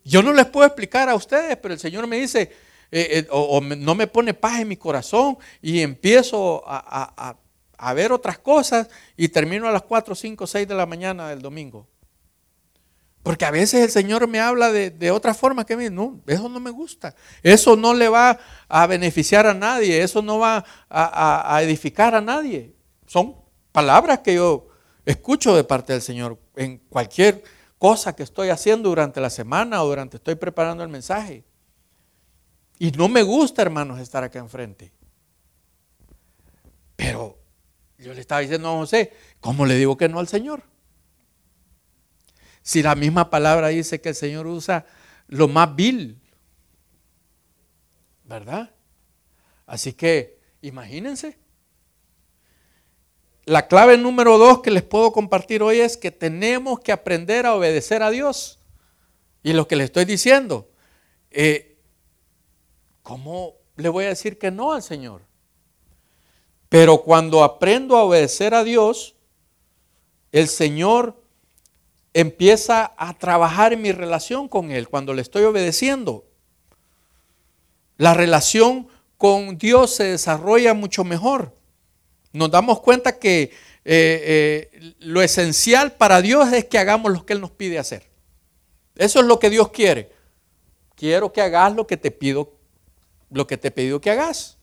Yo 0.04 0.22
no 0.22 0.32
les 0.34 0.46
puedo 0.46 0.68
explicar 0.68 1.10
a 1.10 1.16
ustedes, 1.16 1.58
pero 1.58 1.74
el 1.74 1.80
Señor 1.80 2.06
me 2.06 2.20
dice, 2.20 2.52
o, 3.32 3.62
no 3.62 3.96
me 3.96 4.08
pone 4.08 4.34
paz 4.34 4.60
en 4.62 4.68
mi 4.68 4.78
corazón 4.78 5.38
y 5.62 5.82
empiezo 5.82 6.64
a, 6.66 7.38
a 7.78 7.94
ver 7.94 8.12
otras 8.12 8.38
cosas 8.38 8.88
y 9.18 9.30
termino 9.30 9.68
a 9.68 9.72
las 9.72 9.84
4, 9.84 10.14
5, 10.14 10.48
6 10.48 10.68
de 10.68 10.76
la 10.76 10.86
mañana 10.86 11.30
del 11.30 11.42
domingo. 11.42 11.88
Porque 13.24 13.45
a 13.45 13.51
veces 13.51 13.84
el 13.84 13.89
Señor 13.89 14.28
me 14.28 14.39
habla 14.39 14.72
de, 14.72 15.11
otra 15.11 15.34
forma 15.34 15.65
que 15.65 15.76
me 15.76 15.89
no, 15.89 16.22
eso 16.26 16.47
no 16.47 16.59
me 16.59 16.72
gusta. 16.72 17.15
Eso 17.43 17.76
no 17.76 17.93
le 17.93 18.07
va 18.07 18.39
a 18.67 18.88
beneficiar 18.88 19.45
a 19.45 19.53
nadie, 19.53 20.01
eso 20.01 20.22
no 20.22 20.39
va 20.39 20.63
a, 20.89 21.59
edificar 21.61 22.15
a 22.15 22.22
nadie. 22.22 22.74
Son 23.05 23.36
palabras 23.72 24.20
que 24.20 24.36
yo 24.36 24.67
escucho 25.05 25.55
de 25.55 25.63
parte 25.63 25.93
del 25.93 26.01
Señor 26.01 26.39
en 26.55 26.78
cualquier 26.78 27.43
cosa 27.78 28.15
que 28.15 28.24
estoy 28.24 28.49
haciendo 28.49 28.89
durante 28.89 29.20
la 29.20 29.30
semana 29.30 29.84
o 29.84 29.88
durante 29.88 30.17
estoy 30.17 30.36
preparando 30.36 30.84
el 30.84 30.89
mensaje. 30.89 31.43
Y 32.78 32.91
no 32.91 33.09
me 33.09 33.24
gusta, 33.24 33.61
hermanos, 33.61 33.99
estar 33.99 34.24
acá 34.24 34.39
enfrente. 34.39 34.93
Pero 36.95 37.38
yo 37.97 38.13
le 38.13 38.22
estaba 38.22 38.39
diciendo 38.41 38.70
a 38.70 38.78
José, 38.78 39.11
¿cómo 39.41 39.65
le 39.65 39.76
digo 39.76 39.97
que 39.97 40.07
no 40.07 40.20
al 40.20 40.28
Señor? 40.30 40.63
Si 42.62 42.84
la 42.84 42.95
misma 42.95 43.30
palabra 43.30 43.70
dice 43.70 44.01
que 44.01 44.10
el 44.10 44.16
Señor 44.16 44.47
usa 44.47 44.86
lo 45.28 45.47
más 45.47 45.76
vil, 45.76 46.20
¿verdad? 48.24 48.72
Así 49.66 49.93
que 49.93 50.39
imagínense. 50.62 51.38
La 53.45 53.68
clave 53.68 53.97
número 53.97 54.38
dos 54.38 54.62
que 54.62 54.70
les 54.70 54.84
puedo 54.84 55.12
compartir 55.12 55.64
hoy 55.64 55.80
es 55.80 55.97
que 55.97 56.12
tenemos 56.12 56.80
que 56.82 56.91
aprender 56.91 57.45
a 57.45 57.55
obedecer 57.55 58.03
a 58.03 58.12
Dios. 58.12 58.60
Y 59.41 59.53
lo 59.53 59.68
que 59.68 59.76
le 59.76 59.86
estoy 59.86 60.05
diciendo, 60.05 60.70
eh, 61.32 61.78
¿cómo 63.01 63.55
le 63.76 63.89
voy 63.89 64.05
a 64.05 64.10
decir 64.10 64.38
que 64.38 64.51
no 64.51 64.74
al 64.74 64.84
Señor? 64.84 65.24
Pero 66.68 67.01
cuando 67.01 67.43
aprendo 67.43 67.97
a 67.97 68.03
obedecer 68.03 68.53
a 68.53 68.64
Dios, 68.64 69.16
el 70.32 70.47
Señor 70.47 71.24
empieza 72.20 72.93
a 72.97 73.17
trabajar 73.17 73.74
en 73.74 73.82
mi 73.82 73.91
relación 73.91 74.47
con 74.47 74.72
Él 74.72 74.89
cuando 74.89 75.13
le 75.13 75.22
estoy 75.22 75.43
obedeciendo. 75.43 76.26
La 77.97 78.13
relación 78.13 78.88
con 79.17 79.57
Dios 79.57 79.95
se 79.95 80.05
desarrolla 80.05 80.74
mucho 80.74 81.03
mejor. 81.03 81.55
Nos 82.32 82.51
damos 82.51 82.82
cuenta 82.82 83.17
que 83.17 83.51
eh, 83.86 84.70
eh, 84.72 84.93
lo 84.99 85.22
esencial 85.22 85.93
para 85.93 86.22
Dios 86.22 86.51
es 86.53 86.65
que 86.65 86.78
hagamos 86.78 87.11
lo 87.11 87.26
que 87.26 87.34
Él 87.34 87.41
nos 87.41 87.51
pide 87.51 87.80
hacer. 87.80 88.09
Eso 88.95 89.20
es 89.20 89.26
lo 89.26 89.39
que 89.39 89.49
Dios 89.49 89.70
quiere. 89.70 90.11
Quiero 90.95 91.32
que 91.32 91.41
hagas 91.41 91.74
lo 91.74 91.88
que 91.88 91.97
te 91.97 92.11
pido, 92.11 92.53
lo 93.32 93.47
que 93.47 93.57
te 93.57 93.70
he 93.70 93.72
pedido 93.72 94.01
que 94.01 94.11
hagas. 94.11 94.59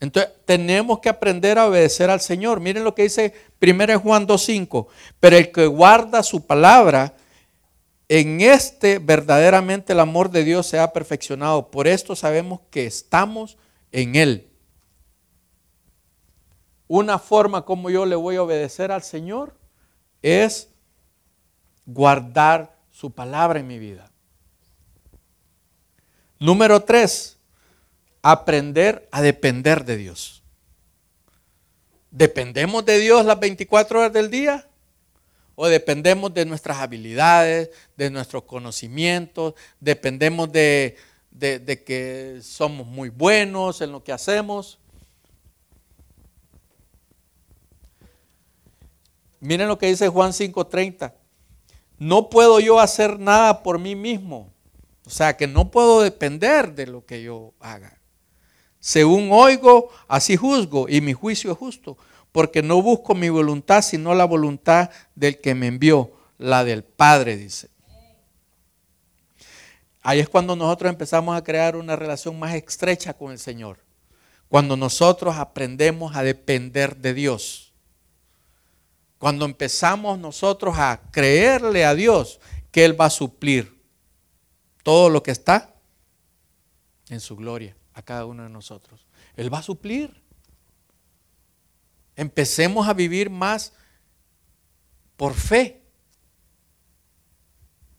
Entonces 0.00 0.32
tenemos 0.44 1.00
que 1.00 1.08
aprender 1.08 1.58
a 1.58 1.66
obedecer 1.66 2.10
al 2.10 2.20
Señor. 2.20 2.60
Miren 2.60 2.84
lo 2.84 2.94
que 2.94 3.02
dice 3.02 3.34
1 3.60 3.98
Juan 4.00 4.26
2.5. 4.26 4.86
Pero 5.18 5.36
el 5.36 5.50
que 5.50 5.66
guarda 5.66 6.22
su 6.22 6.46
palabra, 6.46 7.14
en 8.08 8.40
este 8.40 8.98
verdaderamente 8.98 9.92
el 9.92 10.00
amor 10.00 10.30
de 10.30 10.44
Dios 10.44 10.66
se 10.66 10.78
ha 10.78 10.92
perfeccionado. 10.92 11.70
Por 11.70 11.88
esto 11.88 12.14
sabemos 12.14 12.60
que 12.70 12.86
estamos 12.86 13.58
en 13.90 14.14
Él. 14.14 14.48
Una 16.86 17.18
forma 17.18 17.64
como 17.64 17.90
yo 17.90 18.06
le 18.06 18.16
voy 18.16 18.36
a 18.36 18.42
obedecer 18.42 18.92
al 18.92 19.02
Señor 19.02 19.54
es 20.22 20.68
guardar 21.84 22.76
su 22.90 23.10
palabra 23.10 23.58
en 23.58 23.66
mi 23.66 23.78
vida. 23.78 24.10
Número 26.38 26.82
3 26.82 27.37
aprender 28.22 29.08
a 29.10 29.22
depender 29.22 29.84
de 29.84 29.96
Dios. 29.96 30.42
¿Dependemos 32.10 32.84
de 32.84 32.98
Dios 32.98 33.24
las 33.24 33.38
24 33.38 34.00
horas 34.00 34.12
del 34.12 34.30
día? 34.30 34.66
¿O 35.54 35.66
dependemos 35.66 36.32
de 36.32 36.44
nuestras 36.46 36.78
habilidades, 36.78 37.70
de 37.96 38.10
nuestros 38.10 38.44
conocimientos? 38.44 39.54
¿Dependemos 39.80 40.50
de, 40.52 40.96
que 41.38 42.38
somos 42.42 42.86
muy 42.86 43.08
buenos 43.08 43.80
en 43.80 43.92
lo 43.92 44.02
que 44.02 44.12
hacemos? 44.12 44.78
Miren 49.40 49.68
lo 49.68 49.78
que 49.78 49.88
dice 49.88 50.08
Juan 50.08 50.32
5:30. 50.32 51.12
No 51.98 52.30
puedo 52.30 52.60
yo 52.60 52.80
hacer 52.80 53.18
nada 53.18 53.62
por 53.62 53.78
mí 53.78 53.94
mismo. 53.94 54.52
O 55.04 55.10
sea 55.10 55.36
que 55.36 55.46
no 55.46 55.70
puedo 55.70 56.02
depender 56.02 56.74
de 56.74 56.86
lo 56.86 57.04
que 57.04 57.22
yo 57.22 57.52
haga. 57.60 57.97
Según 58.80 59.30
oigo, 59.32 59.90
así 60.06 60.36
juzgo, 60.36 60.88
y 60.88 61.00
mi 61.00 61.12
juicio 61.12 61.52
es 61.52 61.58
justo, 61.58 61.98
porque 62.30 62.62
no 62.62 62.80
busco 62.80 63.14
mi 63.14 63.28
voluntad, 63.28 63.82
sino 63.82 64.14
la 64.14 64.24
voluntad 64.24 64.90
del 65.14 65.40
que 65.40 65.54
me 65.54 65.66
envió, 65.66 66.12
la 66.38 66.64
del 66.64 66.84
Padre, 66.84 67.36
dice. 67.36 67.68
Ahí 70.00 70.20
es 70.20 70.28
cuando 70.28 70.54
nosotros 70.54 70.90
empezamos 70.90 71.36
a 71.36 71.42
crear 71.42 71.76
una 71.76 71.96
relación 71.96 72.38
más 72.38 72.54
estrecha 72.54 73.14
con 73.14 73.32
el 73.32 73.38
Señor. 73.38 73.78
Cuando 74.48 74.76
nosotros 74.76 75.36
aprendemos 75.36 76.16
a 76.16 76.22
depender 76.22 76.96
de 76.96 77.12
Dios. 77.12 77.72
Cuando 79.18 79.44
empezamos 79.44 80.18
nosotros 80.18 80.78
a 80.78 81.00
creerle 81.10 81.84
a 81.84 81.94
Dios 81.94 82.40
que 82.70 82.84
Él 82.84 82.98
va 82.98 83.06
a 83.06 83.10
suplir 83.10 83.76
todo 84.84 85.10
lo 85.10 85.22
que 85.22 85.32
está 85.32 85.74
en 87.10 87.20
su 87.20 87.36
gloria 87.36 87.76
a 87.98 88.02
cada 88.02 88.24
uno 88.26 88.44
de 88.44 88.48
nosotros. 88.48 89.06
Él 89.36 89.52
va 89.52 89.58
a 89.58 89.62
suplir. 89.62 90.22
Empecemos 92.16 92.88
a 92.88 92.94
vivir 92.94 93.28
más 93.28 93.72
por 95.16 95.34
fe. 95.34 95.82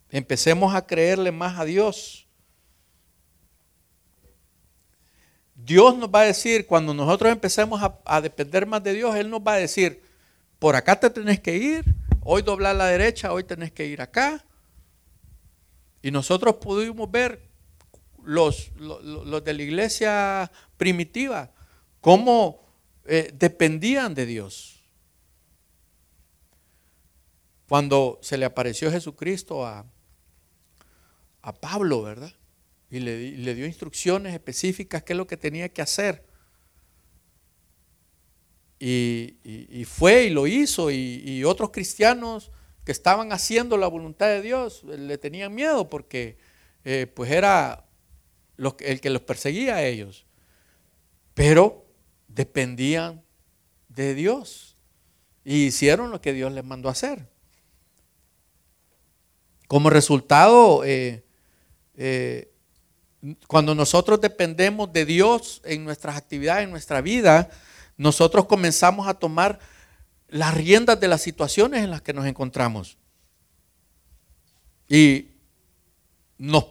Empecemos 0.09 0.73
a 0.73 0.85
creerle 0.85 1.31
más 1.31 1.59
a 1.59 1.65
Dios. 1.65 2.27
Dios 5.53 5.97
nos 5.97 6.09
va 6.09 6.21
a 6.21 6.25
decir, 6.25 6.65
cuando 6.65 6.93
nosotros 6.93 7.31
empecemos 7.31 7.81
a, 8.05 8.21
depender 8.21 8.65
más 8.65 8.81
de 8.81 8.93
Dios, 8.93 9.15
Él 9.15 9.29
nos 9.29 9.41
va 9.41 9.53
a 9.53 9.57
decir, 9.57 10.01
por 10.57 10.75
acá 10.75 10.97
te 10.99 11.09
tenés 11.09 11.41
que 11.41 11.57
ir, 11.57 11.83
hoy 12.21 12.41
doblar 12.41 12.75
la 12.75 12.85
derecha, 12.85 13.33
hoy 13.33 13.43
tenés 13.43 13.71
que 13.71 13.85
ir 13.85 14.01
acá. 14.01 14.43
Y 16.01 16.11
nosotros 16.11 16.55
pudimos 16.55 17.11
ver 17.11 17.48
los, 18.25 18.71
los, 18.77 19.43
de 19.43 19.53
la 19.53 19.61
iglesia 19.61 20.51
primitiva, 20.77 21.51
cómo 22.01 22.61
eh, 23.05 23.31
dependían 23.33 24.13
de 24.13 24.25
Dios. 24.25 24.83
Cuando 27.67 28.19
se 28.21 28.37
le 28.37 28.45
apareció 28.45 28.91
Jesucristo 28.91 29.65
a, 29.65 29.85
a 31.41 31.53
Pablo, 31.53 32.01
¿verdad? 32.01 32.33
Y 32.91 32.99
le, 32.99 33.55
dio 33.55 33.65
instrucciones 33.65 34.33
específicas, 34.33 35.03
qué 35.03 35.13
es 35.13 35.17
lo 35.17 35.27
que 35.27 35.37
tenía 35.37 35.69
que 35.69 35.81
hacer. 35.81 36.25
Y, 38.79 39.83
fue 39.85 40.25
y 40.25 40.29
lo 40.29 40.47
hizo, 40.47 40.89
y, 40.89 41.43
otros 41.43 41.71
cristianos 41.71 42.51
que 42.85 42.91
estaban 42.91 43.31
haciendo 43.31 43.77
la 43.77 43.87
voluntad 43.87 44.27
de 44.27 44.41
Dios 44.41 44.83
le 44.83 45.17
tenían 45.17 45.53
miedo 45.53 45.89
porque 45.89 46.37
eh, 46.85 47.05
pues 47.13 47.29
era 47.29 47.85
el 48.79 49.01
que 49.01 49.09
los 49.09 49.21
perseguía 49.21 49.75
a 49.75 49.83
ellos. 49.83 50.25
Pero 51.33 51.85
dependían 52.27 53.23
de 53.87 54.13
Dios 54.13 54.77
y 55.43 55.65
hicieron 55.65 56.11
lo 56.11 56.21
que 56.21 56.33
Dios 56.33 56.51
les 56.51 56.63
mandó 56.63 56.89
hacer. 56.89 57.27
Como 59.67 59.89
resultado, 59.89 60.83
eh, 60.83 61.23
eh, 61.95 62.51
cuando 63.47 63.75
nosotros 63.75 64.21
dependemos 64.21 64.91
de 64.91 65.05
Dios 65.05 65.61
en 65.63 65.83
nuestras 65.83 66.17
actividades, 66.17 66.63
en 66.63 66.71
nuestra 66.71 67.01
vida, 67.01 67.49
nosotros 67.97 68.45
comenzamos 68.45 69.07
a 69.07 69.13
tomar 69.13 69.59
las 70.27 70.53
riendas 70.53 70.99
de 70.99 71.07
las 71.07 71.21
situaciones 71.21 71.83
en 71.83 71.91
las 71.91 72.01
que 72.01 72.13
nos 72.13 72.25
encontramos. 72.25 72.97
Y 74.87 75.27
nos 76.37 76.65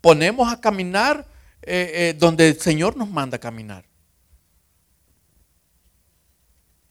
ponemos 0.00 0.52
a 0.52 0.60
caminar 0.60 1.26
eh, 1.62 1.90
eh, 1.94 2.16
donde 2.18 2.48
el 2.48 2.60
Señor 2.60 2.96
nos 2.96 3.08
manda 3.08 3.36
a 3.36 3.40
caminar. 3.40 3.84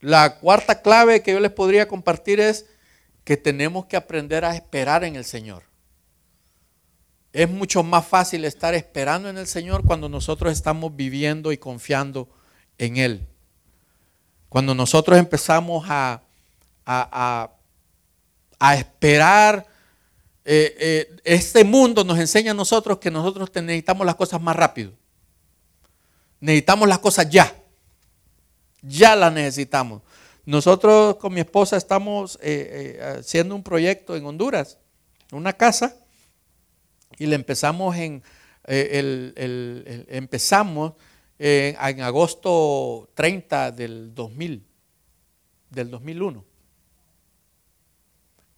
La 0.02 0.38
cuarta 0.38 0.82
clave 0.82 1.24
que 1.24 1.32
yo 1.32 1.40
les 1.40 1.52
podría 1.52 1.88
compartir 1.88 2.40
es 2.40 2.66
que 3.24 3.38
tenemos 3.38 3.86
que 3.88 3.98
aprender 3.98 4.46
a 4.46 4.56
esperar 4.56 5.04
en 5.04 5.16
el 5.16 5.26
Señor. 5.26 5.64
Es 7.34 7.50
mucho 7.50 7.84
más 7.84 8.06
fácil 8.06 8.46
estar 8.46 8.74
esperando 8.76 9.30
en 9.30 9.38
el 9.38 9.48
Señor 9.48 9.84
cuando 9.84 10.08
nosotros 10.08 10.54
estamos 10.54 10.96
viviendo 10.96 11.52
y 11.52 11.58
confiando 11.58 12.30
en 12.78 12.98
Él. 12.98 13.28
Cuando 14.48 14.76
nosotros 14.76 15.18
empezamos 15.18 15.86
a, 15.90 16.22
a, 16.86 17.50
esperar, 18.76 19.66
eh, 20.48 20.76
eh, 20.80 21.16
este 21.24 21.64
mundo 21.64 22.04
nos 22.04 22.20
enseña 22.20 22.52
a 22.52 22.54
nosotros 22.54 23.00
que 23.00 23.10
nosotros 23.10 23.50
necesitamos 23.56 24.06
las 24.06 24.14
cosas 24.16 24.40
más 24.40 24.56
rápido. 24.56 24.94
Necesitamos 26.40 26.88
las 26.88 27.00
cosas 27.00 27.28
ya. 27.30 27.56
Ya 28.84 29.16
las 29.16 29.34
necesitamos. 29.34 30.04
Nosotros 30.46 31.16
con 31.16 31.34
mi 31.34 31.40
esposa 31.40 31.78
estamos 31.78 32.38
eh, 32.44 33.18
haciendo 33.18 33.56
un 33.56 33.64
proyecto 33.64 34.16
en 34.16 34.24
Honduras, 34.26 34.78
una 35.32 35.54
casa 35.54 35.98
y 37.18 37.26
le 37.26 37.34
empezamos 37.34 37.96
en, 37.96 38.22
el, 38.66 40.06
empezamos 40.08 40.94
en, 41.40 41.76
en 41.76 42.02
agosto 42.02 43.10
30 43.16 43.72
del 43.72 44.14
2000, 44.14 44.64
del 45.72 45.90
2001. 45.90 46.55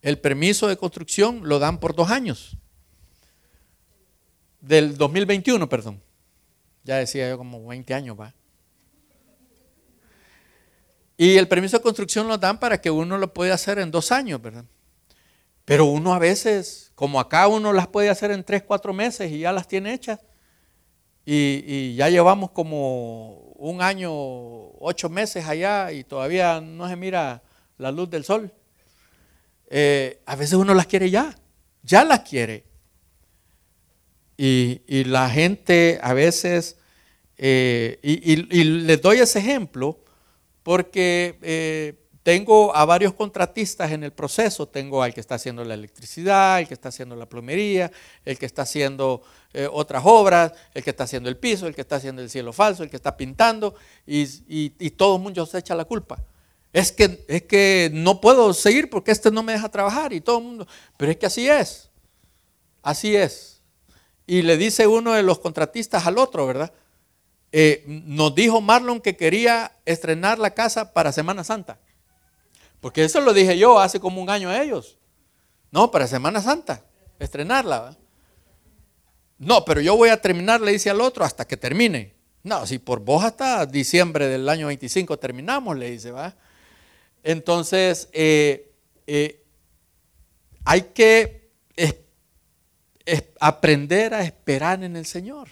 El 0.01 0.19
permiso 0.19 0.67
de 0.67 0.77
construcción 0.77 1.41
lo 1.43 1.59
dan 1.59 1.79
por 1.79 1.95
dos 1.95 2.09
años. 2.09 2.57
Del 4.61 4.97
2021, 4.97 5.67
perdón. 5.69 6.01
Ya 6.83 6.97
decía 6.97 7.29
yo 7.29 7.37
como 7.37 7.65
20 7.67 7.93
años, 7.93 8.19
va. 8.19 8.33
Y 11.17 11.37
el 11.37 11.47
permiso 11.47 11.77
de 11.77 11.83
construcción 11.83 12.27
lo 12.27 12.37
dan 12.37 12.59
para 12.59 12.79
que 12.79 12.91
uno 12.91 13.17
lo 13.17 13.33
pueda 13.33 13.55
hacer 13.55 13.79
en 13.79 13.89
dos 13.89 14.11
años, 14.11 14.41
¿verdad? 14.41 14.65
Pero 15.65 15.85
uno 15.85 16.13
a 16.13 16.19
veces, 16.19 16.91
como 16.95 17.19
acá 17.19 17.47
uno 17.47 17.73
las 17.73 17.87
puede 17.87 18.09
hacer 18.09 18.31
en 18.31 18.43
tres, 18.43 18.63
cuatro 18.63 18.93
meses 18.93 19.31
y 19.31 19.39
ya 19.39 19.51
las 19.51 19.67
tiene 19.67 19.93
hechas, 19.93 20.19
y, 21.25 21.93
ya 21.95 22.07
llevamos 22.07 22.51
como 22.51 23.51
un 23.57 23.81
año, 23.81 24.09
ocho 24.79 25.09
meses 25.09 25.45
allá 25.45 25.91
y 25.91 26.05
todavía 26.05 26.61
no 26.61 26.87
se 26.87 26.95
mira 26.95 27.43
la 27.77 27.91
luz 27.91 28.09
del 28.09 28.23
sol. 28.23 28.53
Eh, 29.69 30.21
a 30.25 30.35
veces 30.35 30.53
uno 30.53 30.73
las 30.73 30.87
quiere 30.87 31.09
ya, 31.09 31.35
ya 31.83 32.03
las 32.03 32.21
quiere. 32.21 32.63
Y, 34.37 35.03
la 35.05 35.29
gente 35.29 35.99
a 36.01 36.13
veces, 36.13 36.77
eh, 37.37 37.99
y, 38.03 38.35
les 38.35 39.01
doy 39.01 39.17
ese 39.17 39.39
ejemplo 39.39 39.99
porque 40.61 41.39
eh, 41.41 41.95
tengo 42.27 42.75
a 42.75 42.83
varios 42.83 43.13
contratistas 43.13 43.89
en 43.93 44.03
el 44.03 44.11
proceso, 44.11 44.67
tengo 44.67 45.01
al 45.01 45.13
que 45.13 45.21
está 45.21 45.35
haciendo 45.35 45.63
la 45.63 45.75
electricidad, 45.75 46.59
el 46.59 46.67
que 46.67 46.73
está 46.73 46.89
haciendo 46.89 47.15
la 47.15 47.25
plomería, 47.25 47.89
el 48.25 48.37
que 48.37 48.45
está 48.45 48.63
haciendo 48.63 49.21
eh, 49.53 49.65
otras 49.71 50.03
obras, 50.05 50.51
el 50.73 50.83
que 50.83 50.89
está 50.89 51.05
haciendo 51.05 51.29
el 51.29 51.37
piso, 51.37 51.67
el 51.67 51.73
que 51.73 51.79
está 51.79 51.95
haciendo 51.95 52.21
el 52.21 52.29
cielo 52.29 52.51
falso, 52.51 52.83
el 52.83 52.89
que 52.89 52.97
está 52.97 53.15
pintando, 53.15 53.75
y, 54.05 54.89
todo 54.89 55.15
el 55.15 55.21
mundo 55.21 55.45
se 55.45 55.57
echa 55.57 55.73
la 55.73 55.85
culpa. 55.85 56.21
Es 56.73 56.91
que, 56.91 57.25
es 57.27 57.43
que 57.43 57.89
no 57.93 58.21
puedo 58.21 58.53
seguir 58.53 58.89
porque 58.89 59.11
este 59.11 59.31
no 59.31 59.43
me 59.43 59.53
deja 59.53 59.69
trabajar 59.69 60.13
y 60.13 60.21
todo 60.21 60.39
el 60.39 60.43
mundo, 60.43 60.67
pero 60.97 61.11
es 61.11 61.17
que 61.17 61.25
así 61.25 61.49
es, 61.49 61.89
así 62.83 63.15
es. 63.15 63.61
Y 64.25 64.41
le 64.41 64.57
dice 64.57 64.85
uno 64.87 65.13
de 65.13 65.23
los 65.23 65.39
contratistas 65.39 66.05
al 66.05 66.17
otro, 66.17 66.45
¿verdad? 66.45 66.73
Eh, 67.51 67.83
nos 67.87 68.35
dijo 68.35 68.59
Marlon 68.59 68.99
que 68.99 69.15
quería 69.15 69.71
estrenar 69.85 70.37
la 70.37 70.51
casa 70.51 70.93
para 70.93 71.13
Semana 71.13 71.43
Santa. 71.43 71.79
Porque 72.81 73.05
eso 73.05 73.21
lo 73.21 73.33
dije 73.33 73.57
yo 73.57 73.79
hace 73.79 73.99
como 73.99 74.21
un 74.21 74.29
año 74.29 74.49
a 74.49 74.61
ellos. 74.61 74.97
No, 75.71 75.89
para 75.89 76.07
Semana 76.07 76.41
Santa, 76.41 76.83
estrenarla. 77.19 77.97
No, 79.37 79.63
pero 79.65 79.81
yo 79.81 79.95
voy 79.95 80.09
a 80.09 80.21
terminar, 80.21 80.61
le 80.61 80.71
dice 80.71 80.89
al 80.89 81.01
otro, 81.01 81.23
hasta 81.23 81.45
que 81.45 81.57
termine. 81.57 82.15
No, 82.43 82.65
si 82.65 82.79
por 82.79 82.99
vos 82.99 83.23
hasta 83.23 83.65
diciembre 83.65 84.27
del 84.27 84.47
año 84.49 84.67
25 84.67 85.17
terminamos, 85.17 85.77
le 85.77 85.91
dice, 85.91 86.11
¿va? 86.11 86.35
Entonces, 87.27 88.07
eh, 88.13 88.71
eh, 89.05 89.43
hay 90.63 90.81
que 90.93 91.51
aprender 93.41 94.13
a 94.13 94.23
esperar 94.23 94.81
en 94.81 94.95
el 94.95 95.05
Señor. 95.05 95.49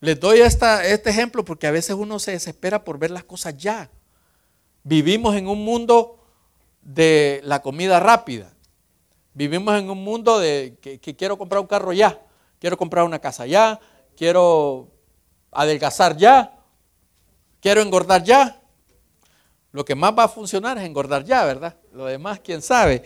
Les 0.00 0.18
doy 0.18 0.40
este 0.40 1.08
ejemplo 1.08 1.44
porque 1.44 1.68
a 1.68 1.70
veces 1.70 1.94
uno 1.94 2.18
se 2.18 2.32
desespera 2.32 2.82
por 2.82 2.98
ver 2.98 3.12
las 3.12 3.22
cosas 3.22 3.56
ya. 3.56 3.90
Vivimos 4.82 5.36
en 5.36 5.46
un 5.46 5.64
mundo 5.64 6.26
de 6.82 7.40
la 7.44 7.62
comida 7.62 8.00
rápida. 8.00 8.52
Vivimos 9.34 9.78
en 9.78 9.88
un 9.88 10.02
mundo 10.02 10.40
de 10.40 10.78
que, 10.80 10.98
quiero 10.98 11.38
comprar 11.38 11.60
un 11.60 11.68
carro 11.68 11.92
ya, 11.92 12.20
quiero 12.58 12.76
comprar 12.76 13.04
una 13.04 13.20
casa 13.20 13.46
ya, 13.46 13.78
quiero 14.16 14.88
adelgazar 15.52 16.16
ya, 16.16 16.58
quiero 17.60 17.82
engordar 17.82 18.24
ya. 18.24 18.60
Lo 19.76 19.84
que 19.84 19.94
más 19.94 20.14
va 20.18 20.24
a 20.24 20.28
funcionar 20.28 20.78
es 20.78 20.84
engordar 20.84 21.22
ya, 21.22 21.44
¿verdad? 21.44 21.76
Lo 21.92 22.06
demás, 22.06 22.40
quién 22.40 22.62
sabe. 22.62 23.02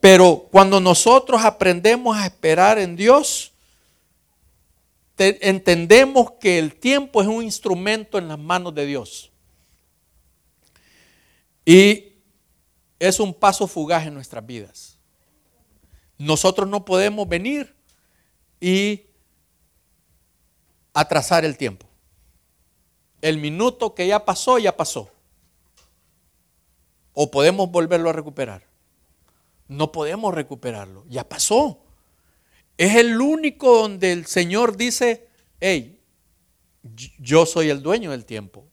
Pero 0.00 0.48
cuando 0.50 0.80
nosotros 0.80 1.44
aprendemos 1.44 2.16
a 2.16 2.24
esperar 2.24 2.78
en 2.78 2.96
Dios, 2.96 3.52
entendemos 5.18 6.30
que 6.40 6.58
el 6.58 6.76
tiempo 6.76 7.20
es 7.20 7.28
un 7.28 7.42
instrumento 7.42 8.16
en 8.16 8.28
las 8.28 8.38
manos 8.38 8.74
de 8.74 8.86
Dios. 8.86 9.32
Y 11.66 12.14
es 12.98 13.20
un 13.20 13.34
paso 13.34 13.66
fugaz 13.66 14.06
en 14.06 14.14
nuestras 14.14 14.46
vidas. 14.46 14.98
Nosotros 16.16 16.66
no 16.66 16.86
podemos 16.86 17.28
venir 17.28 17.76
y 18.62 19.08
atrasar 20.94 21.44
el 21.44 21.58
tiempo. 21.58 21.86
El 23.20 23.36
minuto 23.36 23.94
que 23.94 24.06
ya 24.06 24.24
pasó, 24.24 24.58
ya 24.58 24.74
pasó. 24.74 25.10
¿O 27.14 27.30
podemos 27.30 27.70
volverlo 27.70 28.10
a 28.10 28.12
recuperar? 28.12 28.62
No 29.68 29.92
podemos 29.92 30.34
recuperarlo, 30.34 31.04
ya 31.08 31.26
pasó. 31.26 31.80
Es 32.76 32.96
el 32.96 33.20
único 33.20 33.82
donde 33.82 34.12
el 34.12 34.26
Señor 34.26 34.76
dice, 34.76 35.28
hey, 35.60 36.00
yo 37.18 37.46
soy 37.46 37.70
el 37.70 37.82
dueño 37.82 38.10
del 38.10 38.24
tiempo. 38.24 38.66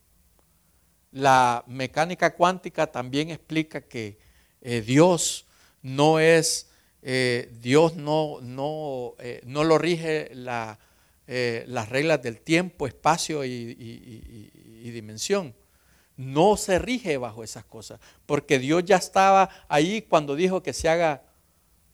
La 1.12 1.64
mecánica 1.68 2.36
cuántica 2.36 2.88
también 2.88 3.30
explica 3.30 3.82
que 3.82 4.18
eh, 4.62 4.82
Dios 4.82 5.46
no 5.82 6.20
es, 6.20 6.70
eh, 7.02 7.52
Dios 7.62 7.96
no, 7.96 8.40
no, 8.42 9.16
eh, 9.20 9.42
no 9.46 9.64
lo 9.64 9.78
rige 9.78 10.32
la, 10.34 10.80
las 11.28 11.88
reglas 11.88 12.22
del 12.22 12.42
tiempo, 12.42 12.88
espacio 12.88 13.46
y, 13.46 13.74
dimensión. 14.92 15.56
No 16.18 16.58
se 16.58 16.78
rige 16.80 17.18
bajo 17.18 17.44
esas 17.44 17.66
cosas, 17.66 18.00
porque 18.26 18.60
Dios 18.60 18.84
ya 18.86 18.98
estaba 18.98 19.50
ahí 19.68 20.02
cuando 20.02 20.36
dijo 20.36 20.62
que 20.62 20.74
se 20.74 20.90
haga 20.90 21.24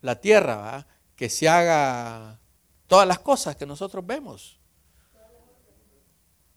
la 0.02 0.20
tierra, 0.20 0.88
que 1.16 1.30
se 1.30 1.48
haga 1.48 2.40
todas 2.88 3.08
las 3.08 3.20
cosas 3.20 3.56
que 3.56 3.66
nosotros 3.66 4.06
vemos. 4.06 4.60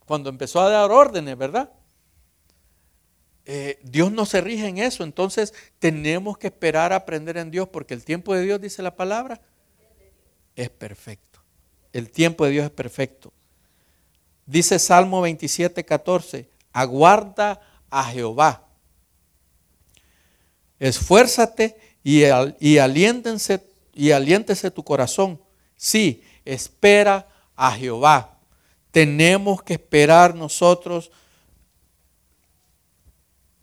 Cuando 0.06 0.30
empezó 0.30 0.60
a 0.60 0.70
dar 0.70 0.90
órdenes, 0.90 1.36
¿verdad? 1.36 1.70
Eh, 3.46 3.78
Dios 3.82 4.12
no 4.12 4.26
se 4.26 4.40
rige 4.40 4.66
en 4.68 4.78
eso, 4.78 5.02
entonces 5.02 5.54
tenemos 5.78 6.38
que 6.38 6.48
esperar 6.48 6.92
a 6.92 6.96
aprender 6.96 7.36
en 7.36 7.50
Dios 7.50 7.68
porque 7.68 7.94
el 7.94 8.04
tiempo 8.04 8.34
de 8.34 8.42
Dios, 8.42 8.60
dice 8.60 8.82
la 8.82 8.94
palabra, 8.94 9.40
es 10.56 10.70
perfecto. 10.70 11.40
El 11.92 12.10
tiempo 12.10 12.44
de 12.44 12.52
Dios 12.52 12.64
es 12.66 12.70
perfecto. 12.70 13.32
Dice 14.46 14.78
Salmo 14.78 15.20
27, 15.20 15.84
14, 15.84 16.48
aguarda 16.72 17.60
a 17.90 18.04
Jehová. 18.04 18.66
Esfuérzate 20.78 21.76
y, 22.02 22.22
y, 22.60 22.78
aliéntense, 22.78 23.68
y 23.92 24.10
aliéntese 24.12 24.70
tu 24.70 24.82
corazón. 24.82 25.40
Sí, 25.76 26.22
espera 26.44 27.28
a 27.54 27.72
Jehová. 27.72 28.38
Tenemos 28.90 29.62
que 29.62 29.74
esperar 29.74 30.34
nosotros 30.34 31.10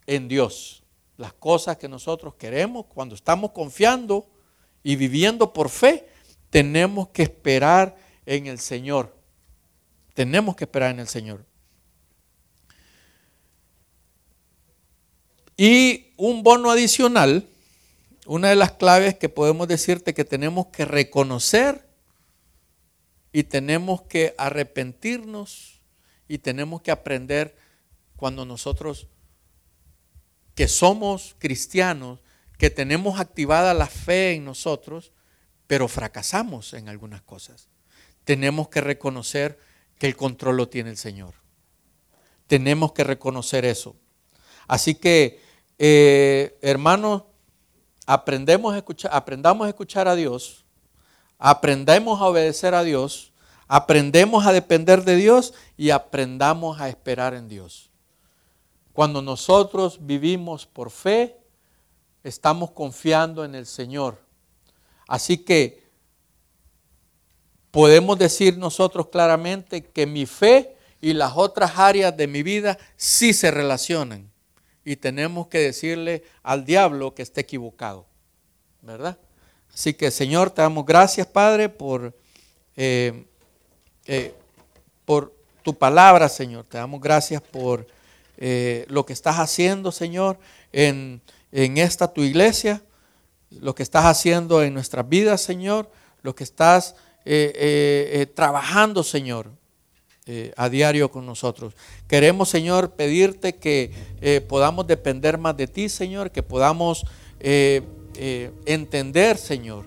en 0.06 0.28
Dios. 0.28 0.82
Las 1.16 1.32
cosas 1.32 1.76
que 1.76 1.88
nosotros 1.88 2.34
queremos, 2.34 2.86
cuando 2.86 3.14
estamos 3.14 3.50
confiando 3.50 4.28
y 4.82 4.96
viviendo 4.96 5.52
por 5.52 5.68
fe, 5.68 6.08
tenemos 6.50 7.08
que 7.08 7.24
esperar 7.24 7.96
en 8.24 8.46
el 8.46 8.58
Señor. 8.58 9.14
Tenemos 10.14 10.54
que 10.54 10.64
esperar 10.64 10.92
en 10.92 11.00
el 11.00 11.08
Señor. 11.08 11.47
Y 15.58 16.14
un 16.16 16.44
bono 16.44 16.70
adicional, 16.70 17.48
una 18.26 18.48
de 18.48 18.54
las 18.54 18.72
claves 18.72 19.18
que 19.18 19.28
podemos 19.28 19.66
decirte 19.66 20.14
que 20.14 20.24
tenemos 20.24 20.68
que 20.68 20.84
reconocer 20.84 21.84
y 23.32 23.42
tenemos 23.42 24.02
que 24.02 24.36
arrepentirnos 24.38 25.80
y 26.28 26.38
tenemos 26.38 26.80
que 26.80 26.92
aprender 26.92 27.56
cuando 28.14 28.44
nosotros 28.44 29.08
que 30.54 30.68
somos 30.68 31.34
cristianos, 31.40 32.20
que 32.56 32.70
tenemos 32.70 33.18
activada 33.18 33.74
la 33.74 33.88
fe 33.88 34.34
en 34.34 34.44
nosotros, 34.44 35.12
pero 35.66 35.88
fracasamos 35.88 36.72
en 36.72 36.88
algunas 36.88 37.22
cosas. 37.22 37.68
Tenemos 38.22 38.68
que 38.68 38.80
reconocer 38.80 39.58
que 39.98 40.06
el 40.06 40.14
control 40.14 40.56
lo 40.56 40.68
tiene 40.68 40.90
el 40.90 40.96
Señor. 40.96 41.34
Tenemos 42.46 42.92
que 42.92 43.02
reconocer 43.02 43.64
eso. 43.64 43.96
Así 44.68 44.94
que, 44.94 45.47
eh, 45.78 46.58
hermanos, 46.60 47.22
aprendemos 48.06 48.74
a 48.74 48.78
escuchar, 48.78 49.10
aprendamos 49.14 49.66
a 49.66 49.68
escuchar 49.68 50.08
a 50.08 50.14
Dios, 50.16 50.64
aprendemos 51.38 52.20
a 52.20 52.26
obedecer 52.26 52.74
a 52.74 52.82
Dios, 52.82 53.32
aprendemos 53.68 54.46
a 54.46 54.52
depender 54.52 55.04
de 55.04 55.16
Dios 55.16 55.54
y 55.76 55.90
aprendamos 55.90 56.80
a 56.80 56.88
esperar 56.88 57.34
en 57.34 57.48
Dios. 57.48 57.90
Cuando 58.92 59.22
nosotros 59.22 59.98
vivimos 60.00 60.66
por 60.66 60.90
fe, 60.90 61.38
estamos 62.24 62.72
confiando 62.72 63.44
en 63.44 63.54
el 63.54 63.66
Señor. 63.66 64.18
Así 65.06 65.38
que 65.38 65.86
podemos 67.70 68.18
decir 68.18 68.58
nosotros 68.58 69.08
claramente 69.08 69.84
que 69.84 70.06
mi 70.06 70.26
fe 70.26 70.76
y 71.00 71.12
las 71.12 71.34
otras 71.36 71.78
áreas 71.78 72.16
de 72.16 72.26
mi 72.26 72.42
vida 72.42 72.78
sí 72.96 73.32
se 73.32 73.50
relacionan. 73.50 74.30
Y 74.88 74.96
tenemos 74.96 75.48
que 75.48 75.58
decirle 75.58 76.22
al 76.42 76.64
diablo 76.64 77.14
que 77.14 77.20
esté 77.20 77.42
equivocado. 77.42 78.06
¿Verdad? 78.80 79.18
Así 79.70 79.92
que 79.92 80.10
Señor, 80.10 80.50
te 80.50 80.62
damos 80.62 80.86
gracias, 80.86 81.26
Padre, 81.26 81.68
por, 81.68 82.16
eh, 82.74 83.26
eh, 84.06 84.32
por 85.04 85.34
tu 85.62 85.74
palabra, 85.76 86.26
Señor. 86.30 86.64
Te 86.64 86.78
damos 86.78 87.02
gracias 87.02 87.42
por 87.42 87.86
eh, 88.38 88.86
lo 88.88 89.04
que 89.04 89.12
estás 89.12 89.36
haciendo, 89.36 89.92
Señor, 89.92 90.38
en, 90.72 91.20
esta 91.52 92.10
tu 92.10 92.22
iglesia, 92.22 92.82
lo 93.50 93.74
que 93.74 93.82
estás 93.82 94.06
haciendo 94.06 94.62
en 94.62 94.72
nuestras 94.72 95.06
vidas, 95.06 95.42
Señor, 95.42 95.90
lo 96.22 96.34
que 96.34 96.44
estás 96.44 96.94
trabajando, 98.34 99.04
Señor, 99.04 99.50
a 100.56 100.68
diario 100.68 101.10
con 101.10 101.24
nosotros. 101.26 101.74
Queremos, 102.06 102.48
Señor, 102.48 102.90
pedirte 102.90 103.56
que 103.56 103.92
podamos 104.48 104.86
depender 104.86 105.38
más 105.38 105.56
de 105.56 105.66
ti, 105.66 105.88
Señor, 105.88 106.30
que 106.30 106.42
podamos 106.42 107.06
entender, 108.66 109.38
Señor, 109.38 109.84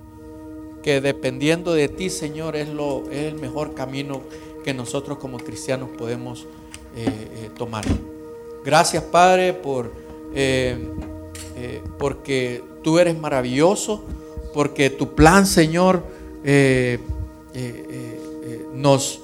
que 0.81 0.99
dependiendo 0.99 1.73
de 1.73 1.89
ti, 1.89 2.09
Señor, 2.09 2.55
es, 2.55 2.69
lo, 2.69 3.03
es 3.11 3.25
el 3.25 3.35
mejor 3.35 3.75
camino 3.75 4.21
que 4.63 4.73
nosotros 4.73 5.19
como 5.19 5.37
cristianos 5.37 5.89
podemos 5.97 6.47
tomar. 7.57 7.85
Gracias, 8.63 9.03
Padre, 9.03 9.53
por, 9.53 9.91
eh, 10.35 10.77
eh, 11.57 11.81
porque 11.97 12.63
tú 12.83 12.99
eres 12.99 13.17
maravilloso, 13.17 14.03
porque 14.53 14.91
tu 14.91 15.15
plan, 15.15 15.47
Señor, 15.47 16.03
eh, 16.43 16.99
nos, 18.73 19.20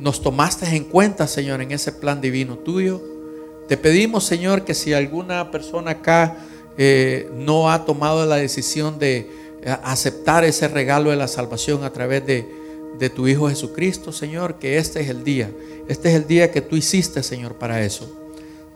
nos 0.00 0.22
tomaste 0.22 0.66
en 0.74 0.84
cuenta, 0.84 1.26
Señor, 1.26 1.60
en 1.60 1.72
ese 1.72 1.92
plan 1.92 2.20
divino 2.20 2.58
tuyo. 2.58 3.00
Te 3.68 3.76
pedimos, 3.76 4.24
Señor, 4.24 4.64
que 4.64 4.74
si 4.74 4.92
alguna 4.92 5.50
persona 5.50 5.92
acá 5.92 6.36
no 7.34 7.70
ha 7.70 7.84
tomado 7.84 8.24
la 8.24 8.36
decisión 8.36 8.98
de 8.98 9.30
aceptar 9.82 10.44
ese 10.44 10.66
regalo 10.66 11.10
de 11.10 11.16
la 11.16 11.28
salvación 11.28 11.84
a 11.84 11.92
través 11.92 12.26
de, 12.26 12.46
de 12.98 13.10
tu 13.10 13.28
Hijo 13.28 13.48
Jesucristo, 13.48 14.12
Señor, 14.12 14.56
que 14.56 14.78
este 14.78 15.00
es 15.00 15.08
el 15.08 15.24
día. 15.24 15.50
Este 15.88 16.10
es 16.10 16.14
el 16.14 16.26
día 16.26 16.50
que 16.50 16.60
tú 16.60 16.76
hiciste, 16.76 17.22
Señor, 17.22 17.54
para 17.54 17.82
eso. 17.82 18.10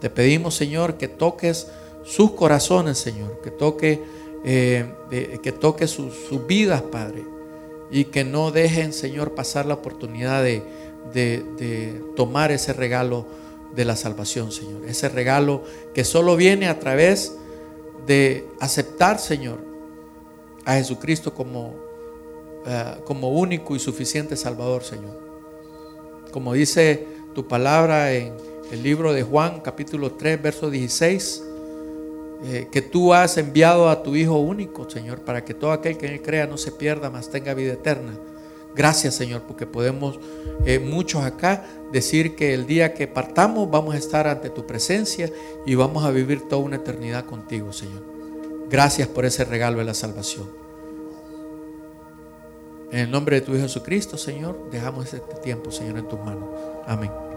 Te 0.00 0.10
pedimos, 0.10 0.54
Señor, 0.54 0.96
que 0.96 1.08
toques 1.08 1.68
sus 2.04 2.32
corazones, 2.32 2.98
Señor, 2.98 3.40
que 3.42 3.50
toque, 3.50 4.02
eh, 4.44 4.86
que 5.42 5.52
toque 5.52 5.86
sus, 5.86 6.12
vidas, 6.46 6.82
Padre, 6.82 7.22
y 7.90 8.04
que 8.04 8.24
no 8.24 8.50
dejen, 8.50 8.92
Señor, 8.92 9.34
pasar 9.34 9.66
la 9.66 9.74
oportunidad 9.74 10.42
de, 10.42 10.62
de 11.12 12.00
tomar 12.16 12.50
ese 12.50 12.72
regalo 12.72 13.26
de 13.74 13.84
la 13.84 13.96
salvación, 13.96 14.52
Señor. 14.52 14.84
Ese 14.86 15.08
regalo 15.08 15.62
que 15.94 16.04
solo 16.04 16.36
viene 16.36 16.68
a 16.68 16.78
través 16.78 17.34
de 18.06 18.46
aceptar, 18.60 19.18
Señor, 19.18 19.58
a 20.64 20.74
Jesucristo 20.74 21.34
como, 21.34 21.74
eh, 22.66 22.96
como 23.04 23.30
único 23.30 23.74
y 23.74 23.78
suficiente 23.78 24.36
Salvador, 24.36 24.84
Señor. 24.84 25.18
Como 26.30 26.52
dice 26.54 27.06
tu 27.34 27.46
palabra 27.46 28.12
en 28.12 28.34
el 28.70 28.82
libro 28.82 29.12
de 29.12 29.22
Juan 29.22 29.60
capítulo 29.60 30.12
3, 30.12 30.40
verso 30.40 30.70
16, 30.70 31.42
eh, 32.44 32.68
que 32.70 32.82
tú 32.82 33.14
has 33.14 33.38
enviado 33.38 33.88
a 33.88 34.02
tu 34.02 34.16
Hijo 34.16 34.38
único, 34.38 34.88
Señor, 34.88 35.20
para 35.20 35.44
que 35.44 35.54
todo 35.54 35.72
aquel 35.72 35.96
que 35.96 36.06
en 36.06 36.14
él 36.14 36.22
crea 36.22 36.46
no 36.46 36.58
se 36.58 36.72
pierda, 36.72 37.10
mas 37.10 37.30
tenga 37.30 37.54
vida 37.54 37.72
eterna. 37.74 38.12
Gracias, 38.74 39.14
Señor, 39.14 39.42
porque 39.42 39.66
podemos 39.66 40.18
eh, 40.64 40.78
muchos 40.78 41.22
acá 41.22 41.64
decir 41.92 42.34
que 42.34 42.54
el 42.54 42.66
día 42.66 42.92
que 42.94 43.06
partamos 43.06 43.70
vamos 43.70 43.94
a 43.94 43.98
estar 43.98 44.26
ante 44.26 44.50
tu 44.50 44.66
presencia 44.66 45.30
y 45.64 45.74
vamos 45.74 46.04
a 46.04 46.10
vivir 46.10 46.48
toda 46.48 46.62
una 46.62 46.76
eternidad 46.76 47.24
contigo, 47.24 47.72
Señor. 47.72 48.02
Gracias 48.68 49.06
por 49.08 49.24
ese 49.24 49.44
regalo 49.44 49.78
de 49.78 49.84
la 49.84 49.94
salvación. 49.94 50.48
En 52.90 53.00
el 53.00 53.10
nombre 53.10 53.40
de 53.40 53.46
tu 53.46 53.52
Hijo 53.52 53.62
Jesucristo, 53.62 54.16
Señor, 54.16 54.70
dejamos 54.70 55.12
este 55.12 55.34
tiempo, 55.42 55.70
Señor, 55.70 55.98
en 55.98 56.08
tus 56.08 56.18
manos. 56.20 56.48
Amén. 56.86 57.33